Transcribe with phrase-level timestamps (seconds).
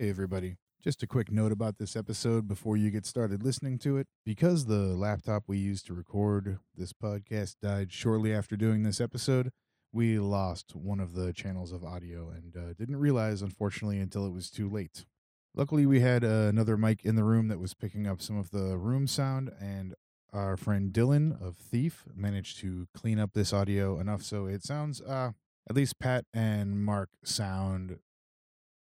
[0.00, 0.56] Hey, everybody.
[0.82, 4.06] Just a quick note about this episode before you get started listening to it.
[4.24, 9.50] Because the laptop we used to record this podcast died shortly after doing this episode,
[9.92, 14.32] we lost one of the channels of audio and uh, didn't realize, unfortunately, until it
[14.32, 15.04] was too late.
[15.54, 18.52] Luckily, we had uh, another mic in the room that was picking up some of
[18.52, 19.94] the room sound, and
[20.32, 25.02] our friend Dylan of Thief managed to clean up this audio enough so it sounds,
[25.02, 25.32] uh,
[25.68, 27.98] at least Pat and Mark sound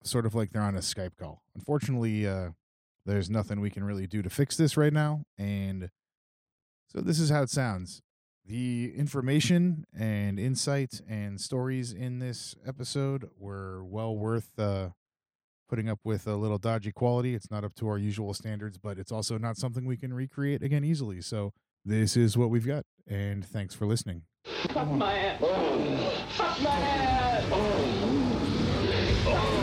[0.04, 1.42] sort of like they're on a Skype call.
[1.56, 2.50] Unfortunately, uh,
[3.06, 5.90] there's nothing we can really do to fix this right now, and
[6.88, 8.02] so this is how it sounds.
[8.46, 14.90] The information and insight and stories in this episode were well worth uh,
[15.70, 17.34] putting up with a little dodgy quality.
[17.34, 20.64] It's not up to our usual standards, but it's also not something we can recreate
[20.64, 21.22] again easily.
[21.22, 21.54] So
[21.86, 24.24] this is what we've got, and thanks for listening.
[24.70, 25.40] Fuck my ass.
[26.36, 27.50] Fuck my ass.
[27.50, 27.58] My
[29.34, 29.61] ass.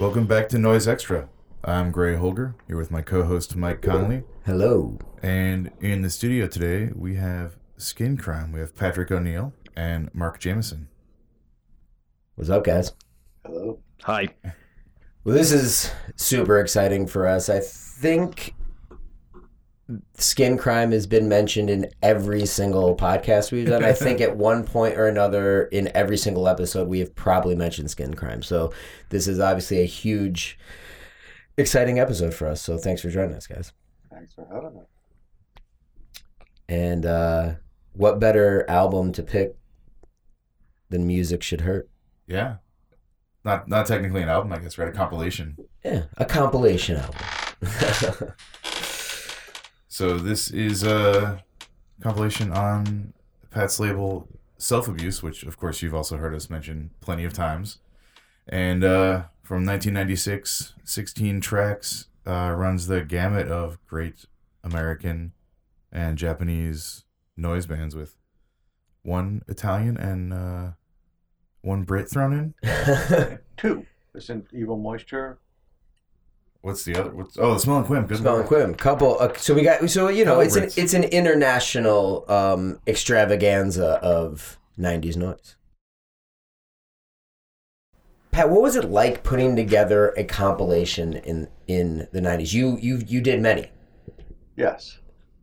[0.00, 1.28] Welcome back to Noise Extra.
[1.62, 4.24] I'm Gray Holger, here with my co host Mike Connolly.
[4.44, 4.98] Hello.
[5.22, 8.50] And in the studio today, we have Skin Crime.
[8.50, 10.88] We have Patrick O'Neill and Mark Jameson.
[12.34, 12.92] What's up, guys?
[13.44, 13.80] Hello.
[14.04, 14.28] Hi.
[15.24, 17.48] Well, this is super exciting for us.
[17.48, 18.54] I think
[20.14, 23.84] skin crime has been mentioned in every single podcast we've done.
[23.84, 27.90] I think at one point or another in every single episode, we have probably mentioned
[27.90, 28.42] skin crime.
[28.42, 28.72] So
[29.10, 30.58] this is obviously a huge,
[31.56, 32.62] exciting episode for us.
[32.62, 33.72] So thanks for joining us, guys.
[34.10, 34.80] Thanks for having me.
[36.68, 37.54] And uh,
[37.92, 39.56] what better album to pick
[40.90, 41.88] than Music Should Hurt?
[42.26, 42.56] Yeah.
[43.44, 44.88] Not not technically an album, I guess, right?
[44.88, 45.56] A compilation.
[45.84, 48.34] Yeah, a compilation album.
[50.00, 51.42] So this is a
[52.00, 53.12] compilation on
[53.50, 57.80] Pat's label Self Abuse, which of course you've also heard us mention plenty of times.
[58.48, 64.24] And uh, from 1996, 16 tracks, uh, runs the gamut of great
[64.64, 65.32] American
[65.92, 67.04] and Japanese
[67.36, 68.16] noise bands with
[69.02, 70.70] one Italian and uh,
[71.62, 73.38] one Brit thrown in.
[73.56, 73.86] Two.
[74.14, 75.38] Isn't Evil Moisture?
[76.62, 77.10] What's the other?
[77.10, 78.06] What's oh, the Smell and Quim.
[78.06, 78.48] Good Spell and.
[78.48, 78.76] Quim.
[78.76, 79.16] Couple.
[79.18, 79.88] Uh, so we got.
[79.88, 85.56] So you know, Couple it's an it's an international um, extravaganza of '90s noise.
[88.30, 92.52] Pat, what was it like putting together a compilation in in the '90s?
[92.52, 93.70] You you you did many.
[94.56, 94.98] Yes.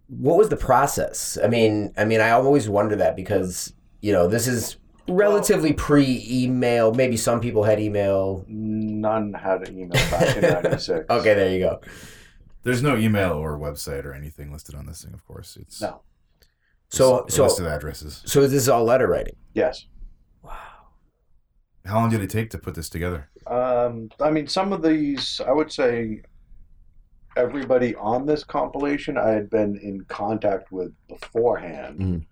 [0.08, 1.38] What was the process?
[1.44, 6.94] I mean, I mean, I always wonder that because you know this is relatively pre-email.
[6.94, 8.46] Maybe some people had email.
[8.48, 11.06] None had an email back in '96.
[11.10, 11.82] Okay, there you go.
[12.64, 15.14] There's no email or website or anything listed on this thing.
[15.14, 16.02] Of course, it's No.
[16.90, 18.22] So so list of addresses.
[18.26, 19.36] so this is all letter writing.
[19.54, 19.86] Yes.
[20.42, 20.58] Wow.
[21.86, 23.30] How long did it take to put this together?
[23.46, 26.22] Um, I mean, some of these, I would say,
[27.38, 32.00] everybody on this compilation I had been in contact with beforehand.
[32.00, 32.26] Mhm.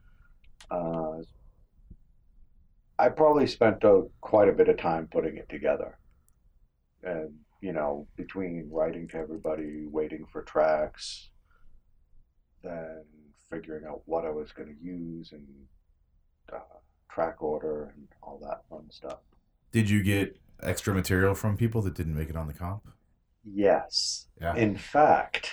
[0.72, 1.22] Uh,
[2.98, 5.98] I probably spent uh, quite a bit of time putting it together.
[7.04, 11.30] And, you know, between writing to everybody, waiting for tracks,
[12.64, 13.04] then
[13.50, 15.46] figuring out what I was going to use and
[16.52, 16.60] uh,
[17.10, 19.20] track order and all that fun stuff.
[19.72, 22.88] Did you get extra material from people that didn't make it on the comp?
[23.44, 24.28] Yes.
[24.42, 24.56] Yeah.
[24.56, 25.52] In fact,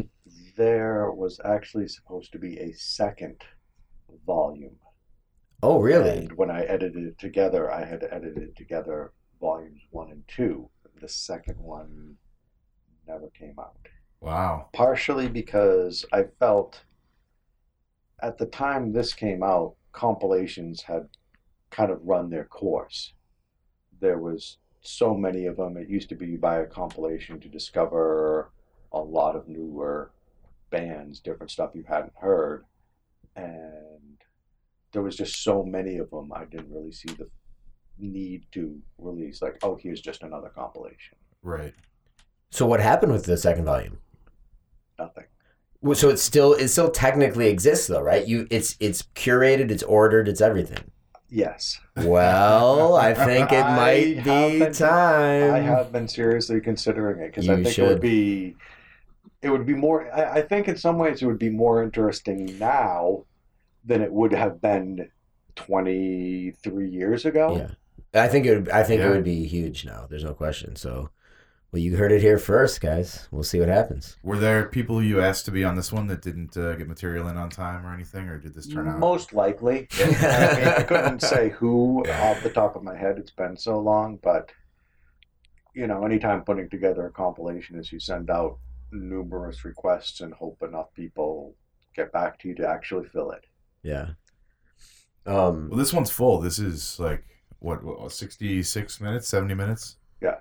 [0.56, 3.42] there was actually supposed to be a second
[4.26, 4.76] volume.
[5.62, 6.18] Oh, really?
[6.18, 10.68] And when I edited it together, I had edited together volumes one and two.
[11.00, 12.16] The second one
[13.06, 13.76] never came out.
[14.20, 14.68] Wow.
[14.72, 16.82] Partially because I felt
[18.22, 21.08] at the time this came out, compilations had
[21.70, 23.12] kind of run their course.
[24.00, 25.76] There was so many of them.
[25.76, 28.50] It used to be you buy a compilation to discover
[28.92, 30.10] a lot of newer
[30.70, 32.64] bands, different stuff you hadn't heard,
[33.36, 34.13] and
[34.94, 36.32] there was just so many of them.
[36.34, 37.28] I didn't really see the
[37.98, 41.18] need to release like, oh, here's just another compilation.
[41.42, 41.74] Right.
[42.50, 43.98] So what happened with the second volume?
[44.98, 45.24] Nothing.
[45.82, 48.26] Well, So it still it still technically exists though, right?
[48.26, 50.90] You it's it's curated, it's ordered, it's everything.
[51.28, 51.80] Yes.
[51.96, 55.52] Well, I think it might be been- time.
[55.52, 58.54] I have been seriously considering it because I think it would be,
[59.42, 60.10] it would be more.
[60.14, 63.24] I, I think in some ways it would be more interesting now
[63.84, 65.08] than it would have been
[65.56, 67.56] 23 years ago.
[67.56, 68.22] Yeah.
[68.22, 70.06] I think it would, I think it would be huge now.
[70.08, 70.76] There's no question.
[70.76, 71.10] So,
[71.72, 73.26] well, you heard it here first, guys.
[73.32, 74.16] We'll see what happens.
[74.22, 77.26] Were there people you asked to be on this one that didn't uh, get material
[77.26, 79.00] in on time or anything, or did this turn out?
[79.00, 79.88] Most likely.
[79.98, 83.18] I, mean, I couldn't say who off the top of my head.
[83.18, 84.52] It's been so long, but
[85.74, 88.58] you know, anytime putting together a compilation is you send out
[88.92, 91.56] numerous requests and hope enough people
[91.96, 93.44] get back to you to actually fill it.
[93.84, 94.08] Yeah.
[95.26, 95.68] Um.
[95.70, 96.40] Well, this one's full.
[96.40, 97.22] This is like
[97.60, 99.96] what, what 66 minutes, 70 minutes?
[100.20, 100.36] Yeah.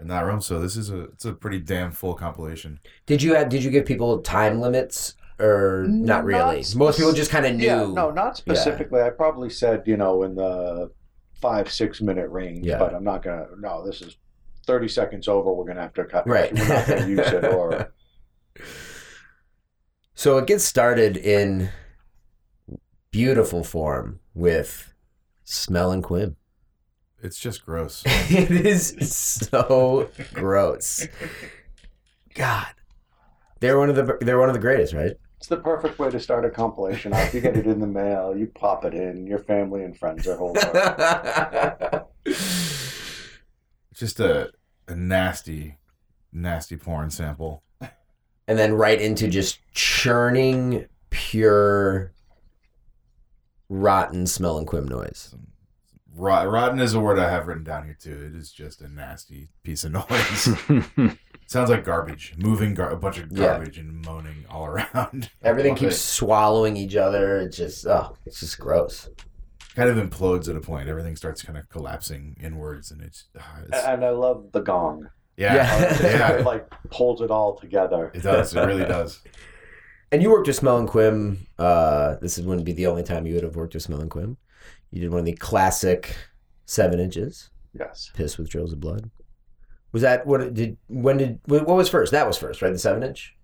[0.00, 2.78] In that room, so this is a it's a pretty damn full compilation.
[3.06, 6.62] Did you have, did you give people time limits or not Not really?
[6.62, 7.64] spec- Most people just kind of knew.
[7.66, 9.00] Yeah, no, not specifically.
[9.00, 10.90] I probably said, you know, in the
[11.40, 12.78] five, six minute range, Yeah.
[12.78, 14.16] but I'm not going to, no, this is
[14.66, 15.52] 30 seconds over.
[15.52, 16.26] We're going to have to cut.
[16.28, 16.52] Right.
[16.54, 17.92] We're not going to use it or.
[20.14, 21.70] So it gets started in
[23.12, 24.92] beautiful form with
[25.44, 26.34] Smell and Quim.
[27.22, 28.02] It's just gross.
[28.06, 28.96] it is
[29.38, 31.06] so gross.
[32.34, 32.66] God.
[33.60, 35.12] They're one of the they're one of the greatest, right?
[35.36, 37.32] It's the perfect way to start a compilation off.
[37.32, 40.36] You get it in the mail, you pop it in, your family and friends are
[40.36, 42.06] holding it.
[42.26, 43.38] It's
[43.94, 44.50] just a
[44.88, 45.78] a nasty,
[46.32, 47.62] nasty porn sample.
[47.80, 52.12] and then right into just churning pure
[53.72, 55.34] rotten smelling and quim noise.
[56.14, 58.30] Rot, rotten is a word I have written down here too.
[58.30, 60.48] It is just a nasty piece of noise.
[61.46, 63.46] Sounds like garbage, moving gar- a bunch of Yeah.
[63.46, 65.30] garbage and moaning all around.
[65.42, 65.98] Everything keeps it.
[65.98, 67.38] swallowing each other.
[67.38, 69.08] It's just oh, it's just gross.
[69.74, 70.88] kind of implodes at a point.
[70.88, 75.08] Everything starts kind of collapsing inwards, and it's, ah, it's And I love the gong.
[75.38, 76.02] yeah, Yeah.
[76.02, 78.10] yeah, It like pulls it all together.
[78.14, 78.54] It does.
[78.54, 79.20] It really does.
[80.12, 81.38] And you worked with Smell and Quim.
[81.58, 84.36] Uh, this wouldn't be the only time you would have worked with Smell and Quim.
[84.90, 86.14] You did one of the classic
[86.66, 88.10] seven inches, Yes.
[88.14, 89.10] Piss with Drills of Blood.
[89.92, 90.76] Was that what did?
[90.88, 92.12] When did what was first?
[92.12, 92.72] That was first, right?
[92.72, 93.34] The seven inch.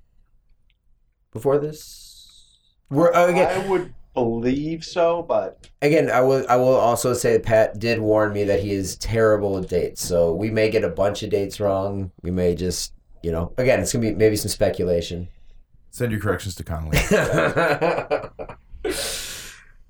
[1.33, 2.59] Before this,
[2.91, 3.49] we're uh, again.
[3.65, 6.45] I would believe so, but Again, I will.
[6.49, 10.03] I will also say that Pat did warn me that he is terrible at dates.
[10.03, 12.11] So we may get a bunch of dates wrong.
[12.23, 12.93] We may just,
[13.23, 15.29] you know, again, it's gonna be maybe some speculation.
[15.91, 16.99] Send your corrections to Connolly.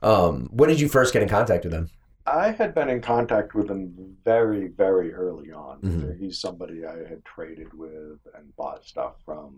[0.02, 1.90] um, when did you first get in contact with him?
[2.26, 5.80] I had been in contact with him very, very early on.
[5.80, 6.18] Mhm.
[6.18, 9.56] He's somebody I had traded with and bought stuff from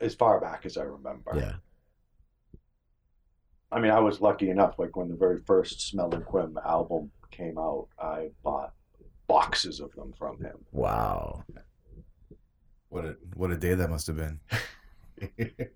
[0.00, 1.32] as far back as I remember.
[1.34, 1.54] Yeah.
[3.72, 7.12] I mean, I was lucky enough, like when the very first Smell and Quim album
[7.30, 8.74] came out, I bought
[9.26, 10.58] boxes of them from him.
[10.72, 11.44] Wow.
[13.00, 14.40] What a what a day that must have been.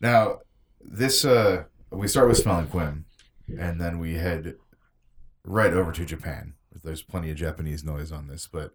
[0.00, 0.40] now,
[0.80, 3.04] this uh we start with Smell and Quim,
[3.56, 4.56] and then we head
[5.44, 6.54] right over to Japan.
[6.82, 8.72] There's plenty of Japanese noise on this, but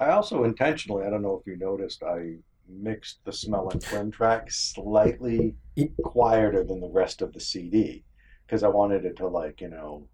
[0.00, 2.36] I also intentionally, I don't know if you noticed, I
[2.66, 5.54] mixed the Smell and Quim track slightly
[6.02, 8.04] quieter than the rest of the CD
[8.46, 10.08] because I wanted it to, like, you know,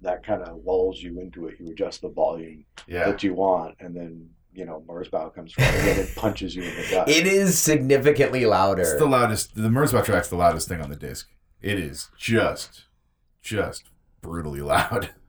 [0.00, 1.60] that kind of lulls you into it.
[1.60, 5.64] You adjust the volume yeah, that you want, and then, you know, Merzbow comes from,
[5.64, 7.08] and it punches you in the gut.
[7.08, 8.82] It is significantly louder.
[8.82, 9.54] it's the loudest.
[9.54, 11.28] The Merzbow track's the loudest thing on the disc.
[11.62, 12.84] It is just,
[13.40, 13.84] just
[14.20, 15.10] brutally loud.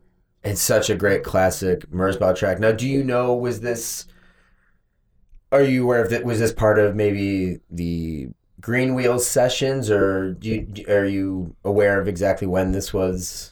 [0.41, 2.62] It's such a great classic Merzbow track.
[2.62, 4.05] Now, do you know was this?
[5.51, 6.24] Are you aware of that?
[6.24, 8.29] Was this part of maybe the
[8.62, 13.51] Green Wheels sessions, or do you, are you aware of exactly when this was?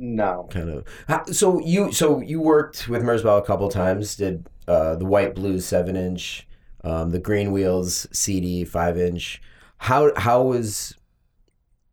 [0.00, 0.48] no.
[0.50, 0.70] Kind
[1.08, 1.34] of.
[1.34, 4.16] So you so you worked with Merzbow a couple times.
[4.16, 6.46] Did uh, the White Blues seven inch,
[6.84, 9.42] um, the Green Wheels CD five inch.
[9.78, 10.94] How how was?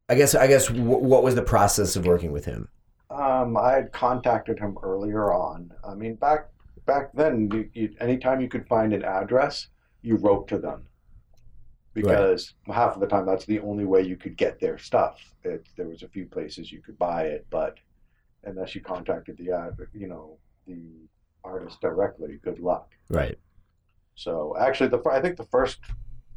[0.09, 2.69] I guess I guess w- what was the process of working with him?
[3.09, 5.71] Um, I had contacted him earlier on.
[5.83, 6.49] I mean, back
[6.85, 9.67] back then, you, you, anytime you could find an address,
[10.03, 10.87] you wrote to them
[11.95, 15.33] because half of the time that's the only way you could get their stuff.
[15.43, 17.77] It, there was a few places you could buy it, but
[18.43, 21.07] unless you contacted the ad, you know, the
[21.43, 22.91] artist directly, good luck.
[23.09, 23.37] Right.
[24.15, 25.79] So actually, the I think the first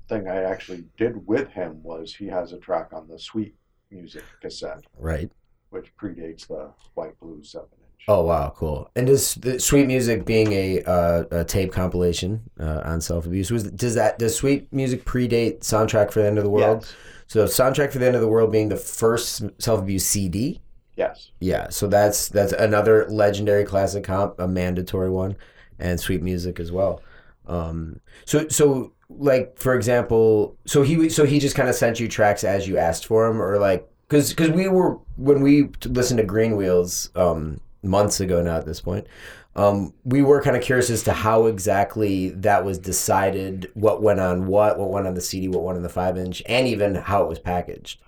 [0.09, 3.55] thing I actually did with him was he has a track on the Sweet
[3.91, 5.31] Music cassette, Right.
[5.71, 8.05] which predates the White Blues seven inch.
[8.09, 8.91] Oh wow, cool!
[8.97, 13.51] And does the Sweet Music being a, uh, a tape compilation uh, on self abuse
[13.51, 16.83] was does that does Sweet Music predate Soundtrack for the End of the World?
[16.83, 16.95] Yes.
[17.27, 20.61] So Soundtrack for the End of the World being the first self abuse CD.
[21.01, 21.31] Yes.
[21.41, 25.35] Yeah, so that's that's another legendary classic comp, a mandatory one,
[25.79, 27.01] and Sweet Music as well.
[27.47, 32.07] Um, so so like for example, so he so he just kind of sent you
[32.07, 36.19] tracks as you asked for him, or like because because we were when we listened
[36.19, 39.07] to Green Wheels um, months ago now at this point.
[39.57, 44.21] Um, we were kind of curious as to how exactly that was decided, what went
[44.21, 46.95] on what, what went on the CD, what went on the five inch, and even
[46.95, 48.01] how it was packaged.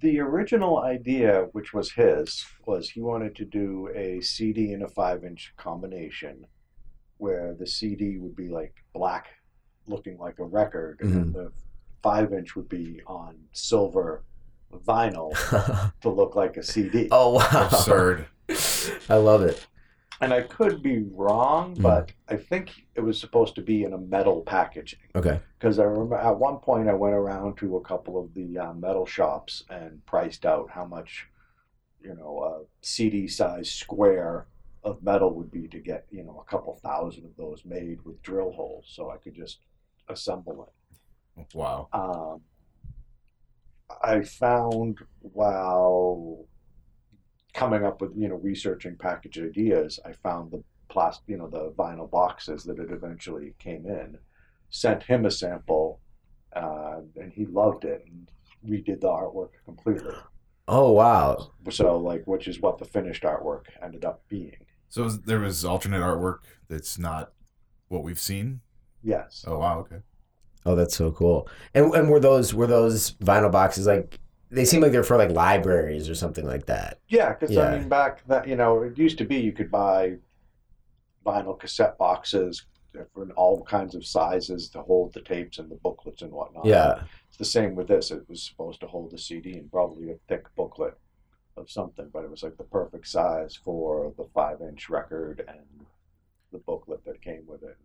[0.00, 4.88] The original idea, which was his, was he wanted to do a CD and a
[4.88, 6.46] five inch combination
[7.18, 9.28] where the CD would be like black,
[9.86, 11.32] looking like a record, and mm-hmm.
[11.32, 11.52] the
[12.02, 14.22] five inch would be on silver
[14.86, 15.32] vinyl
[16.00, 17.08] to look like a CD.
[17.10, 18.26] oh wow, Absurd.
[19.08, 19.66] I love it.
[20.20, 21.82] And I could be wrong, Mhm.
[21.82, 25.00] but I think it was supposed to be in a metal packaging.
[25.14, 28.58] Okay, Because I remember at one point I went around to a couple of the
[28.58, 31.28] uh, metal shops and priced out how much,
[32.00, 34.46] you know, a CD size square
[34.84, 38.22] of metal would be to get, you know, a couple thousand of those made with
[38.22, 39.60] drill holes so I could just
[40.08, 40.64] assemble
[41.36, 41.46] it.
[41.54, 41.88] Wow.
[41.92, 42.42] Um,
[44.02, 46.46] I found while
[47.56, 51.72] coming up with, you know, researching package ideas, I found the plastic, you know, the
[51.72, 54.18] vinyl boxes that it eventually came in,
[54.70, 56.00] sent him a sample,
[56.54, 58.30] uh, and he loved it and
[58.68, 60.14] redid the artwork completely.
[60.68, 64.56] oh wow, So, like, which is what the finished artwork ended up being.
[64.88, 67.32] So there was alternate artwork that's not
[67.88, 68.60] what we've seen.
[69.02, 69.44] Yes.
[69.46, 69.80] Oh wow.
[69.80, 69.96] Okay.
[70.64, 71.48] Oh, that's so cool.
[71.74, 74.18] And and were those were those vinyl boxes like
[74.50, 77.00] they seem like they're for like libraries or something like that.
[77.08, 77.62] Yeah, because Yeah.
[77.68, 80.16] I mean, back that you know, it used to be you could buy
[81.24, 82.66] vinyl cassette boxes
[83.12, 86.64] for all kinds of sizes to hold the tapes and the booklets and whatnot.
[86.64, 87.02] Yeah.
[87.28, 88.10] it's the same with this.
[88.10, 90.96] It was supposed to hold a CD and probably a thick booklet
[91.56, 95.86] of something, but it was like the perfect size for the five-inch record and
[96.52, 97.76] the booklet that came with it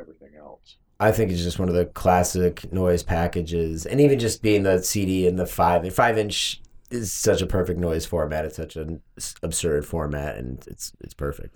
[0.00, 0.76] everything else.
[1.00, 4.82] I think it's just one of the classic noise packages, and even just being the
[4.82, 8.44] CD and the five five inch is such a perfect noise format.
[8.44, 9.00] It's such an
[9.42, 11.54] absurd format, and it's it's perfect.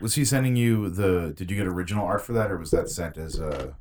[0.00, 1.32] Was he sending you the?
[1.36, 3.76] Did you get original art for that, or was that sent as a,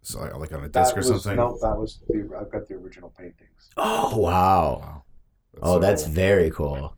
[0.00, 1.36] so like like on a disc That or was- something?
[1.36, 2.28] No, that was the.
[2.40, 3.68] I've got the original paintings.
[3.76, 4.78] Oh wow!
[4.80, 5.02] Wow.
[5.62, 6.12] Oh, so that's cool.
[6.12, 6.96] very cool.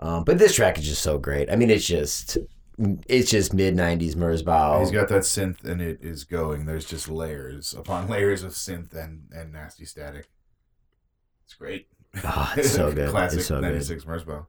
[0.00, 1.48] Um, but this track is just so great.
[1.50, 2.36] I mean, it's just
[3.08, 4.80] it's just mid '90s Merzbow.
[4.80, 6.66] He's got that synth and it is going.
[6.66, 10.28] There's just layers upon layers of synth and, and nasty static.
[11.44, 11.88] It's great.
[12.24, 13.10] Oh, it's so good.
[13.10, 13.72] Classic It's so good.
[13.72, 14.46] 96 Merzbow.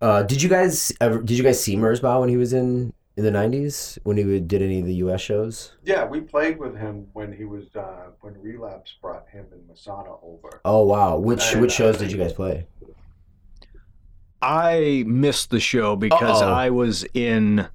[0.00, 1.18] Uh, did you guys ever?
[1.22, 4.60] Did you guys see Merzbow when he was in in the '90s when he did
[4.62, 5.20] any of the U.S.
[5.20, 5.72] shows?
[5.84, 10.18] Yeah, we played with him when he was uh, when Relapse brought him and Masonna
[10.22, 10.60] over.
[10.64, 11.16] Oh wow!
[11.18, 12.66] Which I- which I shows did you guys play?
[14.42, 16.52] I missed the show because Uh-oh.
[16.52, 17.66] I was in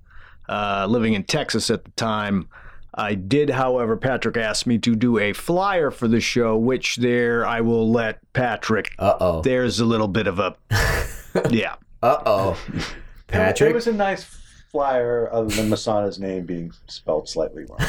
[0.49, 2.49] uh, living in Texas at the time.
[2.93, 7.45] I did, however, Patrick asked me to do a flyer for the show, which there
[7.45, 8.91] I will let Patrick.
[8.97, 9.41] Uh oh.
[9.41, 10.55] There's a little bit of a
[11.51, 11.75] yeah.
[12.01, 12.59] Uh oh.
[13.27, 13.69] Patrick.
[13.69, 14.23] It was a nice
[14.71, 17.79] flyer, other than Masonna's name being spelled slightly wrong.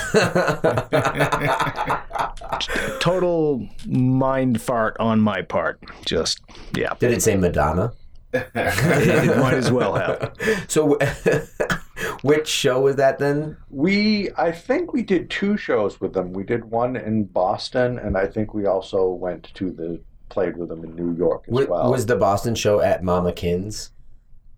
[3.00, 5.80] Total mind fart on my part.
[6.04, 6.40] Just
[6.74, 6.94] yeah.
[6.98, 7.92] Did it say Madonna?
[8.34, 10.34] It might as well have.
[10.68, 10.98] So,
[12.22, 13.56] which show was that then?
[13.70, 16.32] We, I think we did two shows with them.
[16.32, 20.68] We did one in Boston, and I think we also went to the played with
[20.68, 21.90] them in New York as Wa- well.
[21.90, 23.90] Was the Boston show at Mama Kin's,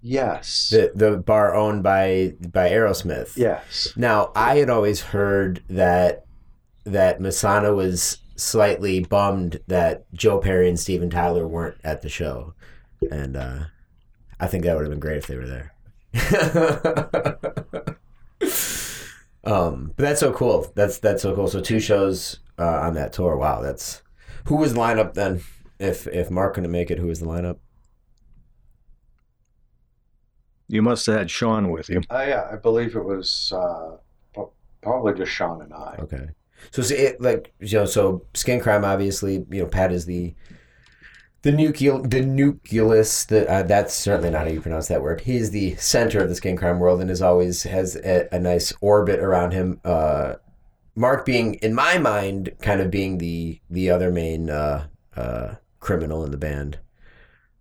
[0.03, 3.37] yes, the the bar owned by by Aerosmith?
[3.37, 3.93] yes.
[3.97, 6.25] Now, I had always heard that
[6.85, 12.55] that Masonna was slightly bummed that Joe Perry and Steven Tyler weren't at the show,
[13.11, 13.65] and uh,
[14.39, 15.75] I think that would have been great if they were there.
[19.45, 20.71] um, but that's so cool.
[20.75, 21.49] That's that's so cool.
[21.49, 23.37] So two shows uh, on that tour.
[23.37, 24.03] Wow, that's
[24.47, 25.43] who was the lineup then?
[25.79, 27.59] If if Mark couldn't make it, who was the lineup?
[30.69, 32.01] You must have had Sean with you.
[32.11, 33.97] Uh, yeah, I believe it was uh,
[34.83, 35.97] probably just Sean and I.
[35.99, 36.29] Okay.
[36.71, 40.35] So, so it, like you know, so skin crime obviously, you know, Pat is the
[41.43, 43.25] the nucleus, the nucleus.
[43.25, 45.23] The, uh, that's certainly not how you pronounce that word.
[45.23, 48.73] He's the center of the skin crime world, and is always has a, a nice
[48.81, 49.81] orbit around him.
[49.85, 50.35] Uh,
[50.95, 56.25] Mark being, in my mind, kind of being the the other main uh, uh, criminal
[56.25, 56.79] in the band.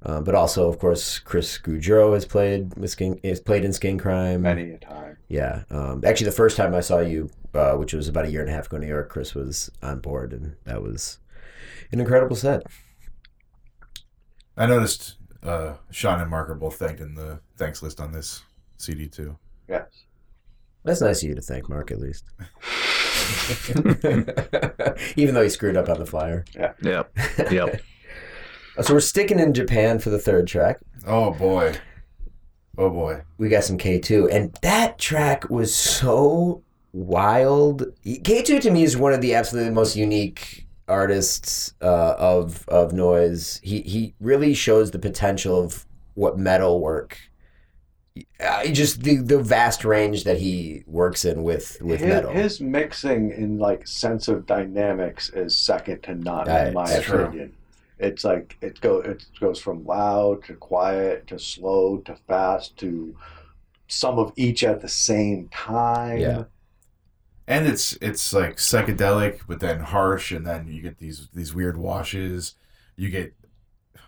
[0.01, 3.97] Uh, but also, of course, Chris Goudreau has played with skin, has played in Skin
[3.97, 4.41] Crime.
[4.43, 5.17] Many a time.
[5.27, 5.63] Yeah.
[5.69, 8.49] Um, actually, the first time I saw you, uh, which was about a year and
[8.49, 11.19] a half ago in New York, Chris was on board, and that was
[11.91, 12.63] an incredible set.
[14.59, 18.43] I noticed uh, Sean and Mark are both thanked in the thanks list on this
[18.77, 19.37] CD too.
[19.69, 19.87] Yes.
[20.83, 22.25] That's nice of you to thank Mark, at least.
[25.15, 26.43] Even though he screwed up on the flyer.
[26.81, 27.17] Yep.
[27.51, 27.81] Yep.
[28.81, 30.79] So we're sticking in Japan for the third track.
[31.05, 31.75] Oh boy.
[32.77, 33.23] Oh boy.
[33.37, 36.63] We got some K2, and that track was so
[36.93, 37.83] wild.
[38.05, 43.59] K2 to me is one of the absolutely most unique artists uh, of of noise.
[43.63, 47.17] He he really shows the potential of what metal work.
[48.39, 52.31] Uh, just the the vast range that he works in with with his, metal.
[52.31, 57.25] his mixing in like sense of dynamics is second to none in my That's true.
[57.25, 57.53] opinion.
[57.99, 63.15] It's like it go it goes from loud to quiet to slow to fast to
[63.87, 66.19] some of each at the same time.
[66.19, 66.43] Yeah.
[67.49, 71.77] And it's it's like psychedelic, but then harsh, and then you get these these weird
[71.77, 72.55] washes.
[72.95, 73.33] You get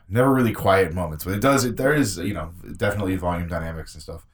[0.07, 1.65] never really quiet moments, but it does.
[1.65, 4.27] It there is you know definitely volume dynamics and stuff.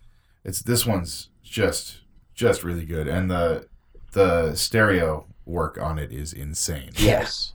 [0.44, 2.02] It's this one's just
[2.36, 3.68] just really good, and the
[4.12, 6.92] the stereo work on it is insane.
[6.98, 7.54] Yes.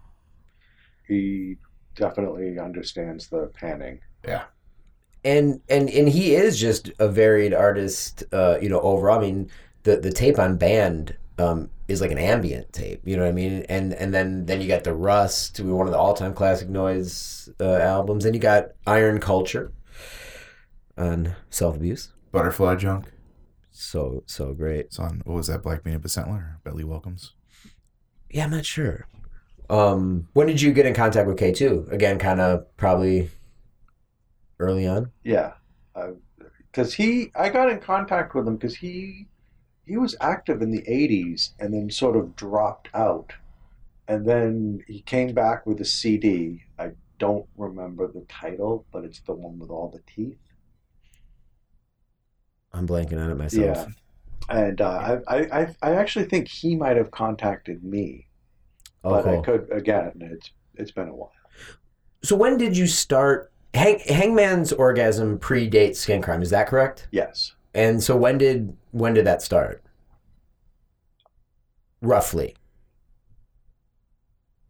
[1.07, 1.59] He
[1.95, 4.01] definitely understands the panning.
[4.27, 4.45] Yeah.
[5.25, 9.49] And and and he is just a varied artist uh you know overall i mean
[9.85, 13.33] the the tape on band um is like an ambient tape you know what i
[13.33, 17.49] mean and and then then you got the rust one of the all-time classic noise
[17.61, 19.73] uh, albums and you got iron culture
[20.97, 23.07] on self-abuse Butterfly Junk.
[23.71, 26.57] so so great It's on what was that Black Media Becentler?
[26.65, 27.33] Bentley Welcomes.
[28.31, 29.07] yeah i'm not sure
[29.71, 33.31] um when did you get in contact with k2 again kind of probably
[34.59, 35.53] early on Yeah,
[36.71, 39.27] because he, I got in contact with him because he,
[39.87, 43.33] he was active in the '80s and then sort of dropped out,
[44.09, 46.65] and then he came back with a CD.
[46.79, 50.39] I don't remember the title, but it's the one with all the teeth.
[52.73, 53.87] i'm blanking on it myself Yeah,
[54.49, 58.27] and uh, I, I, I, actually think he might have contacted me,
[59.05, 60.13] oh, but I could again.
[60.21, 61.33] It's it's been a while.
[62.25, 63.53] So when did you start?
[63.75, 66.43] Hang, Hangman's orgasm predates skin crime.
[66.43, 67.09] Is that correct?
[67.11, 69.83] Yes, And so when did when did that start?
[72.01, 72.57] Roughly.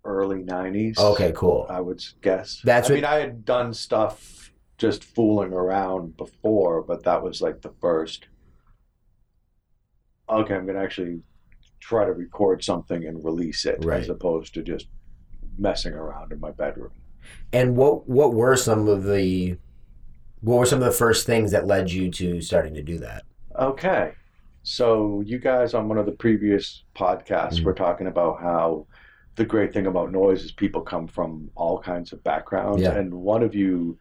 [0.05, 0.99] early '90s.
[0.99, 1.65] Okay, cool.
[1.71, 2.61] I would guess.
[2.65, 7.41] That's I what- mean, I had done stuff just fooling around before, but that was
[7.41, 8.27] like the first.
[10.29, 11.23] Okay, I'm gonna actually
[11.79, 14.01] try to record something and release it, Right.
[14.01, 14.89] as opposed to just
[15.57, 16.91] messing around in my bedroom.
[17.53, 19.57] And what what were some of the
[20.43, 23.25] what were some of the first things that led you to starting to do that?
[23.59, 24.13] Okay,
[24.63, 27.65] so you guys on one of the previous podcasts Mhm.
[27.65, 28.87] were talking about how
[29.37, 32.93] the great thing about noise is people come from all kinds of backgrounds, Yeah.
[32.95, 33.97] and one of you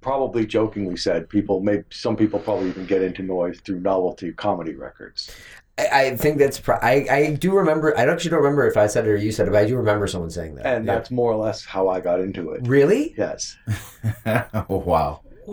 [0.00, 4.74] probably jokingly said people maybe some people probably even get into noise through novelty comedy
[4.74, 5.30] records.
[5.76, 7.96] I, I think that's pro- I I do remember.
[7.98, 9.76] I actually don't remember if I said it or you said it, but I do
[9.76, 10.66] remember someone saying that.
[10.66, 12.66] And that's more or less how I got into it.
[12.68, 13.56] really Yes.
[14.26, 14.82] oh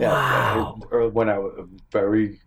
[0.00, 0.78] wow.
[0.80, 0.86] Yeah.
[0.90, 2.40] Or When I was very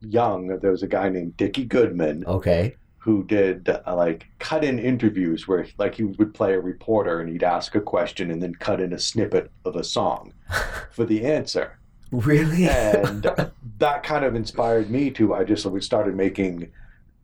[0.00, 2.76] young, there was a guy named Dickie Goodman Okay.
[2.98, 7.30] who did uh, like cut in interviews where like he would play a reporter and
[7.30, 10.32] he'd ask a question and then cut in a snippet of a song
[10.92, 11.78] for the answer.
[12.10, 12.68] Really?
[12.68, 13.22] And
[13.78, 16.70] that kind of inspired me to, I just we started making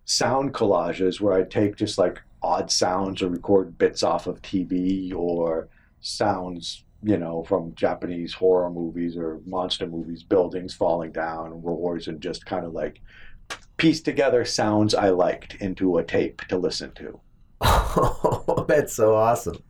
[0.04, 5.14] sound collages where I'd take just like odd sounds or record bits off of TV
[5.14, 5.68] or
[6.00, 12.20] sounds, you know, from Japanese horror movies or monster movies, buildings falling down, roars, and
[12.20, 13.00] just kind of like
[13.76, 17.20] piece together sounds I liked into a tape to listen to.
[17.62, 19.62] Oh, that's so awesome.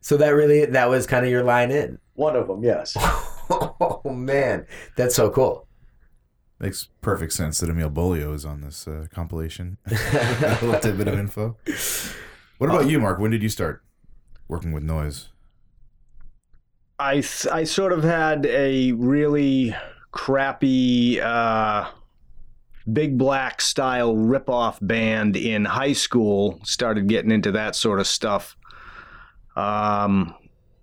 [0.00, 1.98] So that really that was kind of your line in.
[2.14, 2.96] One of them, yes.
[3.50, 5.66] Oh man, that's so cool.
[6.58, 9.78] Makes perfect sense that Emil Beaulieau is on this uh, compilation.
[9.86, 11.56] a little tidbit of info.
[12.58, 13.18] What about you, Mark?
[13.18, 13.82] When did you start
[14.48, 15.28] working with noise?
[17.02, 19.74] I I sort of had a really
[20.12, 21.88] crappy uh,
[22.92, 26.60] big black style rip-off band in high school.
[26.62, 28.56] Started getting into that sort of stuff.
[29.56, 30.32] Um,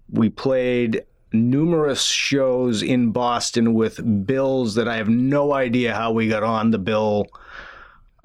[0.10, 6.28] we played numerous shows in Boston with bills that I have no idea how we
[6.28, 7.28] got on the bill.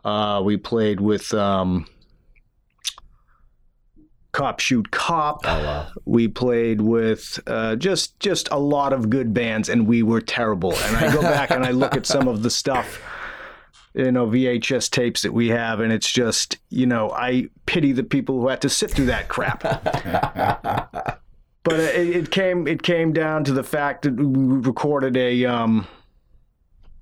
[0.04, 1.86] Uh, we played with um,
[4.34, 5.40] Cop Shoot Cop.
[5.44, 5.86] Oh wow.
[6.04, 10.74] We played with uh, just just a lot of good bands, and we were terrible.
[10.74, 13.00] And I go back and I look at some of the stuff,
[13.94, 18.02] you know, VHS tapes that we have, and it's just, you know, I pity the
[18.02, 19.62] people who had to sit through that crap.
[21.62, 25.86] but it, it came it came down to the fact that we recorded a um,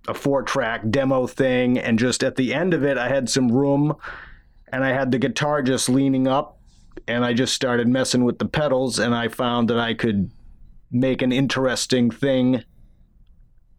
[0.07, 3.51] a four track demo thing, and just at the end of it, I had some
[3.51, 3.97] room.
[4.71, 6.59] and I had the guitar just leaning up,
[7.07, 10.31] and I just started messing with the pedals, and I found that I could
[10.91, 12.65] make an interesting thing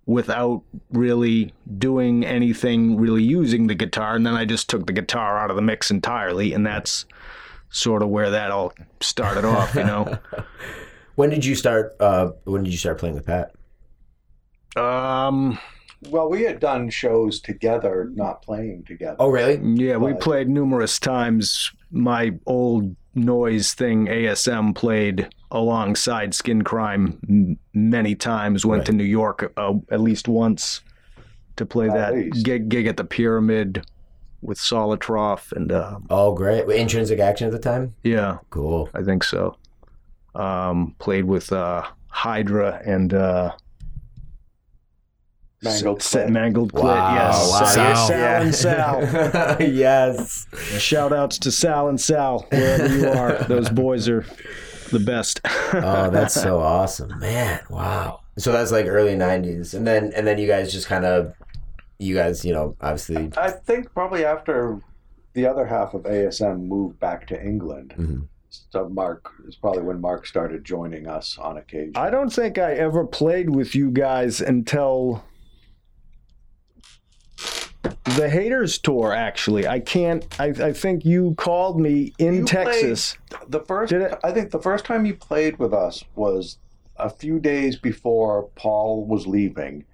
[0.06, 5.40] without really doing anything really using the guitar and then I just took the guitar
[5.40, 7.06] out of the mix entirely and that's
[7.70, 10.18] sort of where that all started off, you know.
[11.16, 11.96] When did you start?
[12.00, 13.52] Uh, when did you start playing with Pat?
[14.76, 15.60] Um
[16.10, 19.18] Well, we had done shows together, not playing together.
[19.20, 19.62] Oh, really?
[19.76, 21.72] yeah, we played numerous times.
[21.92, 28.66] My old noise thing ASM played alongside Skin Crime m- many times.
[28.66, 28.86] Went Right.
[28.88, 30.82] to New York uh, at least once
[31.58, 32.44] to play At that least.
[32.46, 33.86] gig gig at the Pyramid
[34.42, 36.68] with Solitroff and uh, Oh, great.
[36.68, 37.94] Intrinsic action at the time.
[38.04, 38.90] yeah, Cool.
[38.94, 39.56] I think so.
[40.36, 43.52] Um, played with uh, Hydra and uh,
[45.64, 46.30] Mangled S- S- Clit.
[46.30, 46.84] Mangled Clit.
[46.84, 47.16] Wow.
[47.16, 47.66] Yes, wow.
[47.66, 48.52] Sal, yeah.
[48.52, 49.62] Sal and Sal.
[49.62, 50.48] yes.
[50.80, 53.44] Shout outs to Sal and Sal, wherever you are.
[53.48, 54.26] Those boys are
[54.92, 55.42] the best.
[55.74, 57.60] Oh, that's so awesome, man!
[57.70, 58.22] Wow.
[58.38, 61.34] So that's like early '90s, and then and then you guys just kind of,
[62.00, 63.32] you guys, you know, obviously.
[63.38, 64.80] I think probably after
[65.34, 68.28] the other half of ASM moved back to England, Mhm.
[68.50, 71.94] so Mark is probably when Mark started joining us on occasion.
[71.96, 75.24] I don't think I ever played with you guys until
[77.84, 79.14] the Haters tour.
[79.14, 80.26] Actually, I can't.
[80.40, 83.18] I, I think you called me in You played- Texas.
[83.48, 86.58] the first, Did it- I think the first time you played with us was
[86.98, 89.86] a few days before Paul was leaving.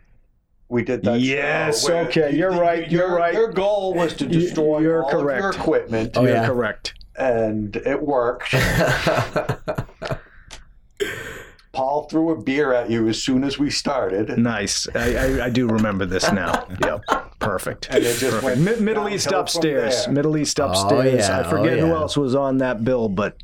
[0.67, 1.19] We did that.
[1.19, 3.33] Yes, show okay, you're right, Your, you're right.
[3.33, 6.45] Your goal was to destroy you're all of your equipment, Oh, You're yeah.
[6.45, 6.93] correct.
[7.15, 8.53] and it worked.
[11.79, 14.37] Paul threw a beer at you as soon as we started.
[14.37, 14.85] Nice.
[14.93, 16.67] I, I, I do remember this now.
[16.85, 17.05] Yep.
[17.39, 17.87] Perfect.
[17.89, 20.05] And it just went Middle East upstairs.
[20.09, 21.29] Middle East upstairs.
[21.29, 23.37] yeah, I forget oh, who else was on that bill, but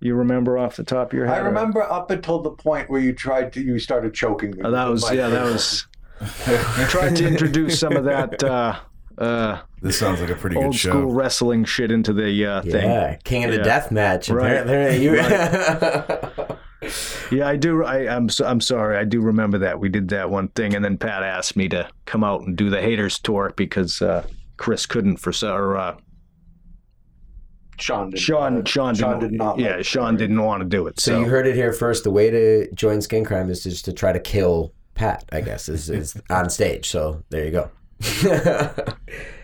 [0.00, 1.36] you remember off the top of your head?
[1.36, 4.62] I or- remember up until the point where you tried to, you started choking me.
[4.64, 5.28] Oh, that was the yeah.
[5.28, 5.86] That was.
[6.20, 8.76] was tried to introduce some of that uh,
[9.18, 10.90] uh, This sounds like a pretty good old show.
[10.90, 12.90] school wrestling shit into the uh, thing.
[12.90, 13.62] yeah, King of the Yeah.
[13.62, 14.28] Death Match.
[14.30, 14.54] Right.
[14.56, 16.56] Apparently, you.
[17.30, 17.84] Yeah, I do.
[17.84, 18.96] I, I'm so, I'm sorry.
[18.96, 21.88] I do remember that we did that one thing, and then Pat asked me to
[22.06, 25.52] come out and do the Haters tour because uh, Chris couldn't for so.
[25.54, 25.96] Or, uh,
[27.78, 28.68] Sean didn't Sean, want.
[28.68, 29.58] Sean, Sean didn't, did not.
[29.58, 30.18] Yeah, like Sean it.
[30.18, 31.00] didn't want to do it.
[31.00, 32.04] so So, you heard it here first.
[32.04, 35.24] The way to join Skin Crime is just to try to kill Pat.
[35.32, 36.88] I guess is, is on stage.
[36.88, 37.70] So there you go.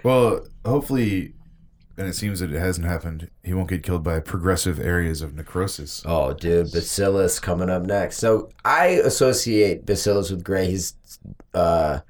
[0.02, 1.32] Well, hopefully,
[1.98, 3.30] and it seems that it hasn't happened.
[3.42, 6.02] He won't get killed by progressive areas of necrosis.
[6.04, 8.18] Oh, dude, Bacillus coming up next.
[8.18, 10.70] So I associate Bacillus with Gray.
[10.70, 10.94] He's,
[11.54, 12.00] uh,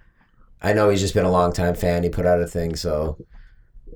[0.61, 2.03] I know he's just been a long time fan.
[2.03, 2.75] He put out a thing.
[2.75, 3.17] So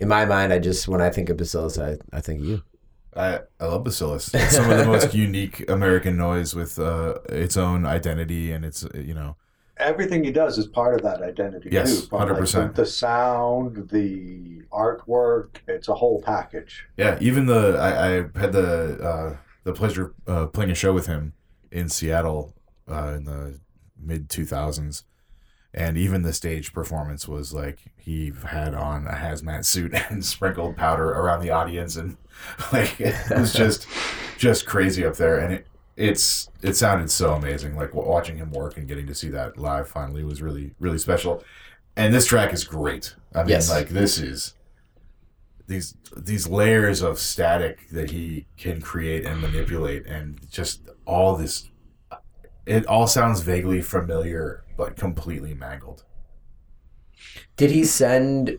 [0.00, 2.62] in my mind, I just when I think of Bacillus, I, I think of you.
[3.16, 4.32] I, I love Bacillus.
[4.32, 8.86] It's some of the most unique American noise with uh, its own identity and its,
[8.94, 9.36] you know,
[9.80, 12.08] Everything he does is part of that identity Yes, too.
[12.10, 12.74] But, like, 100%.
[12.74, 16.86] the, the sound, the artwork, it's a whole package.
[16.96, 21.06] Yeah, even the I, I had the uh, the pleasure uh, playing a show with
[21.06, 21.32] him
[21.70, 22.54] in Seattle
[22.90, 23.60] uh, in the
[24.00, 25.04] mid two thousands,
[25.74, 30.76] and even the stage performance was like he had on a hazmat suit and sprinkled
[30.76, 32.16] powder around the audience, and
[32.72, 33.86] like it was just
[34.38, 35.66] just crazy up there, and it
[36.00, 37.76] it's it sounded so amazing.
[37.76, 41.44] Like watching him work and getting to see that live finally was really really special,
[41.96, 43.14] and this track is great.
[43.34, 43.70] I mean, Yes.
[43.70, 44.54] like this is
[45.66, 51.70] these these layers of static that he can create and manipulate and just all this
[52.66, 56.04] it all sounds vaguely familiar but completely mangled
[57.56, 58.58] Did he send?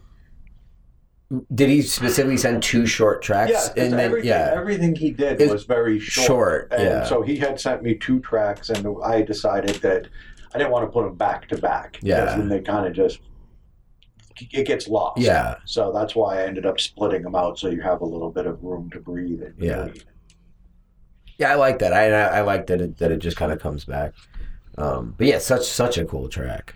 [1.54, 3.52] Did he specifically send two short tracks?
[3.52, 6.28] Yeah, and then everything, yeah, everything he did was very short.
[6.28, 7.04] short, And yeah.
[7.06, 10.08] so he had sent me two tracks, and I decided that
[10.54, 12.00] I didn't want to put them back to back.
[12.02, 12.26] Yeah.
[12.26, 13.20] Then they kind of just
[14.52, 15.22] it gets lost.
[15.22, 15.56] Yeah.
[15.65, 18.46] So that's why I ended up splitting them out, so you have a little bit
[18.46, 19.41] of room to breathe.
[19.58, 19.86] Yeah.
[19.86, 20.04] between.
[21.38, 21.94] yeah, I like that.
[21.94, 24.13] I I I like that it that it just kind of comes back.
[24.78, 26.76] Um, but yeah, such such a cool track.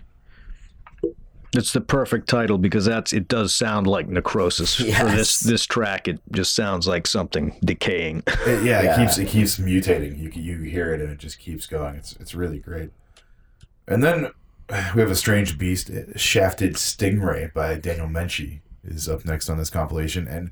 [1.56, 6.06] It's the perfect title because that's it does sound like necrosis for this this track.
[6.08, 8.22] It just sounds like something decaying.
[8.46, 8.92] It- yeah, Yeah.
[8.94, 12.14] it keeps it keeps mutating you you hear it and it just keeps going it's
[12.16, 12.90] it's really great
[13.88, 14.30] and then
[14.94, 19.58] we have a strange beast uh, shafted stingray by daniel Menche is up next on
[19.58, 20.50] this compilation and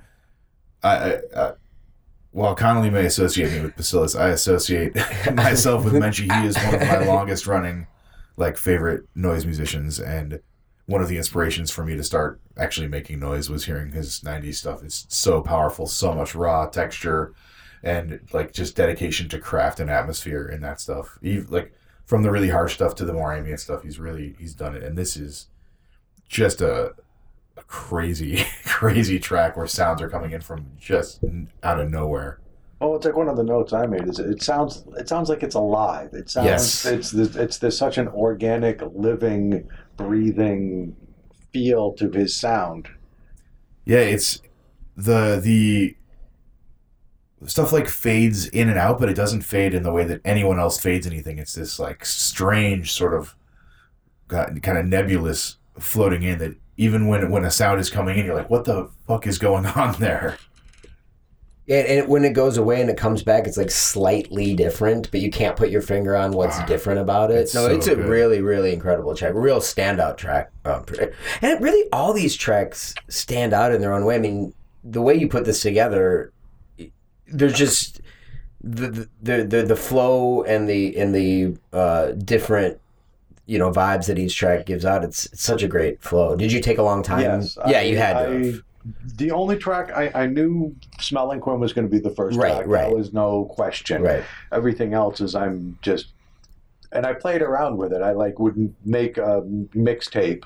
[0.83, 1.53] i, I, I
[2.31, 4.97] while Connolly may associate me with Bacillus, I associate
[5.35, 6.23] myself with Menche.
[6.40, 7.87] He is one of my longest running,
[8.37, 10.40] like, favorite noise musicians, and
[10.87, 14.57] one of the inspirations for me to start actually making noise was hearing his 90s
[14.57, 14.83] stuff.
[14.83, 17.33] It's so powerful, so much raw texture
[17.83, 21.18] and like just dedication to craft and atmosphere and that stuff.
[21.23, 21.73] Even, like
[22.05, 24.83] from the really harsh stuff to the more ambient stuff, he's really he's done it.
[24.83, 25.47] And this is
[26.29, 26.94] just a,
[27.57, 31.20] a crazy crazy track where sounds are coming in from just
[31.62, 32.40] out of nowhere.
[32.81, 34.07] Oh, it's like one of the notes I made.
[34.09, 36.11] Is it sounds it sounds like it's alive.
[36.12, 36.85] It sounds Yes.
[36.87, 40.97] it's it's it's there's such an organic, living, breathing
[41.53, 42.89] feel to his sound.
[43.85, 44.41] Yeah, it's
[44.97, 45.97] the the
[47.47, 50.59] stuff like fades in and out, but it doesn't fade in the way that anyone
[50.59, 51.39] else fades anything.
[51.39, 53.35] It's this like strange sort of
[54.29, 58.35] kind of nebulous floating in that even when when a sound is coming in, you're
[58.35, 60.39] like, what the fuck is going on there?
[61.66, 65.20] And, and when it goes away and it comes back, it's like slightly different, but
[65.20, 67.37] you can't put your finger on what's Ah, different about it.
[67.38, 68.05] it's no, so it's a good.
[68.07, 70.50] really, really incredible track, real standout track.
[70.66, 70.85] Um,
[71.40, 74.16] and really, all these tracks stand out in their own way.
[74.16, 74.53] I mean,
[74.85, 76.33] the way you put this together,
[77.29, 78.00] there's just
[78.62, 82.79] the the the, the flow and the and the uh, different
[83.46, 85.03] you know vibes that each track gives out.
[85.05, 86.37] It's, it's such a great flow.
[86.37, 87.20] Did you take a long time?
[87.22, 88.18] Yes, yeah, I- you had to.
[88.18, 88.62] I- have.
[89.16, 92.37] The only track I, I knew Smell and Quim was going to be the first
[92.38, 92.66] Right, track.
[92.66, 92.88] right.
[92.88, 94.03] That was no question.
[94.03, 94.25] Right.
[94.53, 96.09] Everything else is I'm just,
[96.92, 98.03] and I played around with it.
[98.03, 99.42] I like would make a
[99.75, 100.44] mixtape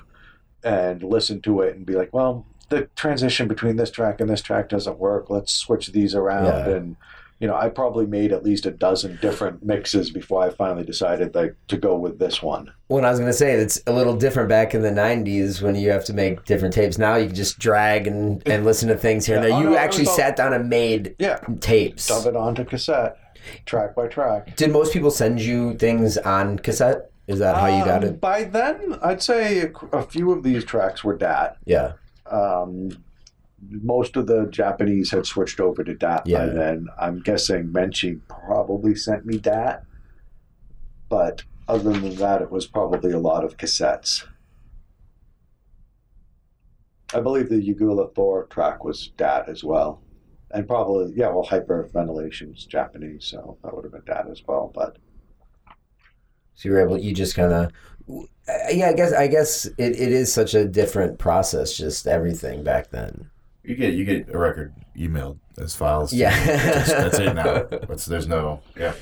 [0.63, 4.41] and listen to it and be like, well, the transition between this track and this
[4.41, 5.29] track doesn't work.
[5.29, 6.45] Let's switch these around.
[6.45, 6.75] Yeah.
[6.75, 6.95] And
[7.39, 11.33] you know, I probably made at least a dozen different mixes before I finally decided
[11.35, 12.71] like to go with this one.
[12.89, 15.75] Well, I was going to say it's a little different back in the '90s when
[15.75, 16.97] you have to make different tapes.
[16.97, 19.53] Now you can just drag and, and listen to things here and there.
[19.53, 22.07] Oh, You no, actually all- sat down and made Yeah, tapes.
[22.07, 23.17] dub it onto cassette,
[23.65, 24.55] track by track.
[24.57, 27.09] Did most people send you things on cassette?
[27.27, 28.19] Is that how you got Um, it?
[28.21, 31.57] By then, I'd say a, a few of these tracks were DAT.
[31.65, 31.91] Yeah.
[32.25, 32.89] Um,
[33.69, 36.45] most of the Japanese had switched over to DAT Yeah.
[36.47, 36.87] by then.
[36.99, 39.83] I'm guessing Menche probably sent me DAT,
[41.09, 44.25] but other than that, it was probably a lot of cassettes.
[47.13, 50.01] I believe the Yugula Thor track was DAT as well.
[50.51, 54.71] And probably, yeah, well, hyperventilation's Japanese, so that would have been DAT as well.
[54.73, 54.97] But
[56.55, 56.97] So you were able.
[56.97, 57.71] You just kind of.
[58.73, 59.13] Yeah, I guess.
[59.13, 61.77] I guess it, it is such a different process.
[61.77, 63.29] Just everything back then.
[63.69, 66.11] You get you get a record emailed as files.
[66.11, 66.37] Yeah.
[66.39, 66.47] you.
[66.47, 67.67] that's, that's it now.
[67.89, 68.93] It's, there's no yeah.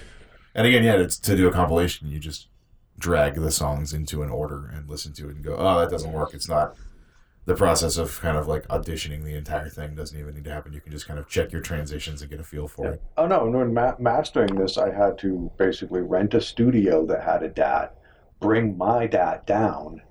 [0.53, 2.09] And again, yeah, it's to do a compilation.
[2.09, 2.49] You just
[2.99, 6.11] drag the songs into an order and listen to it and go, oh, that doesn't
[6.11, 6.33] work.
[6.33, 6.75] It's not.
[7.45, 10.73] The process of kind of like auditioning the entire thing doesn't even need to happen.
[10.73, 13.01] You can just kind of check your transitions and get a feel for it.
[13.15, 13.45] Oh no!
[13.49, 17.95] When ma- mastering this, I had to basically rent a studio that had a DAT,
[18.41, 20.01] bring my DAT down,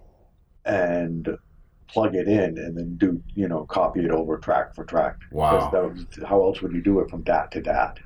[0.65, 1.37] and
[1.89, 5.17] plug it in, and then do you know copy it over track for track.
[5.31, 5.71] 'Cause Wow.
[5.73, 7.99] that was, how else would you do it from DAT to DAT?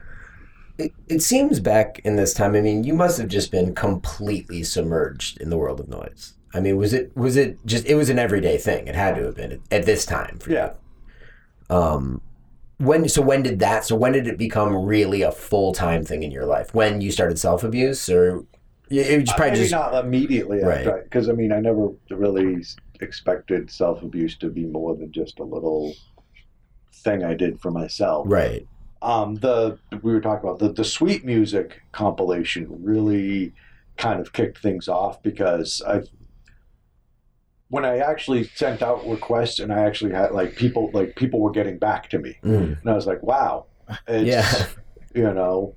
[0.78, 2.54] It, it seems back in this time.
[2.54, 6.34] I mean, you must have just been completely submerged in the world of noise.
[6.54, 8.88] I mean, was it was it just it was an everyday thing?
[8.88, 10.70] It had to have been at, at this time for Yeah.
[11.70, 11.76] you.
[11.76, 12.20] Um,
[12.78, 13.84] when so when did that?
[13.84, 16.74] So when did it become really a full time thing in your life?
[16.74, 18.44] When you started self abuse, or
[18.88, 21.04] Yeah, it was probably Maybe just not immediately Right.
[21.04, 22.64] because I mean, I never really
[23.02, 25.94] expected self abuse to be more than just a little
[26.92, 28.26] thing I did for myself.
[28.28, 28.66] right.
[29.02, 33.52] um, the we were talking about the the sweet music compilation really
[33.96, 36.02] kind of kicked things off because I
[37.68, 41.50] when I actually sent out requests and I actually had like people like people were
[41.52, 42.80] getting back to me Mm.
[42.80, 43.66] and I was like wow
[44.08, 44.66] it's, Yeah.
[45.14, 45.74] you know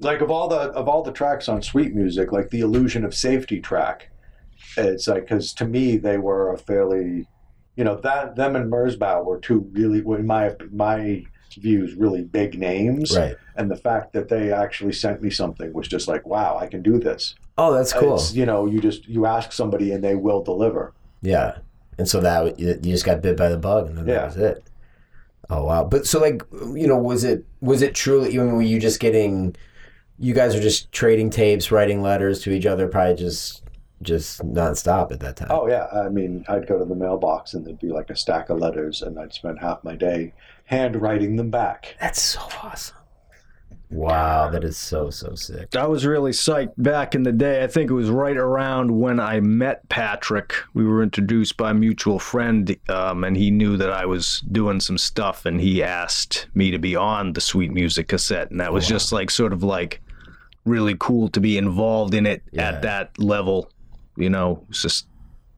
[0.00, 3.14] like of all the of all the tracks on sweet music like the illusion of
[3.14, 4.10] safety track
[4.76, 7.26] it's like because to me they were a fairly
[7.76, 11.24] you know that them and Merzbow were two really in my my
[11.58, 13.36] views really big names Right.
[13.56, 16.82] and the fact that they actually sent me something was just like wow i can
[16.82, 18.16] do this Oh, that's cool.
[18.16, 21.56] It's, you know you just you ask somebody and they will deliver Yeah.
[21.98, 24.14] And so that you just got bit by the bug, and then Yeah.
[24.14, 24.62] that was it.
[25.48, 25.82] Oh wow!
[25.84, 26.42] But so like
[26.74, 28.34] you know, was it was it truly?
[28.34, 29.56] You were you just getting?
[30.18, 33.62] You guys are just trading tapes, writing letters to each other, probably just
[34.02, 35.48] just nonstop at that time.
[35.50, 38.50] oh yeah i mean i'd go to the mailbox and there'd be like a stack
[38.50, 40.32] of letters and i'd spend half my day
[40.66, 42.96] handwriting them back that's so awesome!
[43.88, 45.76] Wow, that is so so sick.
[45.76, 47.62] I was really psyched back in the day.
[47.62, 50.54] I think it was right around when I met Patrick.
[50.74, 54.80] We were introduced by a mutual friend, um, and he knew that I was doing
[54.80, 58.72] some stuff, and he asked me to be on the Sweet Music cassette, and that
[58.72, 60.00] was just like sort of like
[60.64, 62.70] really cool to be involved in it Yeah.
[62.70, 63.70] at that level.
[64.16, 65.06] You know, it's just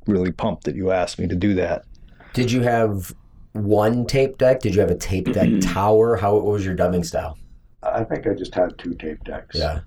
[0.06, 1.84] really pumped that you asked me to do that.
[2.32, 3.14] Did you have
[3.52, 4.60] one tape deck?
[4.60, 5.72] Did you have a tape deck mm-hmm.
[5.72, 6.16] tower?
[6.16, 7.38] How what was your dubbing style?
[7.82, 9.56] I think I just had two tape decks.
[9.56, 9.80] Yeah.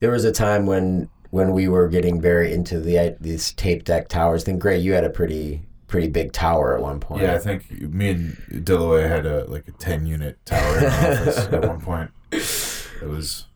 [0.00, 4.08] There was a time when when we were getting very into the these tape deck
[4.08, 4.44] towers.
[4.44, 7.22] Then Gray, you had a pretty pretty big tower at one point.
[7.22, 10.88] Yeah, I think me and Dillaway had a like a ten unit tower in the
[11.20, 12.10] office at one point.
[12.32, 13.46] It was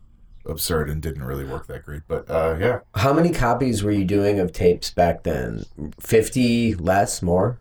[0.47, 2.01] absurd and didn't really work that great.
[2.07, 5.65] But uh, yeah, How many copies were you doing of tapes back then?
[5.99, 7.59] Fifty, less, more?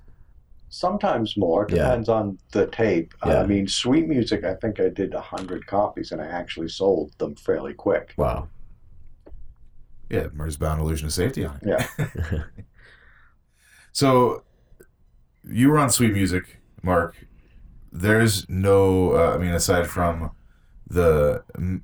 [0.68, 1.66] Sometimes more.
[1.70, 1.76] Yeah.
[1.84, 3.14] Depends on the tape.
[3.24, 3.42] Uh, Yeah.
[3.42, 7.34] I mean, Sweet Music, I think I did 100 copies and I actually sold them
[7.36, 8.12] fairly quick.
[8.18, 8.48] Wow.
[10.10, 11.86] yeah, Murder's Bound Illusion of Safety on it.
[12.02, 12.42] Yeah.
[13.92, 14.42] So
[15.42, 17.26] you were on Sweet Music, Mark.
[17.90, 20.32] There's no, uh, I mean, aside from
[20.86, 21.42] the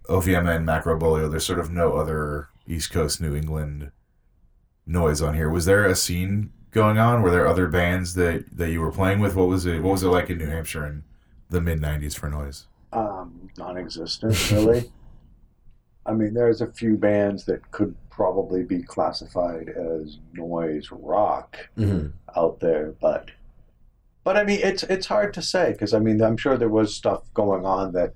[0.09, 3.91] OVMN Macro Bolio, there's sort of no other East Coast New England
[4.87, 5.51] noise on here.
[5.51, 7.23] Was there a scene going on?
[7.23, 9.35] Were there other bands that, that you were playing with?
[9.35, 9.83] What was it?
[9.83, 11.05] What was it like in New Hampshire in
[11.51, 12.67] the mid '90s for noise?
[12.93, 14.93] Um, non-existent, really.
[16.07, 22.09] I mean, there's a few bands that could probably be classified as noise rock hmm
[22.37, 23.31] out there, but
[24.25, 26.95] but I mean, it's it's hard to say because I mean, I'm sure there was
[26.95, 28.15] stuff going on that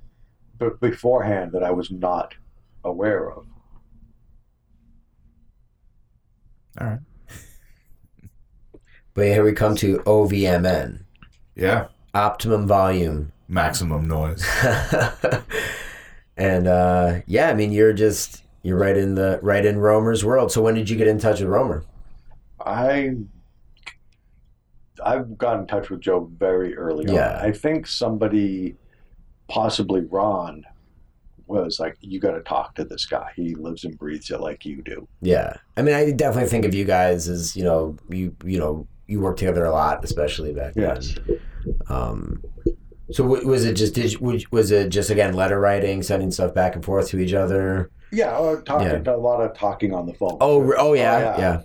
[0.59, 2.35] b- beforehand that I was not
[2.85, 3.47] aware of.
[6.81, 6.99] All right.
[9.15, 11.01] But here we come to OVMN,
[11.55, 13.33] Yeah, optimum volume.
[13.49, 14.45] maximum noise.
[16.37, 20.53] and uh, yeah, I mean, you're just you're right in the right in Roemer's world.
[20.53, 21.85] So when did you get in touch with Roemer?
[22.61, 23.15] I
[25.03, 27.39] I've got in touch with Joe very early Yeah.
[27.39, 27.45] on.
[27.47, 28.77] I think somebody,
[29.49, 30.65] possibly Ron,
[31.47, 33.31] was like, "You got to talk to this guy.
[33.37, 36.75] He lives and breathes it like you do." Yeah, I mean, I definitely think of
[36.75, 40.75] you guys as you know you you know you work together a lot, especially back
[40.75, 40.97] then.
[40.97, 41.15] Yes.
[41.89, 42.43] Um,
[43.13, 46.53] so w- was it just did you, was it just again letter writing, sending stuff
[46.55, 47.91] back and forth to each other?
[48.13, 49.15] Yeah, or talking Yeah.
[49.15, 50.39] a lot of talking on the phone.
[50.41, 51.39] Oh, oh yeah, yeah.
[51.39, 51.61] yeah,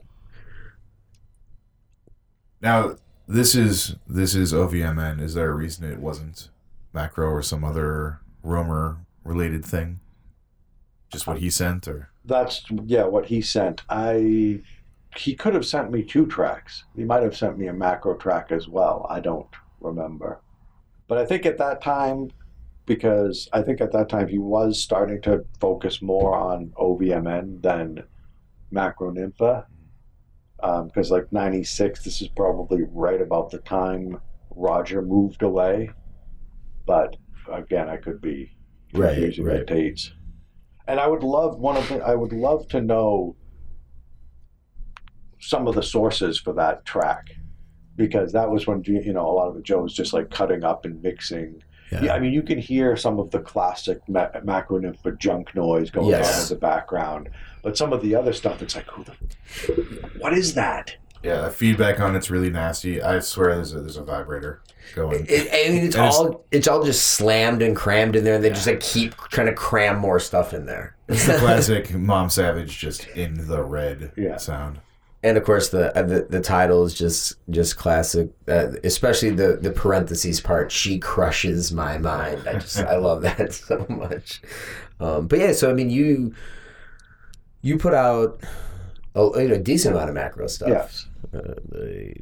[2.62, 2.96] Now,
[3.28, 5.20] this is this is OVMN.
[5.22, 6.50] Is there a reason it wasn't
[6.93, 9.99] macro or some other Roemer related thing?
[11.12, 13.82] Just what he sent, or That's yeah, what he sent.
[13.89, 14.62] I
[15.17, 16.86] he could have sent me two tracks.
[16.95, 19.06] He might have sent me a macro track as well.
[19.10, 20.41] I don't remember.
[21.08, 22.32] But I think at that time
[22.86, 28.04] because I think at that time he was starting to focus more on OVMN than
[28.73, 29.65] Macronympha.
[30.63, 34.19] Um, because like 96, this is probably right about the time
[34.51, 35.91] Roger moved away.
[36.86, 37.15] But
[37.52, 38.52] again, I could be
[38.94, 39.60] Right, confusing right.
[39.60, 40.12] the dates.
[40.88, 43.36] And I would love one of the I would love to know
[45.39, 47.32] some of the sources for that track
[47.96, 50.63] because that was when you know a lot of it Joe was just like cutting
[50.63, 51.62] up and mixing.
[51.91, 52.04] Yeah.
[52.04, 55.89] Yeah, I mean you can hear some of the classic ma- macro nympha junk noise
[55.91, 56.36] going Yes.
[56.36, 57.30] on in the background,
[57.63, 59.13] but some of the other stuff it's like who the
[60.20, 60.96] what is that?
[61.24, 63.02] yeah, the feedback on it's really nasty.
[63.02, 64.62] I swear there's a there's a vibrator
[64.96, 65.26] going.
[65.30, 68.44] It, I mean, it's And all it's all just slammed and crammed in there, and
[68.44, 70.96] they just like keep trying to cram more stuff in there.
[71.08, 74.38] It's the classic Mom Savage, just in the red Yeah.
[74.38, 74.80] sound.
[75.24, 79.58] and of course the uh, the, the title is just just classic uh, especially the
[79.62, 84.41] the parentheses part she crushes my mind i just i love that so much
[85.00, 86.34] um, but yeah so i mean you
[87.62, 88.41] you put out
[89.13, 91.06] a, you know, decent amount of macro stuff Yes.
[91.34, 92.13] uh, the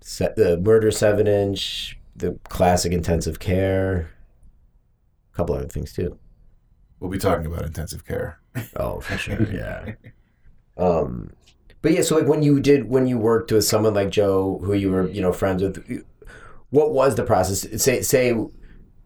[0.00, 4.10] se- the murder seven inch the classic intensive care
[5.32, 6.18] a couple other things too
[7.00, 8.40] We'll be talking about intensive care.
[8.74, 9.92] Oh, for sure, yeah.
[10.76, 11.30] um,
[11.80, 14.74] but yeah, so like when you did when you worked with someone like Joe, who
[14.74, 16.04] you were you know friends with,
[16.70, 17.80] what was the process?
[17.80, 18.34] Say say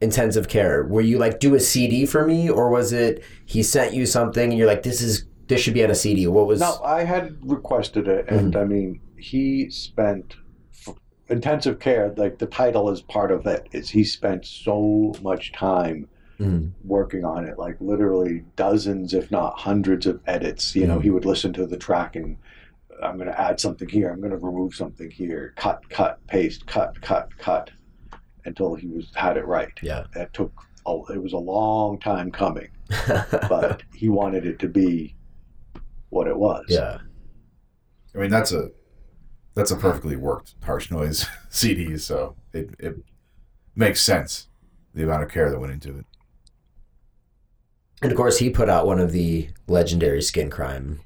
[0.00, 0.84] intensive care.
[0.84, 4.48] Were you like do a CD for me, or was it he sent you something
[4.48, 6.26] and you're like this is this should be on a CD?
[6.28, 6.60] What was?
[6.60, 10.41] No, I had requested it, and I mean, he spent f-
[11.32, 12.12] intensive care.
[12.16, 13.68] Like the title is part of it.
[13.72, 16.08] Is he spent so much time
[16.38, 16.72] Mhm.
[16.84, 20.74] working on it, like literally dozens, if not hundreds, of edits.
[20.74, 22.36] You know, he would listen to the track and.
[23.02, 24.12] I'm going to add something here.
[24.12, 25.54] I'm going to remove something here.
[25.56, 27.68] Cut, cut, paste, cut, cut, cut,
[28.44, 29.72] until he was had it right.
[29.82, 30.04] Yeah.
[30.14, 30.52] It took.
[30.86, 32.68] A, it was a long time coming,
[33.48, 35.16] but he wanted it to be
[36.10, 36.64] what it was.
[36.68, 36.98] yeah.
[38.14, 38.70] I mean, that's a
[39.54, 42.96] that's a perfectly worked harsh noise CD, so it it
[43.74, 44.48] makes sense
[44.94, 46.04] the amount of care that went into it.
[48.02, 51.00] And of course, he put out one of the legendary Skin Crime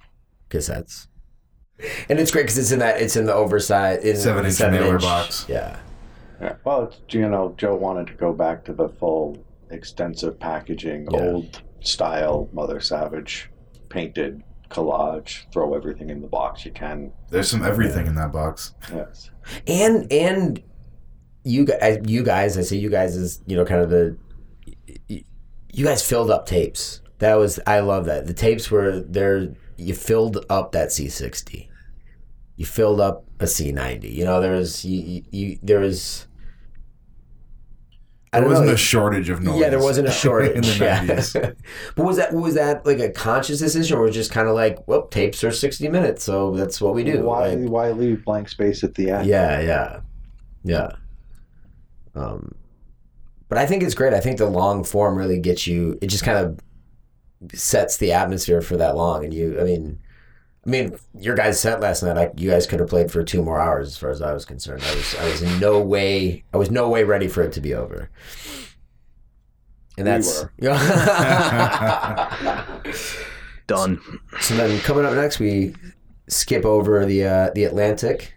[0.50, 1.06] cassettes.
[2.08, 4.60] and it's great because it's in that it's in the oversized in Seven the inch
[4.60, 5.44] mailer box.
[5.48, 5.78] Yeah,
[6.40, 6.54] Yeah.
[6.64, 9.36] Well, it's, you know, Joe wanted to go back to the full
[9.70, 11.20] extensive packaging, Yeah.
[11.20, 13.50] old style Mother Savage,
[13.90, 15.50] painted collage.
[15.52, 17.12] Throw everything in the box you can.
[17.30, 18.74] There's some everything in that box.
[18.92, 19.30] Yes.
[19.66, 20.62] and and
[21.44, 24.16] you guys, you guys, I say you guys is you know kind of the
[25.08, 27.02] you guys filled up tapes.
[27.18, 29.54] That was I love that the tapes were there.
[29.76, 31.68] You filled up that C60.
[32.56, 34.10] You filled up a C90.
[34.10, 36.26] You know there was you, you, you there was.
[38.32, 38.74] I There wasn't know.
[38.74, 39.60] a shortage of noise.
[39.60, 40.56] Yeah, there wasn't a shortage.
[40.56, 41.04] in the yeah.
[41.04, 41.56] 90s.
[41.94, 44.54] but was that was that like a conscious decision, or was it just kind of
[44.54, 47.22] like, well, tapes are sixty minutes, so that's what we do.
[47.22, 47.54] Why?
[47.54, 49.26] Like, why leave blank space at the end?
[49.26, 50.00] yeah, yeah,
[50.64, 50.88] yeah.
[52.14, 52.54] Um,
[53.48, 54.12] but I think it's great.
[54.12, 55.98] I think the long form really gets you.
[56.02, 56.60] It just kind of
[57.58, 59.60] sets the atmosphere for that long, and you.
[59.60, 59.98] I mean,
[60.66, 62.18] I mean, your guys' set last night.
[62.18, 64.44] I, you guys could have played for two more hours, as far as I was
[64.44, 64.82] concerned.
[64.84, 66.42] I was, I was in no way.
[66.52, 68.10] I was no way ready for it to be over.
[69.96, 70.50] And We that's were.
[73.68, 74.00] Done.
[74.40, 75.74] So then coming up next, we
[76.28, 78.34] skip over the uh, the Atlantic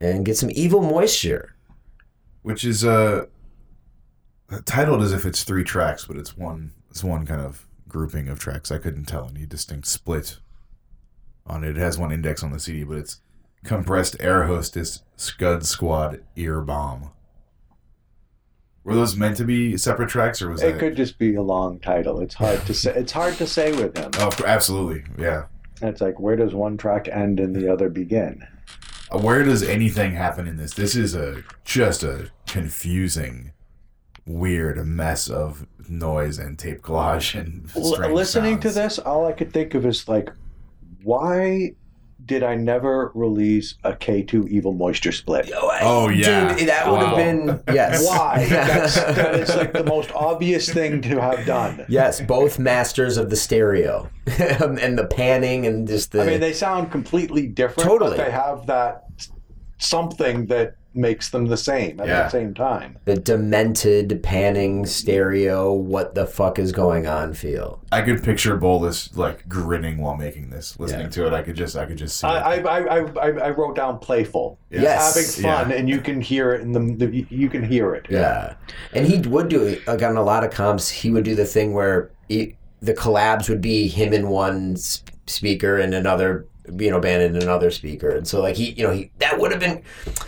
[0.00, 1.54] and get some Evil Moisture.
[2.42, 3.26] Which is uh,
[4.64, 6.72] titled as if it's three tracks, but it's one.
[6.90, 8.72] It's one kind of grouping of tracks.
[8.72, 10.38] I couldn't tell any distinct split
[11.46, 11.70] on it.
[11.70, 13.20] It has one index on the CD, but it's
[13.64, 17.10] compressed air hostess Scud Squad ear bomb.
[18.84, 20.80] Were those meant to be separate tracks, or was It that?
[20.80, 22.20] could just be a long title.
[22.20, 22.94] It's hard to say.
[22.94, 24.10] It's hard to say with him.
[24.18, 25.46] Oh, absolutely, yeah.
[25.82, 28.46] It's like where does one track end and the other begin?
[29.12, 30.74] Uh, Where does anything happen in this?
[30.74, 33.52] This is a just a confusing,
[34.24, 39.52] weird mess of noise and tape collage and L- listening to this, all I could
[39.52, 40.30] think of is like,
[41.02, 41.74] why
[42.26, 45.50] did I never release a K2 Evil Moisture split?
[45.54, 46.54] Oh, yeah.
[46.54, 48.06] dude, that would have been yes.
[48.08, 48.46] Why?
[48.48, 51.84] That's, that is like the most obvious thing to have done.
[51.88, 54.10] yes, both masters of the stereo
[54.60, 56.22] um, and the panning and just the.
[56.22, 58.16] I mean, they sound completely different, Totally.
[58.16, 59.04] but they have that
[59.78, 62.22] something that makes them the same at Yeah.
[62.24, 62.96] the same time.
[63.04, 65.72] the demented panning stereo.
[65.72, 67.32] What the fuck is going on?
[67.34, 67.80] Feel.
[67.92, 71.08] I could picture Bolus like grinning while making this, listening Yeah.
[71.10, 71.32] to it.
[71.32, 72.26] I could just, I could just see.
[72.26, 72.66] I, it.
[72.66, 74.58] I, I, I, I wrote down playful.
[74.70, 74.82] Yeah.
[74.82, 75.14] Yes.
[75.14, 75.76] Having fun, Yeah.
[75.76, 78.06] and you can hear it in the, the you can hear it.
[78.10, 78.54] Yeah.
[78.92, 80.88] And he would do it like on a lot of comps.
[80.88, 85.02] He would do the thing where he, the collabs would be him in one s-
[85.26, 86.46] speaker and another,
[86.78, 88.10] you know, band in another speaker.
[88.10, 89.82] And so like he, you know, he that would have been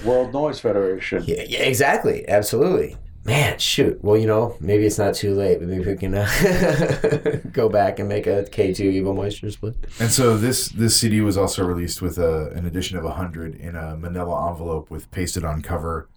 [0.05, 1.24] World Noise Federation.
[1.26, 2.97] yeah, yeah exactly, absolutely.
[3.24, 4.03] Man, shoot.
[4.03, 5.61] Well, you know, maybe it's not too late.
[5.61, 9.76] Maybe we can uh, go back and make a K two Evil Moisture split.
[10.01, 13.76] And so this this CD was also released with a, an edition of hundred in
[13.76, 16.09] a Manila envelope with pasted on cover,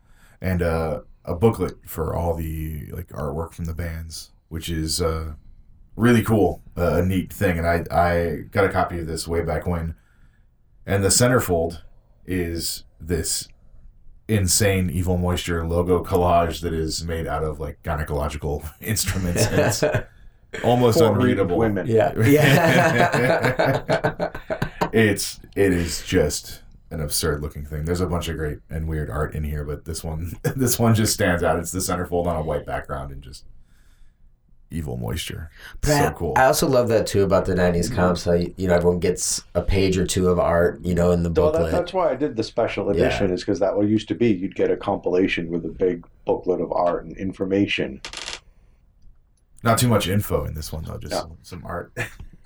[0.42, 5.34] and uh, a booklet for all the like artwork from the bands, which is uh,
[5.96, 7.60] really cool, uh, a neat thing.
[7.60, 9.94] And I I got a copy of this way back when,
[10.86, 11.82] and the centerfold
[12.26, 13.48] is this
[14.28, 19.46] insane evil moisture logo collage that is made out of like gynecological instruments.
[19.46, 19.84] And it's
[20.64, 21.58] almost For unreadable.
[21.58, 21.88] women.
[21.88, 24.32] Yeah, yeah.
[24.94, 26.62] it's it is just
[26.92, 27.86] an absurd looking thing.
[27.86, 30.96] There's a bunch of great and weird art in here, but this one this one
[30.96, 31.60] just stands out.
[31.60, 33.46] It's the centerfold on a white background and just
[34.72, 35.50] evil moisture.
[35.82, 36.34] But so I, cool.
[36.36, 38.24] I also love that too about the '90s comps.
[38.26, 41.24] How you, you know everyone gets a page or two of art, you know, in
[41.24, 41.72] the Well, booklet.
[41.72, 44.28] that, that's why I did the special edition, is because that what used to be.
[44.34, 48.02] You'd get a compilation with a big booklet of art and information.
[49.64, 51.22] Not too much info in this one though, just Yeah.
[51.22, 51.92] some, some art.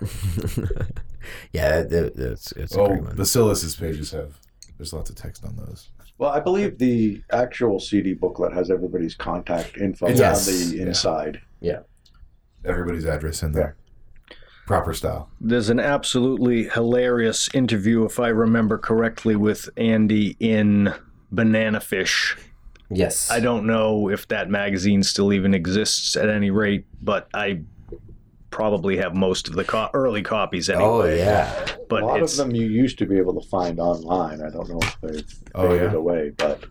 [1.52, 3.16] yeah, that, that's it's a oh, great one.
[3.16, 4.38] Pages have
[4.78, 5.90] there's lots of text on those.
[6.16, 10.48] Well, I believe the actual CD booklet has everybody's contact info Yes.
[10.48, 11.40] on the inside.
[11.60, 11.70] Yeah.
[11.78, 11.84] inside.
[12.64, 13.76] Everybody's address in there.
[14.66, 15.28] Proper style.
[15.40, 20.94] There's an absolutely hilarious interview, if I remember correctly, with Andy in
[21.32, 22.36] Banana Fish.
[22.92, 27.62] Yes, I don't know if that magazine still even exists at any rate, but I
[28.50, 31.12] probably have most of the co- early copies oh, anyway.
[31.12, 33.78] Oh yeah, But a lot it's of them you used to be able to find
[33.78, 34.42] online.
[34.42, 35.98] I don't know if they've Oh, faded yeah?
[35.98, 36.64] away, but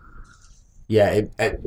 [0.89, 1.09] yeah.
[1.11, 1.61] It, it,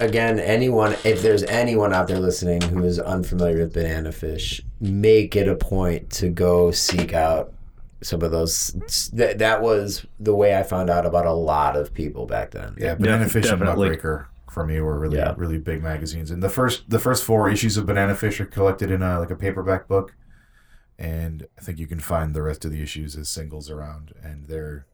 [0.00, 5.36] again, anyone, if there's anyone out there listening who is unfamiliar with banana fish, make
[5.36, 7.52] it a point to go seek out
[8.02, 8.72] some of those.
[9.12, 12.74] That that was the way I found out about a lot of people back then.
[12.78, 13.90] Yeah, Banana Def- Fish and definitely.
[13.90, 15.34] Muckraker for me were really Yeah.
[15.36, 16.30] really big magazines.
[16.30, 19.30] And the first the first four issues of Banana Fish are collected in a like
[19.30, 20.14] a paperback book,
[20.98, 24.46] and I think you can find the rest of the issues as singles around, and
[24.46, 24.86] they're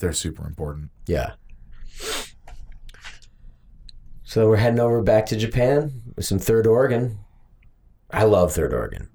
[0.00, 0.90] they're super important.
[1.06, 1.32] Yeah.
[4.32, 7.18] So we're heading over back to Japan with some Third Organ.
[8.10, 9.10] I love Third Organ.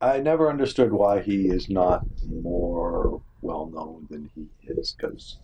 [0.00, 5.40] I never understood why he is not more well known than he is because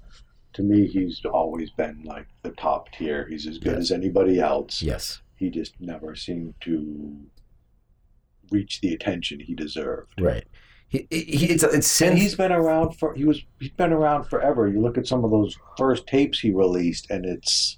[0.54, 3.28] to me he's always been like the top tier.
[3.28, 3.80] He's as good Yes.
[3.82, 4.80] as anybody else.
[4.80, 5.20] Yes.
[5.36, 7.14] He just never seemed to
[8.50, 10.18] reach the attention he deserved.
[10.18, 10.44] Right.
[10.88, 14.68] He, he, it's it's And he's been around for he was he's been around forever.
[14.68, 17.76] You look at some of those first tapes he released and it's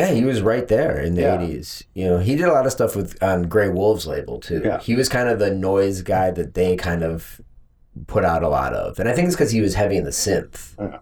[0.00, 1.40] Yeah, he was right there in the Yeah.
[1.40, 1.84] eighties.
[1.94, 4.62] You know, he did a lot of stuff with on Grey Wolves label too.
[4.64, 4.80] Yeah.
[4.80, 7.40] He was kind of the noise guy that they kind of
[8.06, 10.10] put out a lot of, and I think it's because he was heavy in the
[10.10, 10.98] synth, Yeah.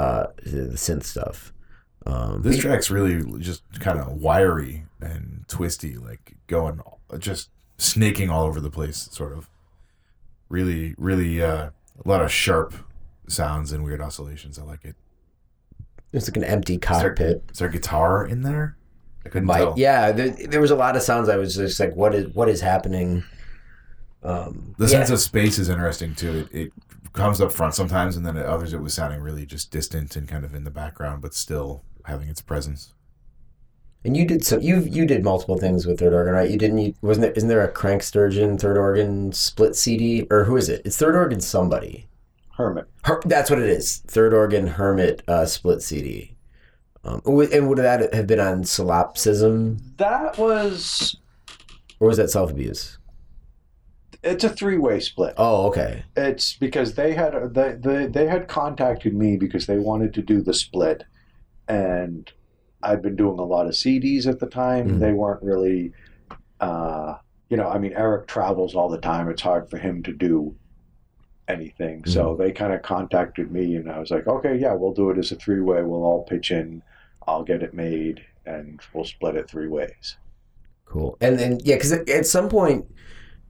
[0.00, 1.52] uh, the synth stuff.
[2.06, 6.80] Um, This he- track's really just kind of wiry and twisty, like going
[7.18, 9.48] just snaking all over the place, sort of.
[10.48, 11.70] Really, really, uh,
[12.04, 12.74] a lot of sharp
[13.28, 14.58] sounds and weird oscillations.
[14.58, 14.96] I like it.
[16.12, 17.44] It's like an empty Is there, cockpit.
[17.52, 18.76] is there guitar in there?
[19.24, 19.74] I couldn't Might, tell.
[19.76, 21.28] yeah, there, there was a lot of sounds.
[21.28, 23.22] I was just like, "What is what is happening?"
[24.22, 24.90] Um, The yeah.
[24.90, 26.48] sense of space is interesting too.
[26.52, 26.72] It, it
[27.12, 30.26] comes up front sometimes, and then at others it was sounding really just distant and
[30.28, 32.94] kind of in the background, but still having its presence.
[34.04, 36.50] And you did so you you did multiple things with Third Organ, right?
[36.50, 40.44] You didn't you wasn't there isn't there a Crank Sturgeon Third Organ split CD or
[40.44, 40.80] who is it?
[40.86, 42.06] It's Third Organ somebody.
[42.60, 42.86] Hermit.
[43.04, 43.98] Her, that's what it is.
[44.06, 46.36] Third Organ Hermit uh, split CD.
[47.02, 51.16] Um, and would that have been on solipsism That was
[51.98, 52.98] or was that self abuse?
[54.22, 55.32] it's a three way split.
[55.38, 56.04] Oh, okay.
[56.14, 60.42] It's because they had they, they they had contacted me because they wanted to do
[60.42, 61.04] the split,
[61.68, 62.30] and
[62.82, 64.90] I'd been doing a lot of CDs at the time.
[64.90, 65.00] Mhm.
[65.00, 65.92] They weren't really,
[66.60, 67.14] uh,
[67.48, 69.30] you know, I mean, Eric travels all the time.
[69.30, 70.54] It's hard for him to do
[71.50, 72.04] anything.
[72.06, 75.18] So they kind of contacted me, and I was like, okay, yeah, we'll do it
[75.18, 75.82] as a three way.
[75.82, 76.82] We'll all pitch in.
[77.26, 80.16] I'll get it made, and we'll split it three ways.
[80.86, 81.16] Cool.
[81.20, 82.86] And then yeah, because at some point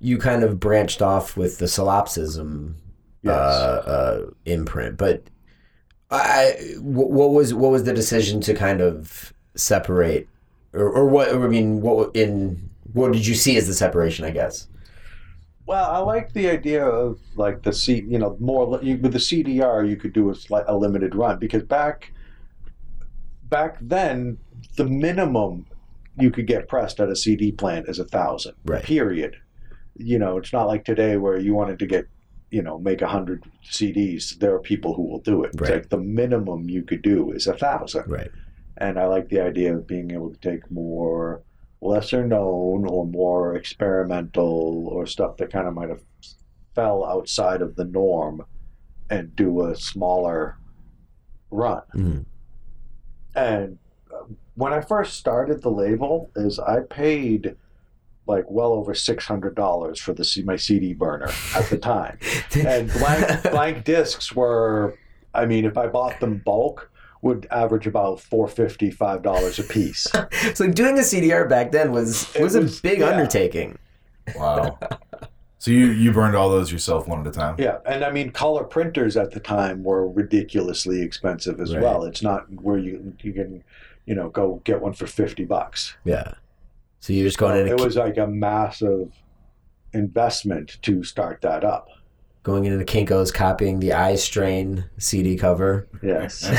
[0.01, 2.77] you kind of branched off with the solipsism
[3.23, 3.35] Yes.
[3.35, 4.97] uh, uh, imprint.
[4.97, 5.25] But
[6.11, 10.29] I, what was what was the decision to kind of separate,
[10.73, 11.29] or, or what?
[11.29, 14.25] I mean, what in what did you see as the separation?
[14.25, 14.67] I guess.
[15.71, 19.21] Well, I like the idea of like the C, you know, more you, with the
[19.21, 22.13] CDR, you could do a, slight, a limited run because back
[23.45, 24.39] back then
[24.77, 25.67] the minimum
[26.19, 28.55] you could get pressed at a CD plant is a thousand.
[28.65, 28.83] Right.
[28.83, 29.37] Period.
[29.95, 32.09] You know, it's not like today where you wanted to get,
[32.51, 34.37] you know, make a hundred CDs.
[34.41, 35.53] There are people who will do it.
[35.55, 35.75] It's Right.
[35.75, 38.31] like the minimum you could do is a thousand Right.
[38.79, 41.43] and I like the idea of being able to take more
[41.81, 46.03] lesser known or more experimental or stuff that kind of might have
[46.75, 48.45] fell outside of the norm
[49.09, 50.57] and do a smaller
[51.51, 51.83] run.
[51.95, 52.25] Mhm.
[53.35, 53.79] And
[54.13, 54.25] uh,
[54.55, 57.57] when I first started the label, is I paid
[58.27, 62.19] like well over six hundred dollars for the C- my CD burner at the time
[62.55, 64.97] and blank blank discs were
[65.35, 66.90] i mean if i bought them bulk
[67.23, 70.07] would average about four fifty, five dollars a piece
[70.55, 73.07] so doing a CDR back then was It was, was- a big yeah.
[73.09, 73.79] undertaking.
[74.37, 74.79] Wow.
[75.59, 77.57] so you you burned all those yourself one at a time?
[77.59, 81.83] yeah and i mean color printers at the time were ridiculously expensive as Right.
[81.83, 83.63] well it's not where you you can
[84.07, 86.33] you know go get one for 50 bucks Yeah.
[87.01, 89.13] So you're just going in it a, was like a massive
[89.93, 91.89] investment to start that up
[92.43, 95.89] going into Kinko's copying the Eye Strain CD cover.
[96.03, 96.45] yes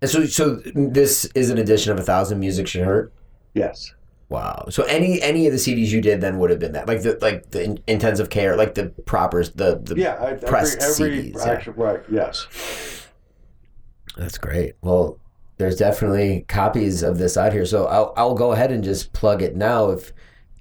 [0.00, 3.12] And so, so this is an edition of a thousand music should hurt.
[3.54, 3.92] yes
[4.28, 4.64] Wow.
[4.70, 7.18] So any any of the CDs you did then would have been that, like the
[7.20, 9.94] like the in- intensive care, like the propers, the the.
[9.96, 11.72] yeah I, Pressed every CDs, yeah.
[11.76, 12.46] right yes
[14.16, 14.72] That's great.
[14.80, 15.18] Well,
[15.58, 19.42] there's definitely copies of this out here, so I'll I'll go ahead and just plug
[19.42, 19.90] it now.
[19.90, 20.14] If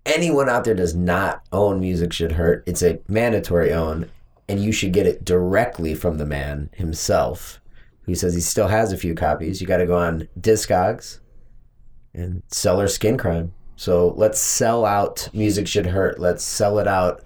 [0.05, 4.09] anyone out there does not own Music Should Hurt, it's a mandatory own,
[4.47, 7.61] and you should get it directly from the man himself,
[8.03, 9.61] who says he still has a few copies.
[9.61, 11.19] You got to go on Discogs
[12.13, 13.53] and sell our skin crime.
[13.75, 16.19] So let's sell out Music Should Hurt.
[16.19, 17.23] Let's sell it out.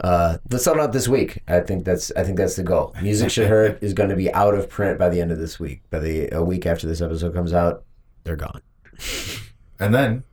[0.00, 1.42] Uh, let's sell it out this week.
[1.46, 2.94] I think that's I think that's the goal.
[3.02, 5.60] Music Should Hurt is going to be out of print by the end of this
[5.60, 5.82] week.
[5.90, 7.84] By the a week after this episode comes out,
[8.24, 8.62] they're gone.
[9.78, 10.24] And then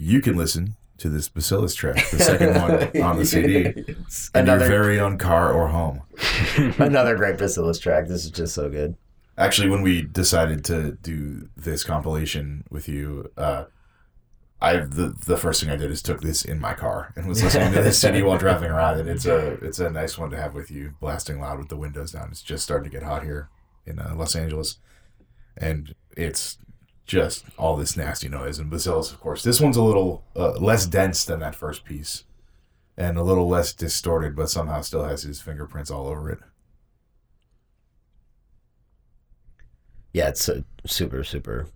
[0.00, 4.66] you can listen to this Bacillus track, the second one on the CD, in another
[4.66, 6.02] your very own car or home.
[6.78, 8.06] another great Bacillus track.
[8.06, 8.96] This is just so good.
[9.36, 13.64] Actually, when we decided to do this compilation with you, uh,
[14.60, 17.42] I the the first thing I did is took this in my car and was
[17.42, 20.36] listening to this CD while driving around, and it's a it's a nice one to
[20.36, 22.28] have with you, blasting loud with the windows down.
[22.30, 23.50] It's just starting to get hot here
[23.86, 24.78] in uh, Los Angeles,
[25.56, 26.58] and it's
[27.10, 28.58] just all this nasty noise.
[28.58, 32.24] And Bacillus, of course, this one's a little uh, less dense than that first piece,
[32.96, 36.38] and a little less distorted, but somehow still has his fingerprints all over it.
[40.12, 41.66] Yeah, it's a super super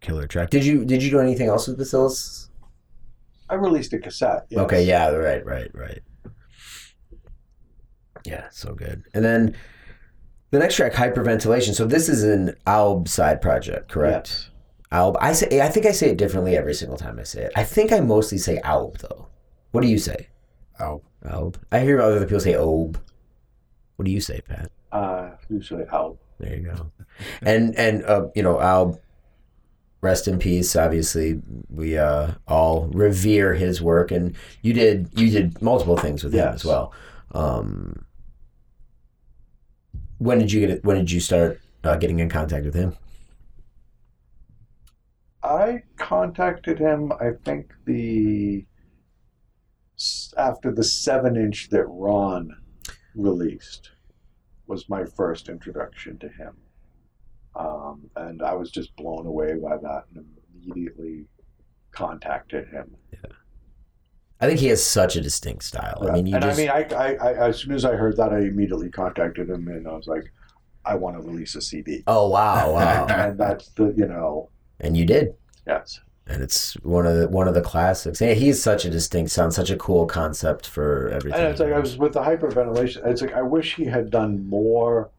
[0.00, 0.50] killer track.
[0.50, 2.48] Did you did you do anything else with Bacillus?
[3.48, 4.46] I released a cassette.
[4.48, 4.60] yes.
[4.60, 6.02] Okay, yeah, right, right, right.
[8.24, 9.04] Yeah, so good.
[9.14, 9.56] And then
[10.50, 11.74] the next track, hyperventilation.
[11.74, 14.28] So this is an Alb side project, correct?
[14.28, 14.50] Yes.
[14.92, 15.16] Alb.
[15.20, 17.52] I say I think I say it differently every single time I say it.
[17.56, 19.28] I think I mostly say Alb though.
[19.72, 20.28] What do you say?
[20.80, 21.02] Ow.
[21.24, 21.58] Alb.
[21.72, 22.98] I hear other people say Ob.
[23.96, 24.70] What do you say, Pat?
[24.92, 26.18] Uh, usually out.
[26.38, 26.92] There you go.
[27.42, 29.00] And and uh, you know, Al
[30.02, 30.76] rest in peace.
[30.76, 31.40] Obviously,
[31.70, 36.48] we uh, all revere his work, and you did you did multiple things with him
[36.48, 36.92] as well.
[37.32, 38.04] Um,
[40.18, 40.84] when did you get it?
[40.84, 42.96] When did you start uh, getting in contact with him?
[45.42, 47.12] I contacted him.
[47.12, 48.66] I think the
[50.36, 52.50] after the seven inch that Ron
[53.14, 53.92] released
[54.66, 56.56] was my first introduction to him,
[57.54, 61.26] um, and I was just blown away by that and immediately
[61.92, 62.96] contacted him.
[64.40, 66.06] I think he has such a distinct style.
[66.06, 68.16] I mean, you and just I mean, I, I, I, as soon as I heard
[68.18, 70.30] that, I immediately contacted him, and I was like,
[70.84, 72.04] I want to release a CD.
[72.06, 75.34] oh wow, wow, and that's the you know and you did.
[75.66, 78.20] yes And it's one of the one of the classics.
[78.20, 81.40] Yeah, he's such a distinct sound, such a cool concept for everything.
[81.40, 83.06] And it's like I was with the hyperventilation.
[83.06, 85.10] It's like I wish he had done more.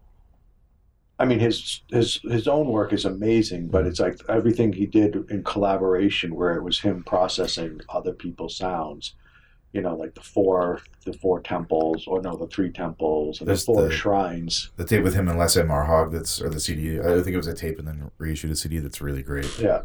[1.20, 5.16] I mean, his his his own work is amazing, but it's like everything he did
[5.30, 9.16] in collaboration, where it was him processing other people's sounds.
[9.74, 13.66] You know, like the four the four temples, or no, the three temples and There's
[13.66, 14.72] the four the- shrines.
[14.78, 17.00] The tape with him and Les Marhog, that's or the CD.
[17.00, 18.80] I think it was a tape and then reissued a CD.
[18.80, 19.52] That's really great.
[19.60, 19.82] Yeah,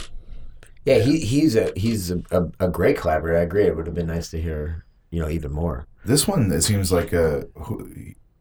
[0.84, 3.38] Yeah, he he's a he's a, a, a great collaborator.
[3.38, 3.64] I agree.
[3.64, 5.86] It would have been nice to hear you know even more.
[6.04, 7.90] This one, it seems like uh, who,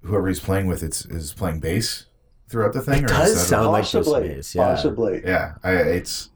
[0.03, 2.05] whoever he's playing with, it's is playing bass
[2.51, 3.03] throughout the thing.
[3.03, 4.63] It or does sound like possibly, Hayes, yeah.
[4.63, 5.21] possibly.
[5.25, 6.29] Yeah, I, it's.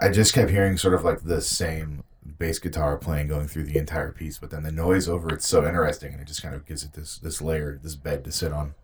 [0.00, 2.04] I just kept hearing sort of like the same
[2.38, 5.66] bass guitar playing going through the entire piece, but then the noise over it's so
[5.66, 8.52] interesting, and it just kind of gives it this this layer, this bed to sit
[8.52, 8.74] on.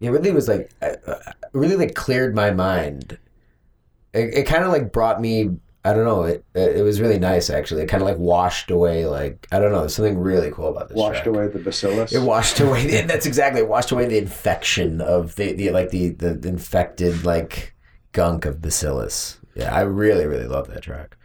[0.00, 3.18] It really was like uh, uh, really like cleared my mind.
[4.14, 5.58] It, it kind of like brought me.
[5.84, 6.24] I don't know.
[6.24, 7.82] It it was really nice actually.
[7.82, 9.06] It kind of like washed away.
[9.06, 9.80] Like I don't know.
[9.80, 10.96] There's something really cool about this.
[10.96, 11.34] Washed track.
[11.34, 12.12] away the bacillus.
[12.12, 12.98] It washed away.
[12.98, 13.62] and That's exactly.
[13.62, 17.74] It washed away the infection of the, the like the, the the infected like
[18.12, 19.38] gunk of bacillus.
[19.54, 21.16] Yeah, I really really love that track.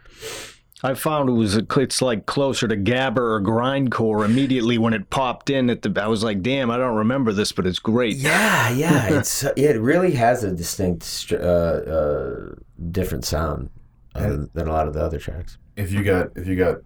[0.82, 5.50] I found it was it's like closer to Gabber or Grindcore immediately when it popped
[5.50, 5.68] in.
[5.68, 8.16] At the I was like, damn, I don't remember this, but it's great.
[8.16, 9.18] Yeah, yeah.
[9.18, 12.54] It's it really has a distinct, uh, uh,
[12.90, 13.68] different sound
[14.18, 15.58] uh, than a lot of the other tracks.
[15.76, 16.78] If you got if you got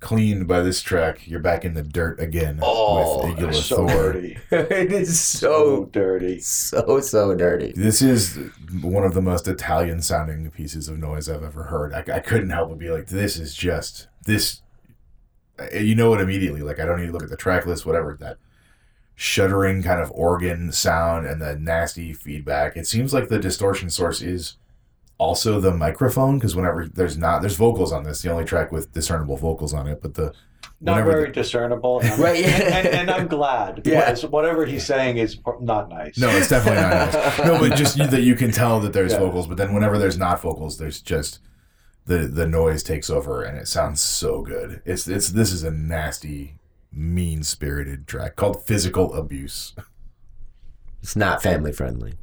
[0.00, 4.12] cleaned by this track, you're back in the dirt again Oh, with Igula so Thor.
[4.12, 6.40] dirty, it is so so dirty.
[6.40, 7.72] so so dirty.
[7.74, 8.38] This is
[8.82, 11.92] one of the most Italian sounding pieces of noise I've ever heard.
[11.94, 14.60] I, I couldn't help but be like, this is just this.
[15.72, 16.60] You know it immediately.
[16.60, 18.16] Like I don't need to look at the track list, whatever.
[18.20, 18.36] That
[19.14, 22.76] shuddering kind of organ sound and the nasty feedback.
[22.76, 24.58] It seems like the distortion source is
[25.18, 28.92] also the microphone because whenever there's not there's vocals on this, the only track with
[28.92, 30.32] discernible vocals on it, but the
[30.80, 32.48] Not very the- discernible, and, Right, yeah.
[32.48, 33.82] and, and, and I'm glad.
[33.86, 34.00] Yeah.
[34.10, 36.18] because whatever he's saying is not nice.
[36.18, 37.38] No, it's definitely not nice.
[37.46, 39.20] No, but just you- that you can tell that there's Yeah.
[39.20, 41.40] vocals, but then whenever there's not vocals, there's just
[42.04, 44.80] the the noise takes over and it sounds so good.
[44.84, 46.58] It's it's this is a nasty,
[46.92, 49.74] mean spirited track called Physical Abuse.
[51.02, 52.14] It's not family friendly.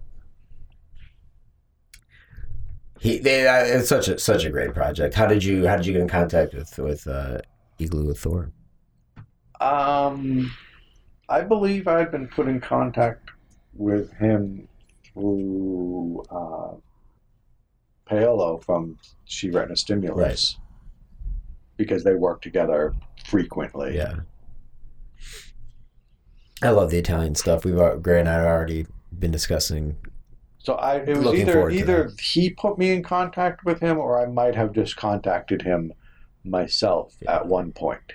[3.03, 5.13] He, they, uh, it's such a such a great project.
[5.13, 7.39] How did you how did you get in contact with with uh,
[7.77, 8.53] Igloo with Thor?
[9.59, 10.49] Um,
[11.27, 13.31] I believe I've been put in contact
[13.73, 14.69] with him
[15.05, 16.75] through uh,
[18.05, 18.97] Paolo from
[19.27, 20.57] Sshe Retina Stimulants
[21.75, 22.93] because they work together
[23.27, 23.97] frequently.
[23.97, 24.21] Yeah,
[26.61, 27.65] I love the Italian stuff.
[27.65, 28.85] We've al- Gray and I have already
[29.19, 29.97] been discussing.
[30.63, 33.81] So I it was Looking either forward to either he put me in contact with
[33.81, 35.91] him or I might have just contacted him
[36.43, 38.13] myself at one point.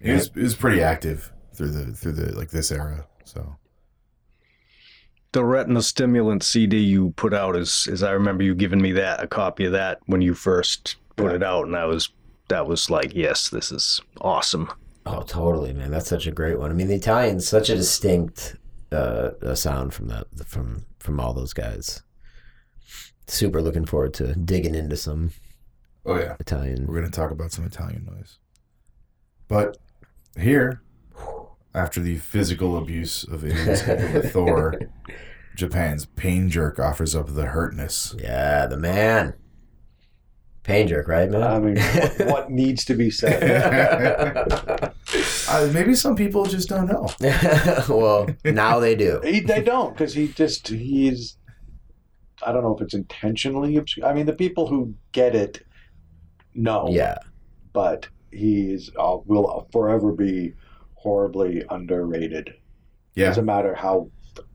[0.00, 3.06] He was, he was pretty active through the through the like this era.
[3.24, 3.56] So
[5.32, 9.22] the retina stimulant CD you put out is is I remember you giving me that
[9.22, 12.08] a copy of that when you first put it out, and I was
[12.48, 14.72] that was like, yes, this is awesome.
[15.04, 15.90] Oh, totally, man.
[15.90, 16.70] That's such a great one.
[16.70, 18.56] I mean, the Italians such a distinct
[18.92, 22.02] uh, a sound from that from from all those guys.
[23.26, 25.30] Super looking forward to digging into some
[26.04, 26.86] Oh yeah, Italian.
[26.86, 28.38] we're gonna talk about some Italian noise.
[29.48, 29.78] But
[30.38, 30.82] here,
[31.74, 33.82] after the physical abuse of aliens
[34.32, 34.74] Thor,
[35.56, 38.14] Japan's pain jerk offers up the hurtness.
[38.18, 39.34] Yeah, the man.
[40.64, 41.42] Pain jerk, right, man?
[41.42, 44.92] I mean, what, what needs to be said?
[45.52, 47.08] Uh, maybe some people just don't know.
[47.88, 49.20] well, now they do.
[49.22, 51.36] He, they don't because he just he's.
[52.44, 53.76] I don't know if it's intentionally.
[53.78, 55.64] obs- I mean, the people who get it
[56.54, 56.88] know.
[56.90, 57.16] Yeah.
[57.72, 60.54] but he's uh, will forever be
[60.94, 62.54] horribly underrated.
[63.14, 64.10] Yeah, Doesn't matter how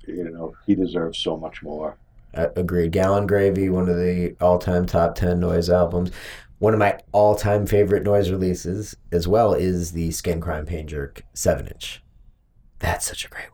[0.07, 1.97] you know he deserves so much more.
[2.33, 2.91] Uh, agreed.
[2.91, 6.11] Gallon Gravy, one of the all-time top ten noise albums.
[6.59, 11.23] One of my all-time favorite noise releases, as well, is the Skin Crime Pain Jerk
[11.33, 12.03] seven-inch.
[12.79, 13.53] That's such a great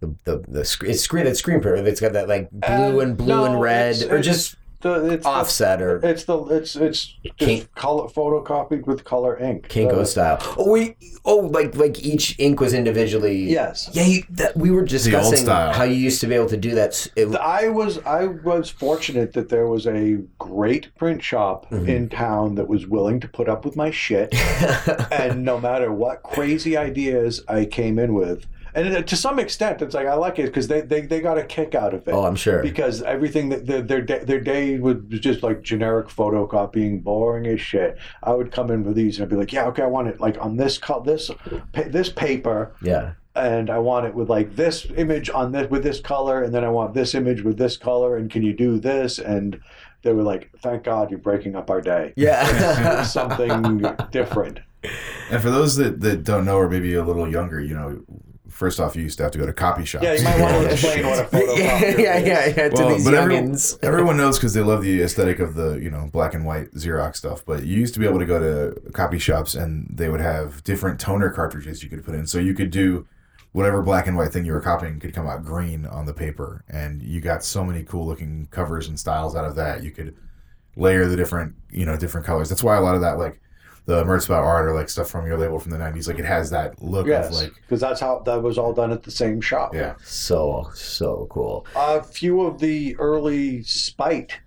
[0.00, 1.86] The the the sc- it's screen it's screen print.
[1.86, 4.56] It's got that like blue Uh, and blue no, and red, it's- or it's just
[4.82, 9.68] The, it's offset or it's the it's it's just King- color photocopied with color ink.
[9.68, 10.38] Kinko style.
[10.56, 13.50] Oh, we oh like like each ink was individually.
[13.50, 13.90] Yes.
[13.92, 17.06] Yeah, you, that, we were discussing how you used to be able to do that.
[17.14, 21.86] It, I was I was fortunate that there was a great print shop Mhm.
[21.88, 24.34] in town that was willing to put up with my shit,
[25.12, 29.94] and no matter what crazy ideas I came in with, and to some extent, it's
[29.94, 32.12] like I like it because they, they they got a kick out of it.
[32.12, 32.62] oh, I'm sure.
[32.62, 37.60] because everything that their their day, their day was just like generic photocopying, boring as
[37.60, 37.98] shit.
[38.22, 40.20] I would come in with these and I'd be like, yeah, okay, I want it
[40.20, 41.30] like on this co- this
[41.72, 43.12] this paper, Yeah.
[43.34, 46.64] and I want it with like this image on this with this color, and then
[46.64, 49.18] I want this image with this color, and can you do this?
[49.18, 49.60] And
[50.02, 52.14] they were like, thank God you're breaking up our day.
[52.16, 53.02] Yeah.
[53.02, 54.60] Something different.
[55.30, 58.00] and for those that, that don't know, or maybe a little younger, you know,
[58.60, 60.04] first off, you used to have to go to copy shops.
[60.04, 62.88] Yeah, you might want to explain what a photocopier yeah, yeah, yeah, yeah, to Well,
[62.90, 63.38] these but every-
[63.82, 67.16] everyone knows because they love the aesthetic of the you know black and white Xerox
[67.16, 67.42] stuff.
[67.44, 70.62] But you used to be able to go to copy shops and they would have
[70.62, 73.06] different toner cartridges you could put in, so you could do
[73.52, 76.62] whatever black and white thing you were copying could come out green on the paper,
[76.68, 79.82] and you got so many cool looking covers and styles out of that.
[79.82, 80.14] You could
[80.76, 82.50] layer the different you know different colors.
[82.50, 83.40] That's why a lot of that like
[83.90, 86.48] the Merzbow art or like stuff from your label from the '90s, like it has
[86.50, 89.74] that look of like because that's how that was all done at the same shop.
[89.74, 89.94] yeah.
[90.04, 91.66] So, so cool.
[91.74, 94.38] A few of the early Spite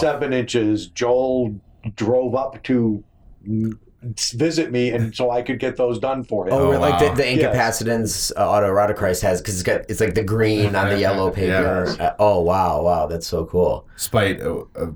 [0.00, 1.54] seven inches, Joel
[1.96, 3.02] drove up to
[4.34, 6.52] visit me, and so I could get those done for him.
[6.54, 7.10] Oh, Oh, like wow.
[7.14, 10.98] the, the Incapacitants uh, autoerotichrist has because it's got it's like the green on the
[10.98, 11.84] yellow paper.
[11.86, 11.98] Yes.
[12.00, 13.86] Uh, oh wow, wow, that's so cool.
[13.96, 14.86] Spite, uh, uh,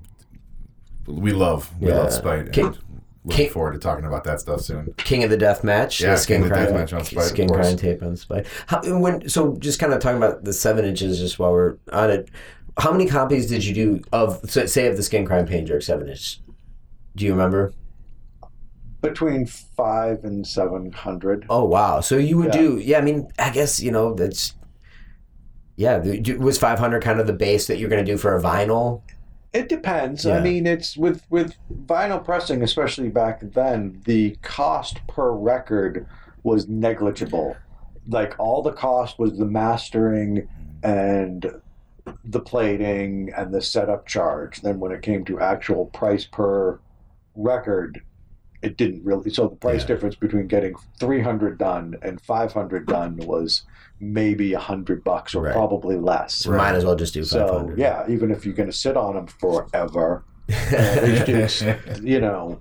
[1.06, 1.98] we love, we Yeah.
[1.98, 2.40] love Spite.
[2.40, 2.76] And King-
[3.28, 4.92] looking King- forward to talking about that stuff soon.
[4.96, 7.18] King of the Death Match, Yeah, the skin King of the Death Match on Spite,
[7.24, 7.66] of skin course.
[7.66, 8.46] crime tape on Spite.
[8.66, 12.10] How, when so just kind of talking about the seven inches, just while we're on
[12.10, 12.28] it.
[12.78, 15.82] How many copies did you do of so- say of the skin crime pain jerk
[15.82, 16.40] seven inch?
[17.16, 17.72] Do you remember?
[19.00, 21.46] Between five and seven hundred.
[21.50, 22.00] Oh wow!
[22.00, 22.60] So you would Yeah.
[22.60, 22.98] do yeah.
[22.98, 24.54] I mean, I guess you know that's
[25.76, 25.98] yeah.
[26.38, 29.02] Was five hundred kind of the base that you're going to do for a vinyl?
[29.52, 30.24] It depends.
[30.24, 30.36] Yeah.
[30.36, 31.54] I mean, it's with with
[31.86, 34.02] vinyl pressing, especially back then.
[34.04, 36.06] The cost per record
[36.42, 37.56] was negligible.
[38.08, 40.48] Like all the cost was the mastering
[40.82, 41.60] and
[42.24, 44.60] the plating and the setup charge.
[44.62, 46.78] Then when it came to actual price per
[47.34, 48.02] record,
[48.62, 49.30] it didn't really.
[49.30, 49.88] So the price Yeah.
[49.88, 53.62] difference between getting 300 done and 500 done was
[54.00, 55.52] maybe a hundred bucks or Right.
[55.54, 56.34] probably less.
[56.34, 59.14] So might as well just do So yeah, even if you're going to sit on
[59.14, 61.28] them forever, at
[62.02, 62.60] you know,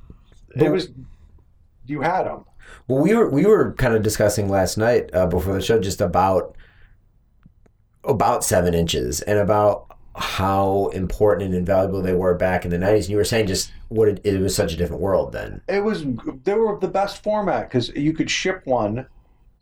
[0.55, 0.89] it was
[1.85, 2.45] you had them.
[2.87, 6.01] Well, we were we were kind of discussing last night uh, before the show just
[6.01, 6.55] about
[8.03, 9.85] about seven inches and about
[10.15, 13.05] how important and invaluable they were back in the nineties.
[13.05, 15.61] And you were saying just what it, it was such a different world then.
[15.67, 16.03] It was
[16.43, 19.05] they were the best format because you could ship one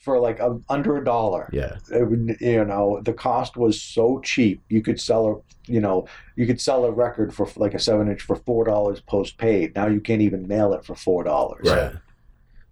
[0.06, 1.50] for like a, under a dollar.
[1.52, 4.62] Yeah, It you know, the cost was so cheap.
[4.70, 8.08] You could sell a you know you could sell a record for like a seven
[8.08, 9.76] inch for four dollars post paid.
[9.76, 11.68] Now you can't even mail it for four dollars.
[11.68, 11.94] right.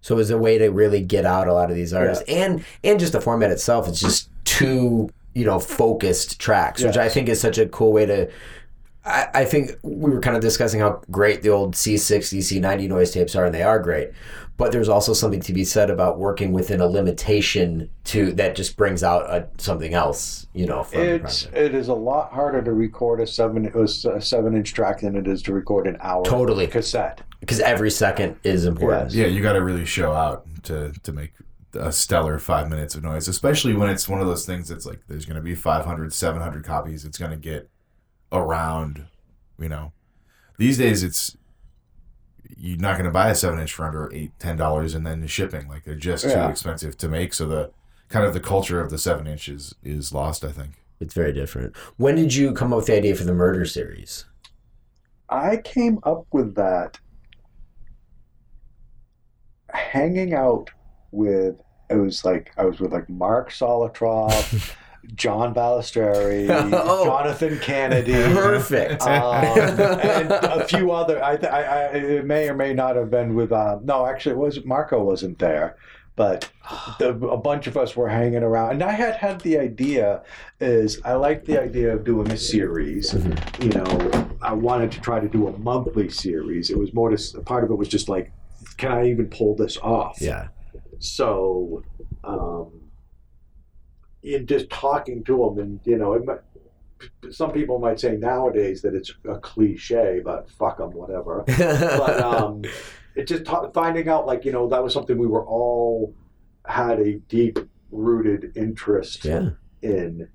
[0.00, 2.64] So it was a way to really get out a lot of these artists, and
[2.84, 3.88] and just the format itself.
[3.88, 8.06] It's just two you know focused tracks, which I think is such a cool way
[8.06, 8.30] to.
[9.06, 13.10] I, I think we were kind of discussing how great the old C60, C90 noise
[13.10, 14.10] tapes are, and they are great.
[14.56, 18.76] But there's also something to be said about working within a limitation to that just
[18.76, 20.84] brings out a, something else, you know.
[20.84, 24.54] From It's it is a lot harder to record a seven it was a seven
[24.56, 26.68] inch track than it is to record an hour Totally.
[26.68, 27.22] cassette.
[27.40, 29.06] because every second is important.
[29.06, 29.14] Yes.
[29.14, 31.32] Yeah, you got to really show out to to make
[31.74, 35.00] a stellar five minutes of noise, especially when it's one of those things that's like
[35.08, 37.04] there's going to be 500, 700 copies.
[37.04, 37.68] It's going to get
[38.30, 39.06] around,
[39.58, 39.92] you know.
[40.58, 41.36] These days, it's
[42.56, 45.20] you're not going to buy a seven inch for under eight, ten dollars, and then
[45.20, 46.48] the shipping like they're just too Yeah.
[46.50, 47.34] expensive to make.
[47.34, 47.70] So the
[48.08, 50.44] kind of the culture of the seven inches is lost.
[50.44, 50.74] I think.
[51.00, 51.76] It's very different.
[51.96, 54.24] When did you come up with the idea for the murder series?
[55.28, 56.98] I came up with that
[59.72, 60.70] hanging out
[61.10, 61.56] with
[61.90, 64.74] it was like I was with like Mark Solotroff,
[65.14, 67.04] John Balistreri, Oh.
[67.04, 68.12] Jonathan Kennedy.
[68.12, 69.02] Perfect.
[69.02, 71.22] um, and a few other.
[71.22, 73.52] I, th- I, I it may or may not have been with.
[73.52, 75.76] Um, no, actually, it was Marco wasn't there,
[76.16, 76.50] but
[76.98, 80.22] the, a bunch of us were hanging around, and I had had the idea.
[80.60, 83.12] Is I like the idea of doing a series.
[83.60, 86.70] You know, I wanted to try to do a monthly series.
[86.70, 88.32] It was more to part of it was just like,
[88.78, 90.18] can I even pull this off?
[90.20, 90.48] yeah.
[91.00, 91.82] So,
[92.22, 92.70] um,
[94.24, 96.40] in just talking to them, and you know, it might,
[97.30, 101.44] some people might say nowadays that it's a cliche, but fuck them, whatever.
[101.46, 102.62] But um,
[103.14, 106.14] it just ta- finding out, like you know, that was something we were all
[106.66, 107.58] had a deep
[107.90, 109.50] rooted interest yeah.
[109.82, 110.28] in.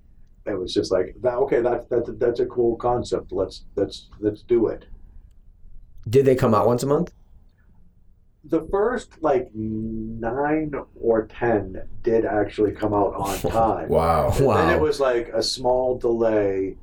[0.45, 1.35] It was just like that.
[1.35, 3.31] Okay, that's that's that's a cool concept.
[3.31, 4.85] Let's let's let's do it.
[6.09, 7.11] Did they come out once a month?
[8.50, 13.89] The first like nine or ten did actually come out on time.
[13.89, 14.28] Wow.
[14.30, 14.76] And Then Wow.
[14.76, 16.76] it was like a small delay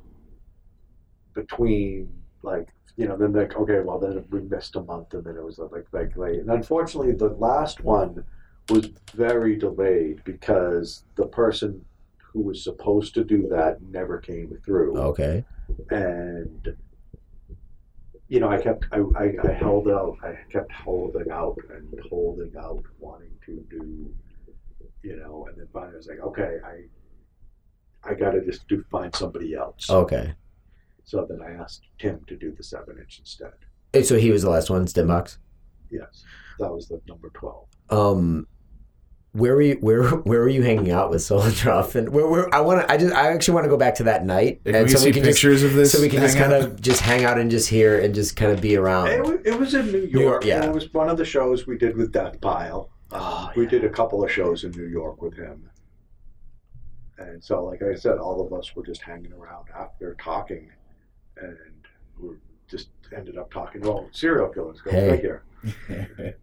[1.33, 2.09] between
[2.41, 5.43] like you know then like okay well then we missed a month and then it
[5.43, 8.23] was like like late and unfortunately the last one
[8.69, 11.83] was very delayed because the person
[12.17, 15.45] who was supposed to do that never came through Okay.
[15.91, 16.75] and
[18.29, 22.53] you know, I kept, I, I, I held out, I kept holding out and holding
[22.57, 24.13] out, wanting to do,
[25.03, 28.83] you know, and then finally I was like, okay, I, I got to just do
[28.91, 29.89] find somebody else.
[29.89, 30.33] Okay.
[31.03, 33.53] So then I asked Tim to do the seven inch instead.
[33.93, 35.37] And so he was the last one, Stimbox.
[35.89, 36.25] Yes,
[36.59, 37.67] that was the number twelve.
[37.89, 38.45] Um,
[39.37, 39.75] where were you?
[39.81, 41.95] Where where were you hanging out with Solotroff?
[41.95, 42.91] And where, where I want to.
[42.91, 43.13] I just.
[43.13, 45.11] I actually want to go back to that night, Can and we so see we
[45.13, 45.43] can just.
[45.43, 45.91] of this?
[45.91, 46.61] So we can just kind out?
[46.63, 49.07] of just hang out and just hear and just kind of be around.
[49.09, 50.11] It, wa- it was in New York.
[50.11, 50.55] York, yeah.
[50.57, 52.89] and it was one of the shows we did with Death Pile.
[53.11, 53.69] Um, Oh, we yeah.
[53.69, 55.69] did a couple of shows in New York with him.
[57.19, 60.69] And so, like I said, all of us were just hanging around after talking,
[61.37, 61.57] and
[62.19, 62.35] we
[62.69, 63.81] just ended up talking.
[63.81, 65.09] Well, serial killers, go Hey.
[65.11, 65.43] figure.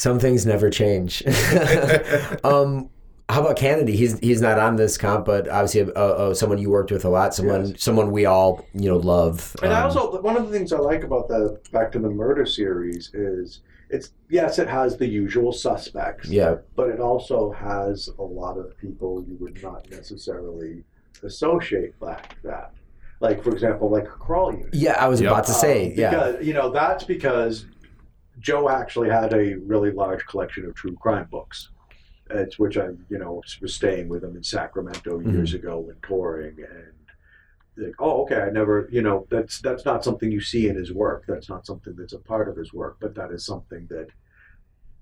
[0.00, 1.22] Some things never change.
[2.44, 2.88] um,
[3.28, 3.94] how about Kennedy?
[3.96, 7.10] He's he's not on this comp, but obviously uh, uh, someone you worked with a
[7.10, 7.34] lot.
[7.34, 7.82] Someone Yes.
[7.82, 9.54] someone we all you know love.
[9.62, 12.08] And I Um, also one of the things I like about the Back to the
[12.08, 16.30] Murder series is it's yes, it has the usual suspects.
[16.30, 20.82] yeah but it also has a lot of people you would not necessarily
[21.22, 22.72] associate like that.
[23.20, 24.72] Like, for example, like crawl unit.
[24.72, 24.96] yeah.
[24.98, 25.30] I was Yep.
[25.30, 26.10] about to say Um, yeah.
[26.10, 27.66] Because, you know, that's because
[28.40, 31.70] Joe actually had a really large collection of true crime books.
[32.30, 35.34] It's which I, you know, was staying with him in Sacramento Mm-hmm.
[35.34, 36.92] years ago when touring, and
[37.76, 40.92] like, oh, okay, I never, you know, that's that's not something you see in his
[40.92, 41.24] work.
[41.26, 44.08] That's not something that's a part of his work, but that is something that,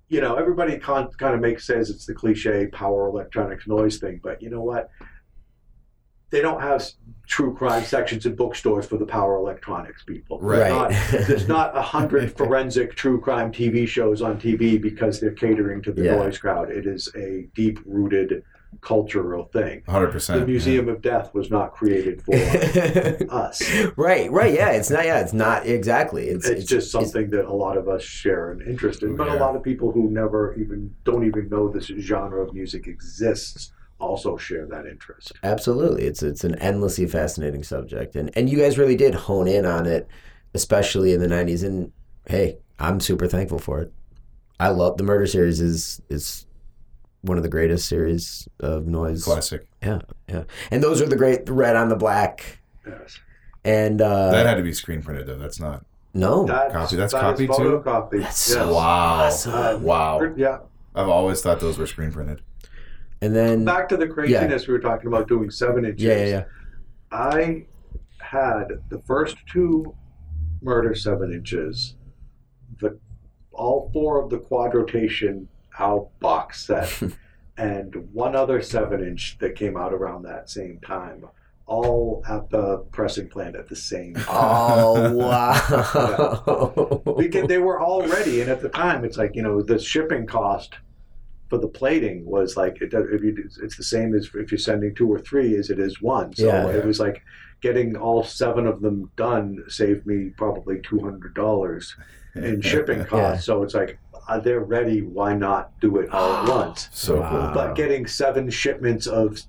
[0.08, 4.20] you know, everybody con- kind of makes says it's the cliche power electronics noise thing,
[4.22, 4.90] but you know what?
[6.30, 6.86] They don't have
[7.26, 10.38] true crime sections in bookstores for the power electronics people.
[10.40, 10.68] Right.
[10.70, 15.82] not- there's not a hundred forensic true crime TV shows on TV because they're catering
[15.82, 16.16] to the Yeah.
[16.16, 16.70] noise crowd.
[16.70, 18.42] It is a deep rooted
[18.82, 19.82] cultural thing.
[19.88, 20.40] 100%.
[20.40, 22.34] The Museum of Death was not created for
[23.30, 23.62] us.
[23.96, 24.70] right, right, yeah.
[24.70, 25.04] It's not.
[25.06, 26.28] Yeah, it's not exactly.
[26.28, 29.34] It's It's, just something that a lot of us share an interest in, but a
[29.34, 34.36] lot of people who never even don't even know this genre of music exists also
[34.36, 35.32] share that interest.
[35.42, 39.66] Absolutely, it's it's an endlessly fascinating subject, and and you guys really did hone in
[39.66, 40.06] on it,
[40.54, 41.64] especially in the '90s.
[41.64, 41.92] And
[42.26, 43.92] hey, I'm super thankful for it.
[44.60, 46.46] I love the Murder series is is
[47.22, 49.24] one of the greatest series of noise.
[49.24, 49.66] Classic.
[49.82, 53.18] Yeah, yeah, and those are the great Red on the Black, Yes.
[53.64, 55.38] and uh, that had to be screen printed, though.
[55.38, 55.84] That's not.
[56.14, 57.52] no, That's, Copy- that's that is copy too?
[57.84, 58.22] photocopy.
[58.22, 58.72] That's so Yes.
[58.74, 59.54] Wow.
[59.54, 59.82] awesome.
[59.82, 60.32] Wow.
[60.36, 60.58] Yeah.
[60.94, 62.42] I've always thought those were screen printed.
[63.20, 66.02] And then Back to the craziness we were talking about doing seven inches.
[66.04, 66.44] yeah, yeah, yeah.
[67.10, 67.66] I
[68.20, 69.94] had the first two
[70.60, 71.94] murder seven inches,
[72.80, 72.98] the
[73.52, 75.48] all four of the quadrotation
[75.78, 77.00] out box set,
[77.56, 81.24] and one other seven inch that came out around that same time,
[81.66, 84.24] all at the pressing plant at the same time.
[84.28, 85.12] Oh
[87.04, 87.14] wow!
[87.16, 90.26] because they were all ready, and at the time, it's like you know the shipping
[90.26, 90.74] cost
[91.48, 94.94] for the plating was like it, if you, it's the same as if you're sending
[94.94, 96.34] two or three as it is one.
[96.34, 96.68] So Yeah.
[96.68, 97.22] it was like
[97.60, 101.96] getting all seven of them done saved me probably two hundred dollars
[102.34, 103.46] in shipping costs.
[103.46, 105.00] So it's like uh, they're ready.
[105.02, 106.88] Why not do it all at once?
[106.92, 107.30] So Wow.
[107.30, 107.50] cool.
[107.54, 109.40] But getting seven shipments of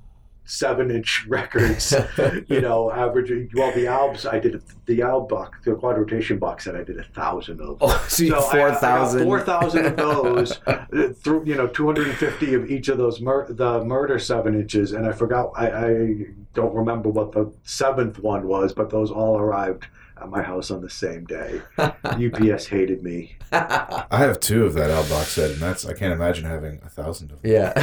[0.45, 1.93] seven-inch records,
[2.47, 3.49] you know, averaging.
[3.53, 6.97] Well, the albs I did the album box, the quad rotation box that I did
[6.99, 7.77] a thousand of.
[7.79, 9.23] oh, so you So I- four I got thousand.
[9.23, 10.85] 4,000 of those, uh,
[11.15, 14.91] through, you know, 250 of each of those, mur- the murder seven inches.
[14.93, 16.15] And I forgot, I, I
[16.55, 19.85] don't remember what the seventh one was, but those all arrived
[20.21, 21.61] at my house on the same day.
[21.77, 23.37] UPS hated me.
[23.53, 26.89] I have two of that Al box set, and that's I can't imagine having a
[26.89, 27.51] thousand of them.
[27.51, 27.73] Yeah.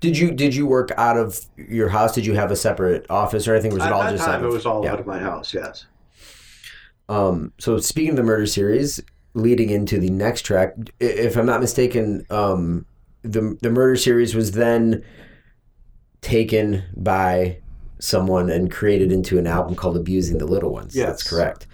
[0.00, 2.14] did you did you work out of your house?
[2.14, 3.72] Did you have a separate office or anything?
[3.74, 4.92] Was it At all that just time, out it was all yeah.
[4.92, 5.86] out of my house, yes.
[7.08, 9.00] Um, so speaking of the murder series,
[9.34, 12.86] leading into the next track, if I'm not mistaken, um,
[13.22, 15.04] the the murder series was then
[16.20, 17.58] taken by
[17.98, 21.66] someone and created into an album called "Abusing the Little Ones." That's correct,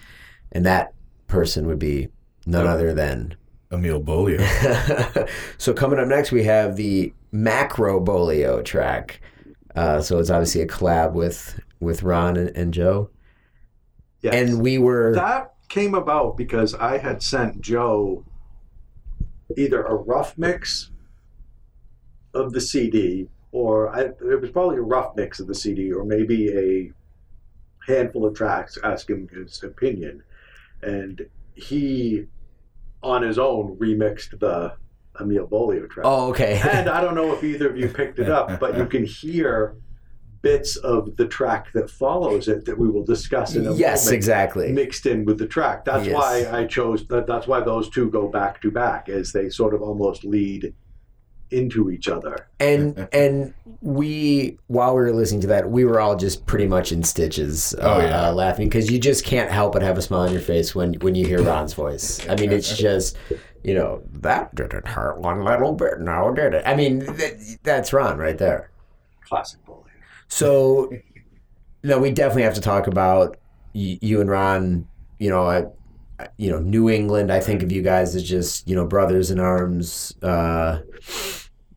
[0.53, 0.93] and that
[1.27, 2.09] person would be
[2.47, 3.37] none other than.
[3.73, 5.29] Emil Beaulieau.
[5.59, 9.21] so coming up next, we have the Macro Bolio track.
[9.75, 13.11] Uh, so it's obviously a collab with with Ron and, and Joe,
[14.27, 14.35] yes.
[14.35, 18.25] and we were that came about because I had sent Joe
[19.57, 20.91] either a rough mix
[22.35, 26.05] of the CD, or I, it was probably a rough mix of the CD, or
[26.05, 26.93] maybe a
[27.91, 30.23] handful of tracks, ask him his opinion,
[30.83, 32.27] and he,
[33.03, 34.75] on his own, remixed the
[35.21, 36.05] Emil Beaulieau track.
[36.07, 36.61] oh okay.
[36.71, 39.77] And I don't know if either of you picked it up, but you can hear
[40.47, 44.17] bits of the track that follows it that we will discuss in a yes, moment
[44.17, 44.73] exactly.
[44.73, 45.85] mixed in with the track.
[45.85, 46.15] That's Yes.
[46.15, 47.27] why I chose that.
[47.27, 50.73] That's why those two go back to back, as they sort of almost lead
[51.51, 52.49] into each other.
[52.59, 56.91] and and we while we were listening to that we were all just pretty much
[56.91, 58.29] in stitches uh, Oh, yeah.
[58.29, 60.95] uh, laughing because you just can't help but have a smile on your face when
[60.95, 63.17] when you hear ron's voice i mean it's just
[63.63, 67.93] you know that didn't hurt one little bit now did it i mean that, that's
[67.93, 68.71] ron right there
[69.29, 69.86] Classic bully.
[70.29, 70.91] So
[71.83, 73.37] no we definitely have to talk about
[73.75, 74.87] y- you and ron
[75.19, 75.65] you know I,
[76.23, 79.31] I- you know new england i think of you guys as just you know brothers
[79.31, 80.81] in arms uh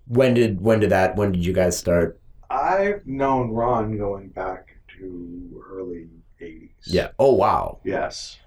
[0.07, 2.19] when did when did that when did you guys start
[2.51, 6.07] I've known Ron going back to early
[6.41, 6.69] '80s.
[6.87, 7.09] Yeah.
[7.19, 7.77] Oh wow.
[7.83, 8.39] Yes.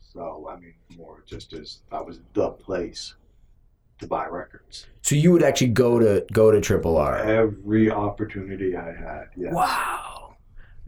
[0.00, 3.14] So I mean, more just as that was the place
[3.98, 4.86] to buy records.
[5.02, 7.18] So you would actually go to go to Triple R.
[7.18, 9.26] Every opportunity I had.
[9.36, 9.52] Yes.
[9.54, 10.36] Wow.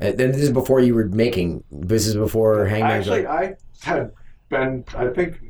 [0.01, 1.65] And then this is before you were making.
[1.71, 2.91] This is before Hangman.
[2.99, 4.13] Actually, I had
[4.49, 4.85] been.
[4.97, 5.41] I think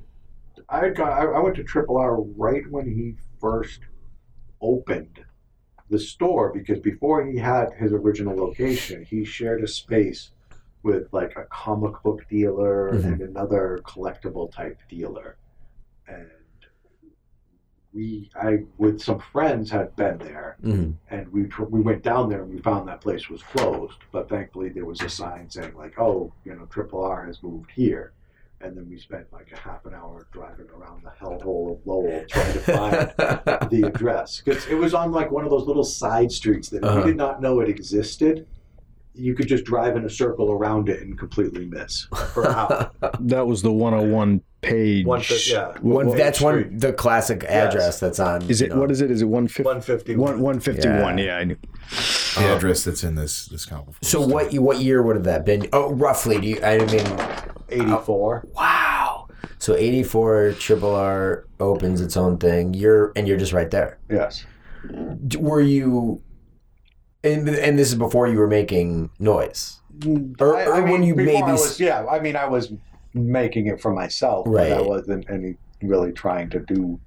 [0.69, 1.13] I had got.
[1.13, 3.81] I, went to Triple R right when he first
[4.61, 5.21] opened
[5.91, 10.31] the store because before he had his original location, he shared a space
[10.83, 13.05] with like a comic book dealer Mhm.
[13.05, 15.37] and another collectible type dealer,
[17.93, 20.95] we, I, with some friends, had been there Mhm.
[21.11, 23.99] and we tr- we went down there and we found that place was closed.
[24.13, 27.71] But thankfully, there was a sign saying like, "Oh, you know, Triple R has moved
[27.71, 28.13] here."
[28.61, 32.25] And then we spent like a half an hour driving around the hellhole of Lowell
[32.29, 32.93] trying to find
[33.71, 36.99] the address because it was on like one of those little side streets that Uh-huh.
[36.99, 38.47] you did not know it existed,
[39.19, 42.87] you could just drive in a circle around it and completely miss for hours.
[43.21, 45.07] That was the 101 Paige.
[45.07, 45.69] One fif- yeah.
[45.81, 46.67] one, One that's Street.
[46.69, 48.43] one the classic address that's on.
[48.51, 48.81] Is you it know.
[48.81, 49.11] what is it?
[49.11, 49.63] Is it 150?
[49.63, 50.17] One fifty.
[50.17, 51.19] One, 151.
[51.19, 51.25] Yeah.
[51.25, 51.37] Yeah.
[51.37, 51.57] I knew.
[52.35, 52.57] The oh.
[52.57, 53.95] address that's in this this comic.
[54.03, 54.29] So store.
[54.29, 55.69] what what year would have that been?
[55.73, 56.41] Oh, roughly.
[56.41, 56.61] Do you?
[56.61, 57.07] I mean,
[57.69, 58.47] eighty-four.
[58.47, 59.29] Oh, wow.
[59.59, 62.75] So eighty four Triple R opens its own thing.
[62.75, 63.99] You're and you're just right there.
[64.11, 64.45] Yes.
[65.39, 66.21] Were you?
[67.33, 69.81] And and this is before you were making noise.
[70.41, 72.73] Or- or when you maybe I was, yeah, I mean, I was
[73.15, 77.01] making it for myself, but I wasn't any really trying to do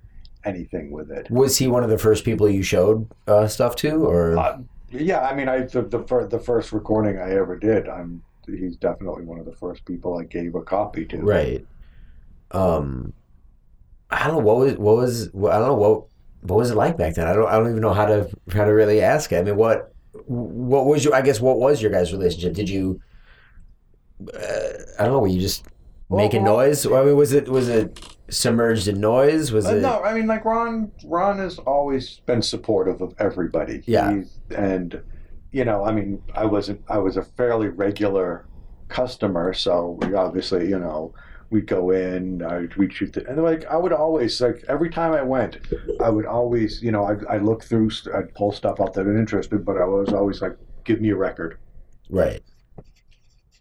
[0.44, 1.30] anything with it.
[1.32, 4.58] Was he one of the first people you showed uh, stuff to, or Uh,
[4.90, 8.76] yeah, I mean, I the the, fir- the first recording I ever did, I'm he's
[8.76, 11.18] definitely one of the first people I gave a copy to.
[11.20, 11.66] right?
[12.52, 13.14] Um,
[14.10, 16.04] I don't know what was what was I don't know what
[16.42, 17.28] what was it like back then.
[17.28, 19.38] I don't I don't even know how to how to really ask it.
[19.38, 19.91] I mean, what
[20.26, 22.54] what was your I guess what was your guys' relationship?
[22.54, 23.00] Did you
[25.00, 25.20] I don't know.
[25.20, 25.66] Were you just
[26.10, 26.86] making well- noise?
[26.86, 28.00] I mean, was it was it
[28.30, 29.52] submerged in noise?
[29.52, 29.82] Was Uh, it?
[29.82, 30.92] no, I mean like Ron.
[31.06, 33.84] Ron has always been supportive of everybody.
[33.88, 34.12] Yeah.
[34.22, 35.02] He- and
[35.52, 36.82] you know, I mean, I wasn't.
[36.88, 38.46] I was a fairly regular
[38.88, 41.14] customer, so we obviously, you know,
[41.52, 45.14] we'd go in, I'd, we'd shoot, the, and like I would always like every time
[45.14, 45.58] I went,
[46.00, 49.18] I would always, you know, I I look through, I'd pull stuff out that I'm
[49.18, 51.60] interested, but I was always like, give me a record.
[52.10, 52.42] Right.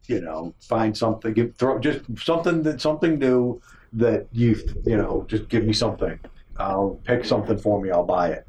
[0.09, 3.61] you know, find something, give, throw just something that something new
[3.93, 6.19] that you you know, just give me something.
[6.59, 7.91] I'll pick something for me.
[7.91, 8.47] I'll buy it.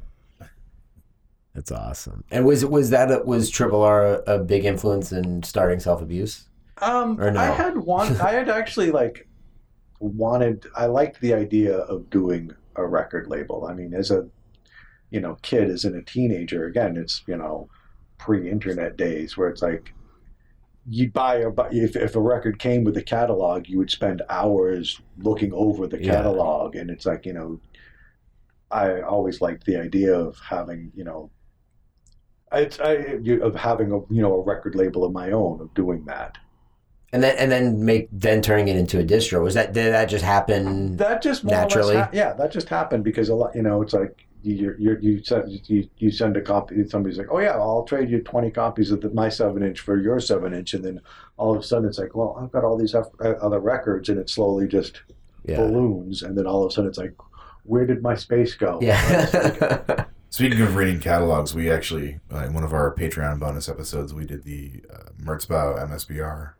[1.54, 2.24] That's awesome.
[2.30, 5.80] And was it was that a, was Triple R a, a big influence in starting
[5.80, 6.48] self abuse?
[6.80, 7.40] Um, Or no?
[7.40, 8.16] I had one.
[8.20, 9.28] I had actually like
[10.02, 10.66] wanted.
[10.76, 13.66] I liked the idea of doing a record label.
[13.66, 14.28] I mean, as a
[15.10, 17.68] you know kid, as in a teenager, again, it's you know
[18.18, 19.92] pre-internet days where it's like
[20.88, 25.00] you'd buy a if if a record came with a catalog, you would spend hours
[25.18, 26.12] looking over the Yeah.
[26.14, 27.60] catalog, and it's like you know.
[28.70, 31.30] I always liked the idea of having you know.
[32.52, 35.72] It's I, you- of having a you know a record label of my own of
[35.74, 36.38] doing that.
[37.12, 39.42] And then and then make then turning it into a distro.
[39.42, 40.96] Was that did that just happen?
[40.96, 41.94] That just more Naturally?
[41.94, 43.54] Or less ha- yeah, that just happened because a lot.
[43.54, 46.76] You know, it's like you you you send you, you send a copy.
[46.76, 49.80] And somebody's like, oh yeah, I'll trade you twenty copies of the, my seven inch
[49.80, 51.00] for your seven inch, and then
[51.36, 54.18] all of a sudden it's like, well, I've got all these uh, other records, and
[54.18, 55.02] it slowly just
[55.44, 55.58] Yeah.
[55.58, 57.14] balloons, and then all of a sudden it's like,
[57.64, 58.78] where did my space go?
[58.80, 60.04] Yeah.
[60.30, 64.24] Speaking of reading catalogs, we actually uh, in one of our Patreon bonus episodes we
[64.24, 66.52] did the uh, Merzbow MSBR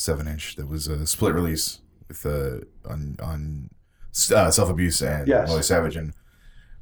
[0.00, 2.60] seven inch that was a split release with uh,
[2.92, 3.70] on on
[4.34, 5.48] uh, self abuse and Yes.
[5.48, 6.12] Molly Savage and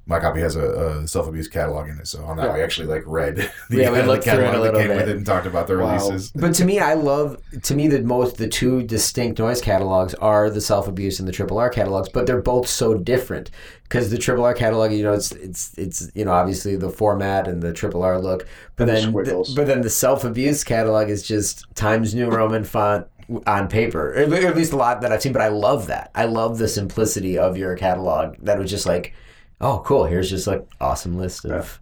[0.09, 0.63] my copy has a,
[1.03, 3.37] a self abuse catalog in it, so on that we actually like read
[3.71, 5.17] the, Yeah, we uh, the looked through it a catalog that little came with it
[5.17, 6.11] and talked about the Wow.
[6.11, 6.33] releases.
[6.33, 10.51] But to me, I love to me the most the two distinct noise catalogs are
[10.51, 13.51] the self abuse and the Triple R catalogs, but they're both so different
[13.85, 17.47] because the Triple R catalog, you know, it's it's it's you know obviously the format
[17.47, 18.47] and the Triple R look,
[18.77, 22.65] but And then the, but then the self abuse catalog is just Times New Roman
[22.65, 23.07] font
[23.47, 25.33] on paper, or at least a lot that I've seen.
[25.33, 26.11] But I love that.
[26.15, 28.37] I love the simplicity of your catalog.
[28.43, 29.13] That was just like,
[29.61, 30.05] oh, cool.
[30.05, 31.81] Here's just like awesome list of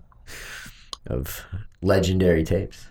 [1.07, 1.45] of
[1.83, 2.87] legendary tapes.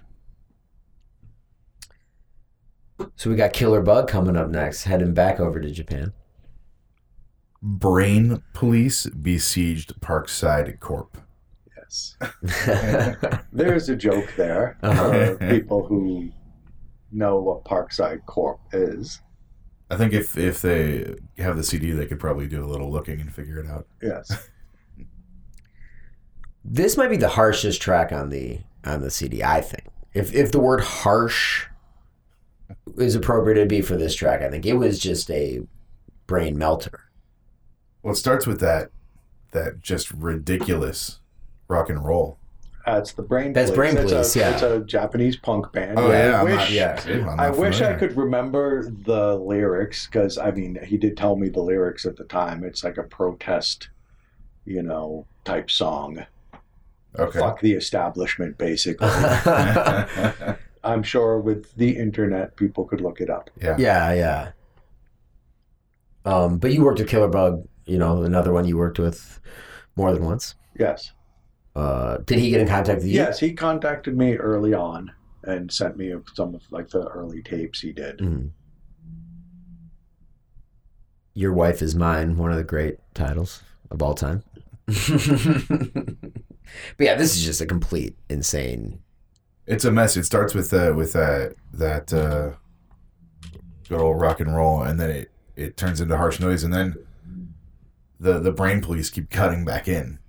[3.17, 6.13] So we got Killer Bug coming up next, heading back over to Japan.
[7.61, 11.17] Brain police besieged Parkside Corp.
[11.75, 12.17] Yes.
[13.51, 15.35] There's a joke there Uh-huh.
[15.35, 16.29] for people who
[17.11, 19.21] know what Parkside Corp is.
[19.89, 23.19] I think if if they have the CD, they could probably do a little looking
[23.21, 23.87] and figure it out.
[24.01, 24.31] Yes.
[26.67, 29.43] this might be the harshest track on the on the CD.
[29.43, 31.67] I think if if the word harsh
[32.97, 35.61] is appropriate to be for this track, I think it was just a
[36.27, 37.01] brain melter.
[38.01, 38.89] Well, it starts with that
[39.51, 41.19] that just ridiculous
[41.67, 42.39] rock and roll.
[42.85, 43.93] Uh, That's the Brain That's Police.
[43.93, 44.53] Brain it's a, yeah.
[44.53, 45.97] It's a Japanese punk band.
[45.97, 47.01] Oh yeah, I I'm wish, not, yeah.
[47.07, 51.49] I'm I wish I could remember the lyrics because I mean he did tell me
[51.49, 52.63] the lyrics at the time.
[52.63, 53.89] It's like a protest,
[54.65, 56.25] you know, type song.
[57.19, 57.39] Okay.
[57.39, 59.07] Fuck the establishment, basically.
[60.83, 63.49] I'm sure with the internet, people could look it up.
[63.61, 63.75] yeah.
[63.79, 64.51] yeah, yeah.
[66.25, 69.39] Um, but you worked with Killer Bug, you know, another one you worked with
[69.95, 70.55] more than once.
[70.77, 71.11] Yes.
[71.75, 73.13] Uh, did he get in contact with you?
[73.13, 75.11] Yes, he contacted me early on
[75.43, 78.17] and sent me some of like the early tapes he did.
[78.19, 78.49] Mhm.
[81.33, 83.61] Your Wife is Mine, one of the great titles
[83.91, 84.43] of all time.
[86.97, 88.99] but yeah, this is just a complete insane.
[89.67, 90.15] It's a mess.
[90.17, 92.51] It starts with uh, with that that uh,
[93.89, 96.95] good old rock and roll, and then it it turns into harsh noise, and then
[98.19, 100.19] the the brain police keep cutting back in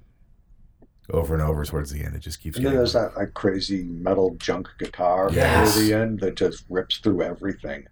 [1.10, 2.14] over and over towards the end.
[2.16, 5.76] It just keeps And then getting there's that like crazy metal junk guitar Yes.
[5.76, 7.86] near the end that just rips through everything.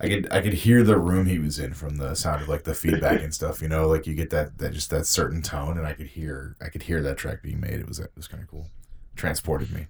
[0.00, 2.64] I could I could hear the room he was in from the sound of like
[2.64, 3.60] the feedback and stuff.
[3.60, 6.56] You know, like you get that that just that certain tone, and I could hear
[6.60, 7.74] I could hear that track being made.
[7.74, 8.68] It was it was kind of cool.
[9.14, 9.88] Transported me.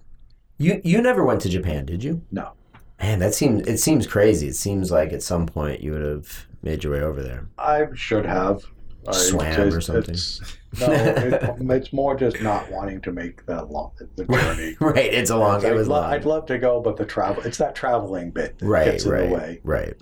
[0.58, 2.22] You you never went to Japan, did you?
[2.32, 2.52] No.
[3.00, 4.48] Man, that seems it seems crazy.
[4.48, 7.46] It seems like at some point you would have made your way over there.
[7.56, 8.64] I should have.
[9.08, 10.14] I Swam or something.
[10.14, 10.40] It's,
[10.78, 14.76] no, it, um, it's more just not wanting to make the long, the journey.
[14.80, 15.64] right, it's a long.
[15.64, 16.12] It was lo- long.
[16.12, 19.10] I'd love to go, but the travel, it's that traveling bit that right, gets in
[19.10, 19.60] right, the way.
[19.64, 19.94] right.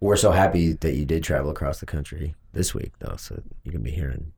[0.00, 3.70] We're so happy that you did travel across the country this week, though, so you
[3.72, 4.32] can be here and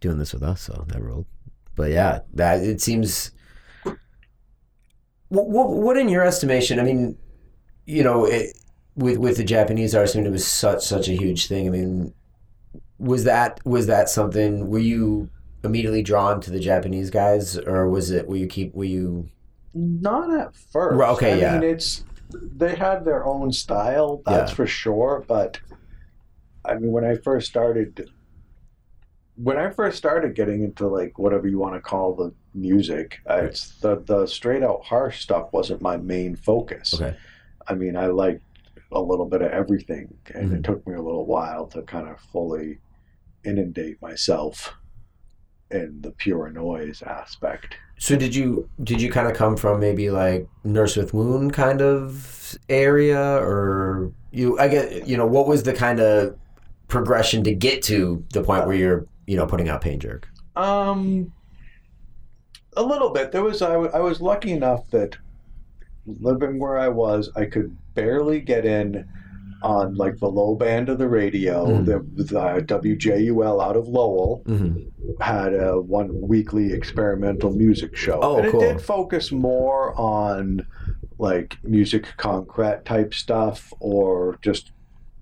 [0.00, 0.62] doing this with us.
[0.62, 1.26] So that ruled.
[1.74, 3.30] But yeah, that it seems
[5.28, 6.78] What, what, what in your estimation?
[6.80, 7.18] I mean,
[7.84, 8.56] you know, it,
[8.96, 11.66] with with the Japanese artist, I mean, it was such such a huge thing.
[11.66, 12.14] I mean,
[12.98, 14.68] was that was that something?
[14.68, 15.28] Were you
[15.62, 18.26] immediately drawn to the Japanese guys, or was it?
[18.26, 18.74] Were you keep?
[18.74, 19.28] Were you?
[19.74, 20.96] Not at first.
[20.96, 21.58] Right, okay, I yeah.
[21.58, 24.56] mean, it's they had their own style, that's Yeah.
[24.56, 25.24] for sure.
[25.28, 25.60] But
[26.64, 28.10] I mean, when I first started,
[29.36, 33.42] when I first started getting into like whatever you want to call the music, uh,
[33.44, 36.94] it's the the straight out harsh stuff wasn't my main focus.
[36.94, 37.14] Okay.
[37.68, 38.42] I mean, I liked
[38.92, 40.56] a little bit of everything, and Mhm.
[40.58, 42.78] it took me a little while to kind of fully
[43.44, 44.74] inundate myself
[45.70, 47.76] in the pure noise aspect.
[47.98, 51.80] So did you did you kind of come from maybe like Nurse with Wound kind
[51.82, 54.58] of area, or you?
[54.58, 56.36] I get you know what was the kind of
[56.88, 60.28] progression to get to the point where you're you know putting out Pain Jerk?
[60.54, 61.32] Um,
[62.76, 63.32] a little bit.
[63.32, 65.16] There was I, w- I was lucky enough that
[66.06, 69.08] living where I was, I could barely get in
[69.62, 71.66] on like the low band of the radio.
[71.66, 71.86] Mm.
[71.86, 75.20] The, the WJUL out of Lowell Mm-hmm.
[75.22, 78.20] had a one weekly experimental music show.
[78.22, 78.62] Oh, and cool.
[78.62, 80.66] it did focus more on
[81.18, 84.72] like music concrete type stuff or just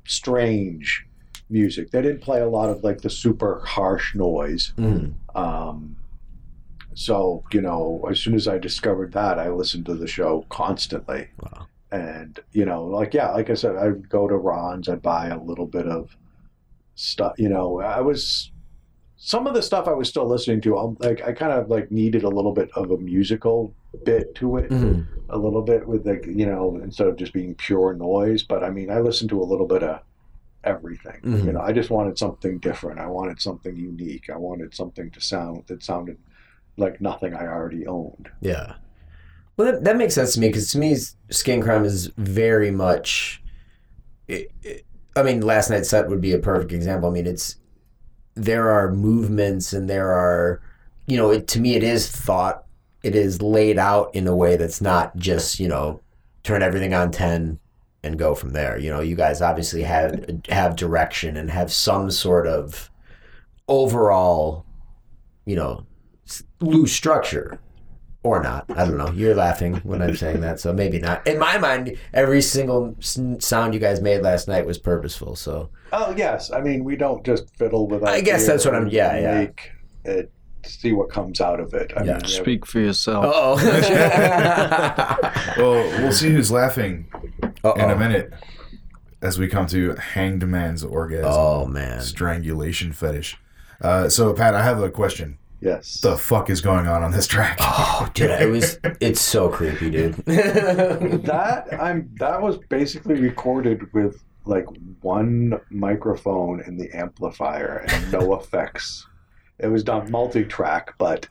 [0.06, 1.06] strange
[1.48, 1.90] music.
[1.92, 4.72] They didn't play a lot of like the super harsh noise.
[4.76, 5.38] Mm-hmm.
[5.40, 5.96] Um,
[6.94, 11.28] so you know, as soon as I discovered that, I listened to the show constantly.
[11.40, 11.66] Wow.
[11.94, 15.38] And you know, like yeah, like I said, I'd go to Ron's, I'd buy a
[15.40, 16.16] little bit of
[16.96, 17.34] stuff.
[17.38, 18.50] You know, I was
[19.16, 20.76] some of the stuff I was still listening to.
[20.76, 23.72] I'm like, I kind of like needed a little bit of a musical
[24.04, 25.02] bit to it, Mm-hmm.
[25.30, 28.42] a little bit with like you know, instead of just being pure noise.
[28.42, 30.00] But I mean, I listened to a little bit of
[30.64, 31.20] everything.
[31.22, 31.44] Mhm.
[31.44, 32.98] You know, I just wanted something different.
[32.98, 34.30] I wanted something unique.
[34.30, 36.18] I wanted something to sound that sounded
[36.76, 38.30] like nothing I already owned.
[38.40, 38.74] Yeah.
[39.56, 40.97] Well, that, that makes sense to me because to me,
[41.31, 43.43] skin crime is very much.
[44.28, 44.85] It, it-
[45.16, 47.09] I mean, last night's set would be a perfect example.
[47.09, 47.55] I mean, it's
[48.35, 50.60] there are movements and there are,
[51.06, 52.64] you know, it, to me, it is thought.
[53.05, 56.01] It is laid out in a way that's not just you know,
[56.43, 57.60] turn everything on ten
[58.02, 58.76] and go from there.
[58.76, 62.90] You know, you guys obviously have have direction and have some sort of
[63.68, 64.64] overall,
[65.47, 65.86] you know,
[66.60, 67.60] loose structure
[68.24, 68.64] or not.
[68.70, 69.10] I don't know.
[69.12, 71.24] You're laughing when I'm saying that, so maybe not.
[71.26, 75.36] In my mind, every single sound you guys made last night was purposeful.
[75.36, 78.02] So Oh yes, I mean we don't just fiddle with.
[78.02, 79.38] I guess that's what I'm- yeah, and yeah.
[79.38, 79.72] Make
[80.05, 80.32] it
[80.64, 81.92] see what comes out of it.
[81.96, 82.12] I Yeah.
[82.14, 83.26] mean, yeah, Speak for yourself.
[83.28, 83.56] oh,
[85.59, 87.06] Well, we'll see who's laughing
[87.42, 88.32] in a minute
[89.22, 91.30] as we come to Hanged Man's Orgasm.
[91.30, 92.01] oh man.
[92.01, 93.36] Strangulation fetish.
[93.80, 95.36] Uh, so, Pat, I have a question.
[95.64, 96.00] Yes.
[96.00, 97.58] The fuck is going on on this track?
[97.60, 98.78] Oh, dude, it was.
[99.00, 100.14] It's so creepy, dude.
[100.26, 104.66] that I'm that was basically recorded with like
[105.00, 109.06] one microphone and the amplifier and no effects.
[109.58, 111.28] It was done multi-track, but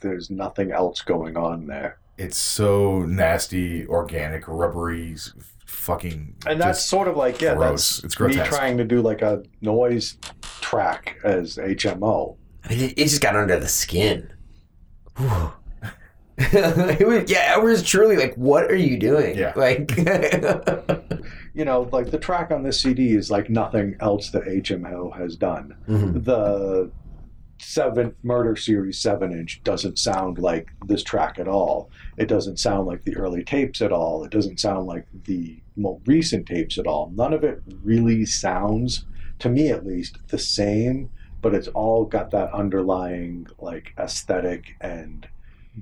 [0.00, 1.98] there's nothing else going on there.
[2.16, 5.16] It's so nasty, organic, rubbery,
[5.66, 6.34] fucking.
[6.46, 8.00] And that's sort of like yeah, gross.
[8.00, 10.18] that's It's me trying to do like a noise
[10.60, 12.36] track as HMO.
[12.64, 14.32] I mean, it, it just got under the skin.
[15.16, 15.52] Whew.
[16.38, 19.52] it was, yeah, I was truly like, "What are you doing?" Yeah.
[19.56, 19.90] like,
[21.54, 25.34] You know, like the track on this CD is like nothing else that HMO has
[25.36, 25.74] done.
[25.88, 26.24] Mhm.
[26.24, 26.90] the
[27.60, 32.86] seventh murder series seven inch doesn't sound like this track at all it doesn't sound
[32.86, 36.86] like the early tapes at all it doesn't sound like the more recent tapes at
[36.86, 39.06] all none of it really sounds
[39.40, 41.10] to me at least the same
[41.48, 45.26] but it's all got that underlying like aesthetic and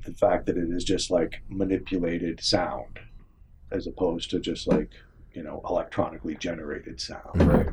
[0.04, 3.00] the fact that it is just like manipulated sound
[3.72, 4.90] as opposed to just like
[5.32, 7.66] you know electronically generated sound Right.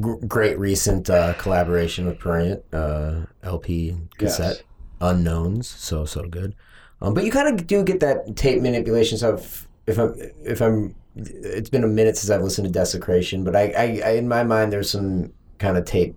[0.00, 4.62] Gr- great recent uh, collaboration with Prurient, uh, LP cassette, Yes.
[5.02, 6.54] Unknowns, so so good.
[7.02, 9.68] Um, but you kind of do get that tape manipulation stuff.
[9.86, 13.72] If I'm, if I'm, it's been a minute since I've listened to Desecration, but I,
[13.76, 16.14] I, I in my mind, there's some kind of tape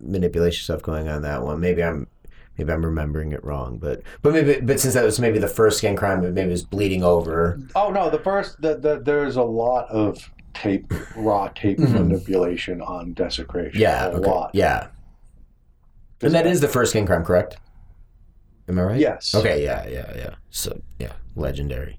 [0.00, 1.58] manipulation stuff going on that one.
[1.60, 2.06] Maybe I'm,
[2.58, 5.78] maybe I'm remembering it wrong, but but maybe, but since that was maybe the first
[5.78, 7.58] skin crime, maybe it was bleeding over.
[7.74, 11.92] Oh no, the first the, the there's a lot of tape raw tape Mhm.
[11.92, 13.80] manipulation on desecration.
[13.80, 14.50] Yeah, a okay, lot.
[14.52, 14.88] yeah,
[16.20, 17.56] and that is the first skin crime, correct?
[18.68, 19.00] Am I right?
[19.00, 19.34] Yes.
[19.34, 20.34] Okay, yeah, yeah, yeah.
[20.50, 21.98] So, yeah, legendary.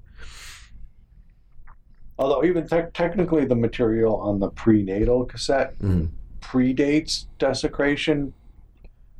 [2.18, 6.10] Although even te- technically the material on the prenatal cassette Mhm.
[6.40, 8.32] predates desecration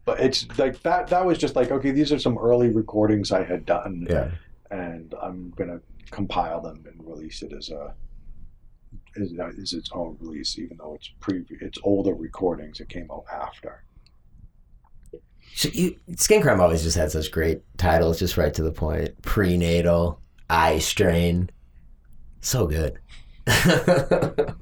[0.06, 1.06] but it's like that.
[1.08, 4.32] That was just like okay, these are some early recordings I had done, Yeah.
[4.70, 5.80] and I'm gonna
[6.10, 7.94] compile them and release it as a
[9.16, 12.80] is, is its own release, even though it's pre it's older recordings.
[12.80, 13.82] It came out after.
[15.54, 19.20] So you, Skin Crime always just had such great titles, just right to the point.
[19.22, 21.48] Prenatal, Eye Strain.
[22.44, 22.98] So good.
[23.46, 24.54] and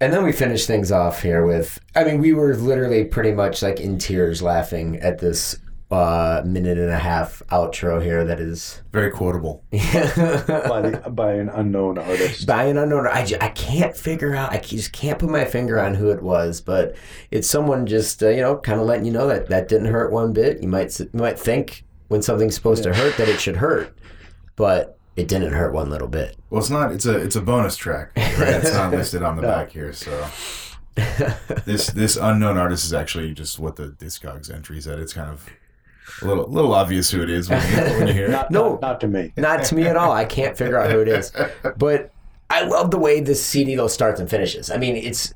[0.00, 3.78] then we finish things off here with I mean, we were literally pretty much like
[3.78, 5.58] in tears laughing at this
[5.90, 9.64] uh, minute and a half outro here that is Very quotable.
[9.70, 12.46] by the, by an unknown artist.
[12.46, 13.06] by an unknown.
[13.06, 14.52] I, I can't figure out.
[14.52, 16.96] I just can't put my finger on who it was, but
[17.30, 20.10] it's someone just uh, you know kind of letting you know that that didn't hurt
[20.10, 20.62] one bit.
[20.62, 23.94] You might you might think when something's supposed to hurt that it should hurt,
[24.56, 26.36] but it didn't hurt one little bit.
[26.48, 26.92] Well, it's not.
[26.92, 28.12] It's a it's a bonus track.
[28.16, 28.54] Right?
[28.54, 29.92] It's not listed on the back here.
[29.92, 30.26] So
[31.64, 34.98] this this unknown artist is actually just what the Discogs entry said.
[34.98, 35.48] It's kind of
[36.22, 38.30] a little little obvious who it is when you, when you hear it.
[38.38, 38.70] Not, No.
[38.72, 39.32] not, not to me.
[39.36, 40.12] Not to me at all.
[40.12, 41.32] I can't figure out who it is,
[41.76, 42.12] but
[42.48, 44.70] I love the way this CD though starts and finishes.
[44.70, 45.34] I mean, it's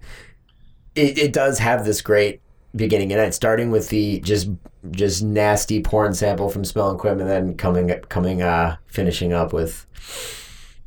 [0.94, 2.40] it, it does have this great
[2.74, 4.50] beginning and end, starting with the just
[4.90, 9.52] just nasty porn sample from Smell and Quim, and then coming coming uh finishing up
[9.52, 9.86] with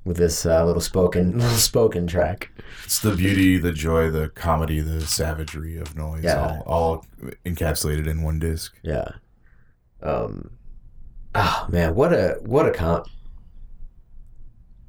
[0.03, 2.51] with this uh, little spoken little spoken track.
[2.83, 6.61] It's the beauty, the joy, the comedy, the savagery of noise, Yeah.
[6.65, 8.75] all, all encapsulated in one disc.
[8.83, 9.07] Yeah.
[10.03, 10.51] Um.
[11.33, 13.07] Oh man, what a what a comp.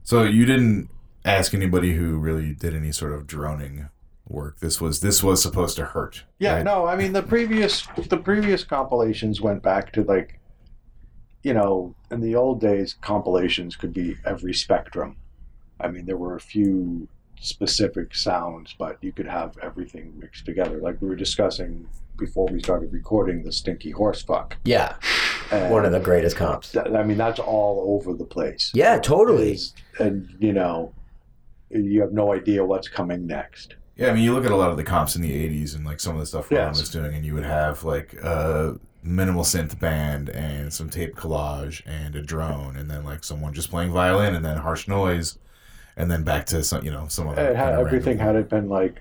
[0.02, 0.88] So you didn't
[1.24, 3.88] ask anybody who really did any sort of droning
[4.28, 4.58] work.
[4.60, 6.24] This was this was supposed to hurt.
[6.38, 6.64] Yeah, right?
[6.64, 10.40] no, I mean the previous the previous compilations went back to like
[11.42, 15.16] you know, in the old days compilations could be every spectrum.
[15.80, 17.08] I mean there were a few
[17.40, 20.78] specific sounds, but you could have everything mixed together.
[20.80, 21.86] Like we were discussing
[22.18, 24.56] before we started recording the stinky horse fuck.
[24.64, 24.96] Yeah,
[25.52, 26.72] And one of the greatest comps.
[26.72, 28.72] that- I mean that's all over the place.
[28.74, 29.52] Yeah, totally.
[29.52, 30.92] Is- And you know
[31.70, 33.76] you have no idea what's coming next.
[33.96, 35.84] Yeah, I mean, you look at a lot of the comps in the '80s and
[35.84, 36.80] like some of the stuff Ron Yes.
[36.80, 41.80] was doing, and you would have like a minimal synth band and some tape collage
[41.86, 45.38] and a drone, and then like someone just playing violin, and then harsh noise,
[45.96, 47.50] and then back to some, you know, some other.
[47.50, 49.00] it had, everything had it been like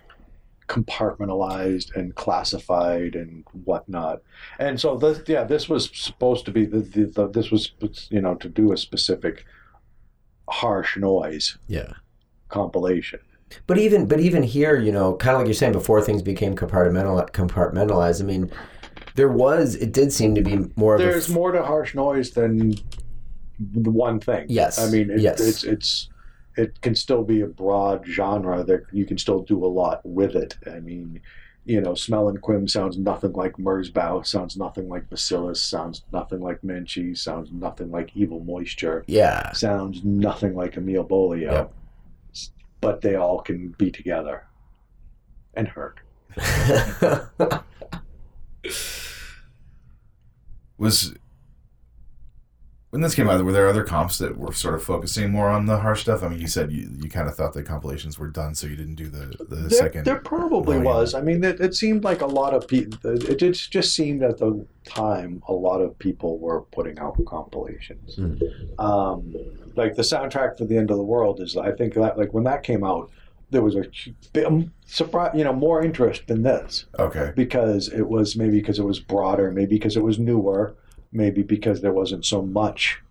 [0.67, 4.21] compartmentalized and classified and whatnot
[4.57, 7.71] and so this yeah this was supposed to be the, the, the this was
[8.09, 9.45] you know to do a specific
[10.49, 11.93] harsh noise Yeah.
[12.49, 13.19] compilation
[13.67, 16.55] But even but even here, you know, kind of like you're saying before things became
[16.55, 18.21] compartmental compartmentalized.
[18.21, 18.51] I mean,
[19.15, 21.95] there was it did seem to be more of there's a f- more to harsh
[21.95, 22.73] noise than
[23.59, 25.39] the one thing Yes, i mean it, yes.
[25.39, 26.09] it's it's
[26.57, 30.35] it can still be a broad genre that you can still do a lot with
[30.35, 31.21] it i mean
[31.67, 36.39] you know, Smell and Quim sounds nothing like Merzbow, sounds nothing like Bacillus, sounds nothing
[36.39, 39.51] like Menche, sounds nothing like Evil Moisture, yeah.
[39.53, 41.51] sounds nothing like Emil Beaulieau.
[41.51, 41.73] Yep.
[42.85, 44.45] But they all can be together
[45.55, 46.01] and hurt.
[50.77, 51.15] was
[52.95, 53.43] when this came out.
[53.43, 56.23] Were there other comps that were sort of focusing more on the harsh stuff?
[56.23, 58.75] I mean, you said you, you kind of thought the compilations were done, so you
[58.77, 60.05] didn't do the the There, second.
[60.05, 60.83] there probably volume.
[60.85, 61.13] was.
[61.13, 62.97] I mean, it, it seemed like a lot of people.
[63.03, 68.15] It just, just seemed at the time a lot of people were putting out compilations.
[68.15, 68.79] Mm.
[68.79, 69.33] Um,
[69.75, 71.57] like the soundtrack for the end of the world is.
[71.57, 73.11] I think that like when that came out,
[73.49, 73.83] there was a
[74.33, 74.47] bit-
[74.85, 75.31] surprise.
[75.35, 77.31] You know, more interest than this Okay.
[77.35, 80.75] because it was maybe because it was broader, maybe because it was newer,
[81.15, 83.01] maybe because there wasn't so much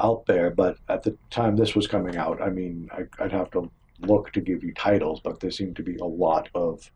[0.00, 0.50] out there.
[0.50, 3.70] But at the time this was coming out, I mean, I, I'd have to
[4.00, 6.90] look to give you titles, but there seemed to be a lot of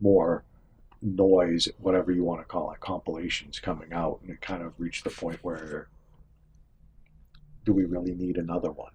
[0.00, 0.44] more
[1.02, 5.04] noise, whatever you want to call it, compilations coming out, and it kind of reached
[5.04, 5.88] the point where
[7.64, 8.92] do we really need another one?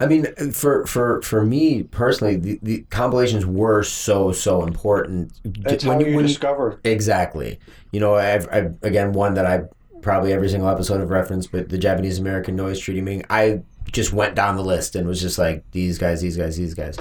[0.00, 5.32] I mean, for for for me personally, the, the compilations were so so important.
[5.44, 6.80] That's When how you- you- discover.
[6.84, 7.58] Exactly.
[7.92, 9.62] You know, I've, I've again one that I
[10.04, 13.24] probably every single episode of reference, but the Japanese American Noise Treaty meeting.
[13.30, 16.74] I just went down the list and was just like these guys, these guys, these
[16.74, 16.98] guys.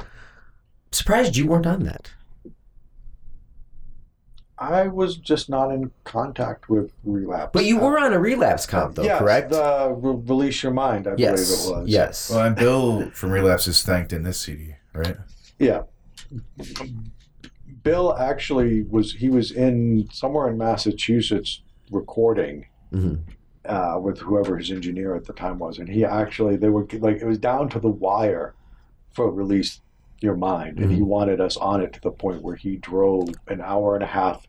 [0.91, 2.11] Surprised you weren't on that.
[4.57, 7.49] I was just not in contact with relapse.
[7.51, 9.49] But you were on a relapse comp though, yes, correct?
[9.49, 11.49] The Re- Release Your Mind, I yes.
[11.49, 11.89] believe it was.
[11.89, 12.29] Yes.
[12.29, 15.17] Well, and Bill from Relapse is thanked in this CD, right?
[15.59, 15.83] Yeah.
[17.83, 21.61] Bill actually was, he was in somewhere in Massachusetts
[21.91, 23.19] recording Mhm.
[23.65, 25.79] uh, with whoever his engineer at the time was.
[25.79, 28.53] And he actually, they were like, it was down to the wire
[29.11, 29.79] for Release
[30.19, 30.79] Your Mind.
[30.79, 34.03] And he wanted us on it to the point where he drove an hour and
[34.03, 34.47] a half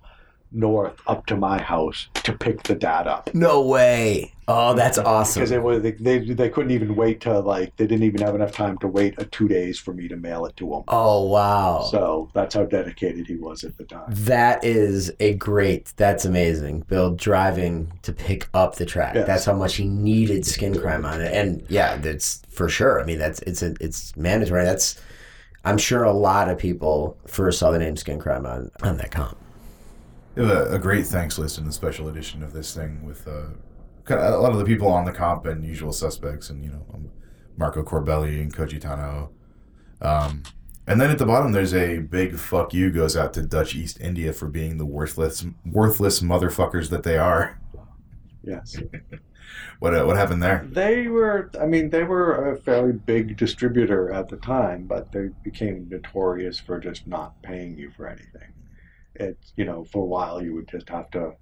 [0.54, 3.34] north up to my house to pick the DAT up.
[3.34, 4.32] No way.
[4.46, 5.40] Oh, that's awesome.
[5.40, 8.34] Because it was they, they they couldn't even wait to like they didn't even have
[8.34, 10.84] enough time to wait a two days for me to mail it to him.
[10.88, 11.88] oh, wow.
[11.90, 14.04] So that's how dedicated he was at the time.
[14.08, 15.94] That is a great.
[15.96, 16.80] That's amazing.
[16.80, 19.14] Bill driving to pick up the track.
[19.14, 19.26] Yes.
[19.26, 21.32] That's how much he needed skin crime on it.
[21.32, 23.00] And yeah, that's for sure.
[23.00, 24.64] I mean, that's it's a it's mandatory.
[24.64, 25.00] That's
[25.64, 29.10] I'm sure a lot of people first saw the name skin crime on on that
[29.10, 29.38] comp.
[30.36, 33.50] Have a, a great thanks list in the special edition of this thing with uh,
[34.08, 37.10] a lot of the people on the comp and usual suspects, and you know um,
[37.56, 39.30] Marco Corbelli and Koji Tano.
[40.00, 40.42] Um,
[40.86, 44.00] and then at the bottom, there's a big fuck you goes out to Dutch East
[44.00, 47.58] India for being the worthless worthless motherfuckers that they are.
[48.42, 48.76] Yes.
[49.78, 50.66] What uh, what happened there?
[50.70, 55.28] They were, I mean, they were a fairly big distributor at the time, but they
[55.42, 58.53] became notorious for just not paying you for anything.
[59.16, 61.32] It, you know, for a while you would just have to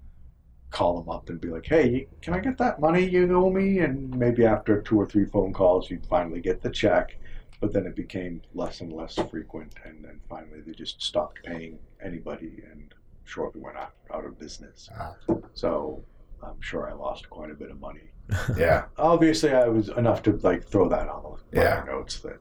[0.69, 3.79] call them up and be like, hey, can I get that money you owe me?
[3.79, 7.17] And maybe after two or three phone calls, you'd finally get the check.
[7.61, 11.79] But then it became less and less frequent, and then finally they just stopped paying
[12.03, 12.93] anybody and
[13.23, 14.89] shortly went out, out of business.
[14.99, 15.13] Ah.
[15.53, 16.03] So
[16.43, 18.11] I'm sure I lost quite a bit of money
[18.57, 21.83] Yeah, obviously I was enough to like throw that on the Yeah.
[21.87, 22.39] notes that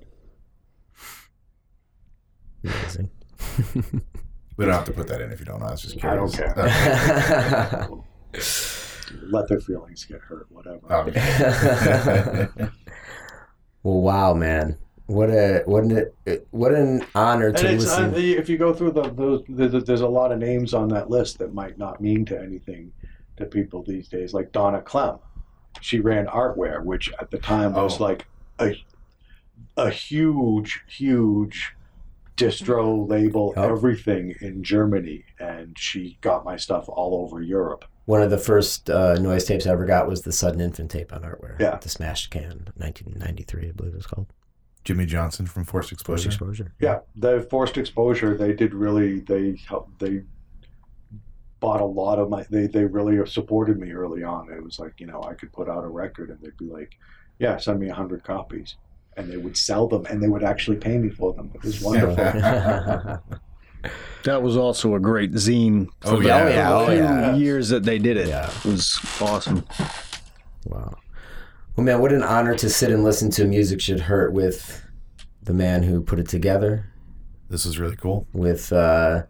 [2.64, 3.10] Amazing.
[4.56, 5.66] we don't have to put that in if you don't know.
[5.66, 6.54] I was just I don't care.
[9.30, 10.80] Let their feelings get hurt, whatever.
[10.92, 11.12] Um,
[13.82, 14.78] well, wow, man.
[15.06, 16.06] What a what an
[16.52, 18.12] what an honor and to it's, uh, listen.
[18.14, 21.10] the, if you go through the those, there's, there's a lot of names on that
[21.10, 22.92] list that might not mean to anything
[23.36, 25.18] to people these days, like Donna Clem.
[25.80, 28.04] She ran Artware, which at the time was Oh.
[28.04, 28.26] like
[28.60, 28.74] a
[29.76, 31.74] a huge, huge
[32.36, 33.70] distro label, Yep.
[33.70, 37.84] everything in Germany, and she got my stuff all over Europe.
[38.06, 41.12] One of the first uh, noise tapes I ever got was the Sudden Infant tape
[41.12, 41.58] on Artware.
[41.60, 41.76] Yeah.
[41.76, 44.26] The Smashed Can, 1993, I believe it was called.
[44.84, 46.14] Jimmy Johnson from Forced Exposure.
[46.24, 46.62] Forced Exposure.
[46.64, 46.74] Exposure.
[46.80, 48.36] Yeah, the forced exposure.
[48.36, 49.20] They did really.
[49.20, 50.00] They helped.
[50.00, 50.22] They
[51.60, 52.44] bought a lot of my.
[52.50, 54.50] They they really supported me early on.
[54.50, 56.96] It was like you know I could put out a record and they'd be like,
[57.38, 58.76] "Yeah, send me a hundred copies,"
[59.16, 61.50] and they would sell them and they would actually pay me for them.
[61.54, 63.22] It was wonderful.
[64.24, 65.88] That was also a great zine.
[66.04, 66.44] Oh, the- yeah.
[66.44, 66.72] Oh, yeah.
[66.72, 67.34] Oh, yeah.
[67.34, 68.28] years that they did it.
[68.28, 68.48] Yeah.
[68.48, 69.64] It was awesome.
[70.66, 70.96] Wow.
[71.74, 74.84] Well, man, what an honor to sit and listen to Music Should Hurt with
[75.42, 76.92] the man who put it together,
[77.50, 78.28] This is really cool.
[78.32, 79.24] with uh,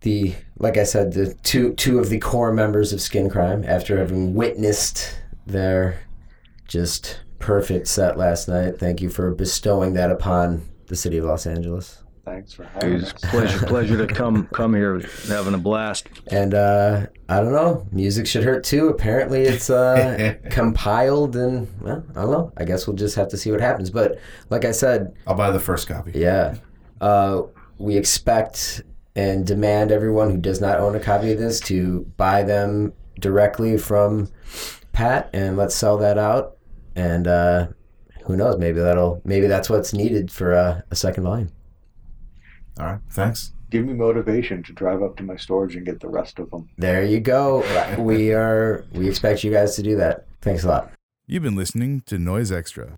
[0.00, 3.62] the, like I said, the two two of the core members of Skin Crime.
[3.64, 5.16] After having witnessed
[5.46, 6.00] their
[6.66, 11.46] just perfect set last night, thank you for bestowing that upon the city of Los
[11.46, 12.02] Angeles.
[12.24, 13.12] Thanks for having was us.
[13.24, 14.98] pleasure pleasure to come come here,
[15.28, 16.08] having a blast.
[16.28, 18.88] And uh, I don't know, music should hurt too.
[18.88, 22.50] Apparently, it's uh, compiled, and well, I don't know.
[22.56, 23.90] I guess we'll just have to see what happens.
[23.90, 24.18] But
[24.48, 26.12] like I said, I'll buy the first copy.
[26.14, 26.54] yeah,
[27.02, 27.42] uh,
[27.76, 28.84] we expect
[29.14, 33.76] and demand everyone who does not own a copy of this to buy them directly
[33.76, 34.30] from
[34.92, 36.53] Pat, and let's sell that out.
[36.96, 37.68] And uh,
[38.24, 38.58] who knows?
[38.58, 41.52] Maybe that'll maybe that's what's needed for uh, a second volume.
[42.78, 43.00] All right.
[43.10, 43.52] Thanks.
[43.70, 46.68] Give me motivation to drive up to my storage and get the rest of them.
[46.78, 47.64] There you go.
[47.98, 48.84] we are.
[48.92, 50.26] We expect you guys to do that.
[50.40, 50.92] Thanks a lot.
[51.26, 52.96] You've been listening to Noise Extra.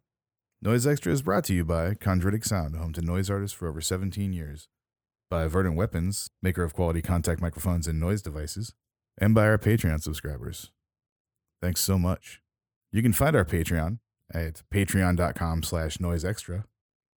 [0.63, 3.81] Noise Extra is brought to you by Chondritic Sound, home to noise artists for over
[3.81, 4.69] 17 years,
[5.31, 8.73] by Verdant Weapons, maker of quality contact microphones and noise devices,
[9.19, 10.73] and by our Patreon subscribers.
[11.61, 12.41] Thanks so much.
[12.97, 13.99] You can find our Patreon
[14.33, 16.65] at patreon.com slash noiseextra.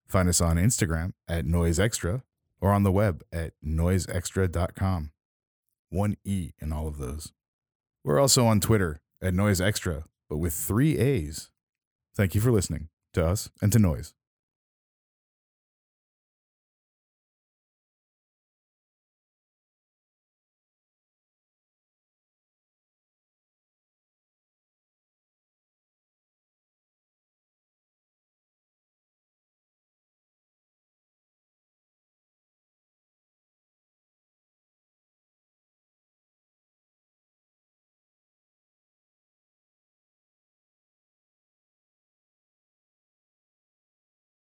[0.09, 2.21] Find us on Instagram at noiseextra
[2.59, 5.11] or on the web at noiseextra.com.
[5.89, 7.31] One E in all of those.
[8.03, 11.49] We're also on Twitter at Noise Extra, but with three A's.
[12.13, 14.13] Thank you for listening to us and to Noise.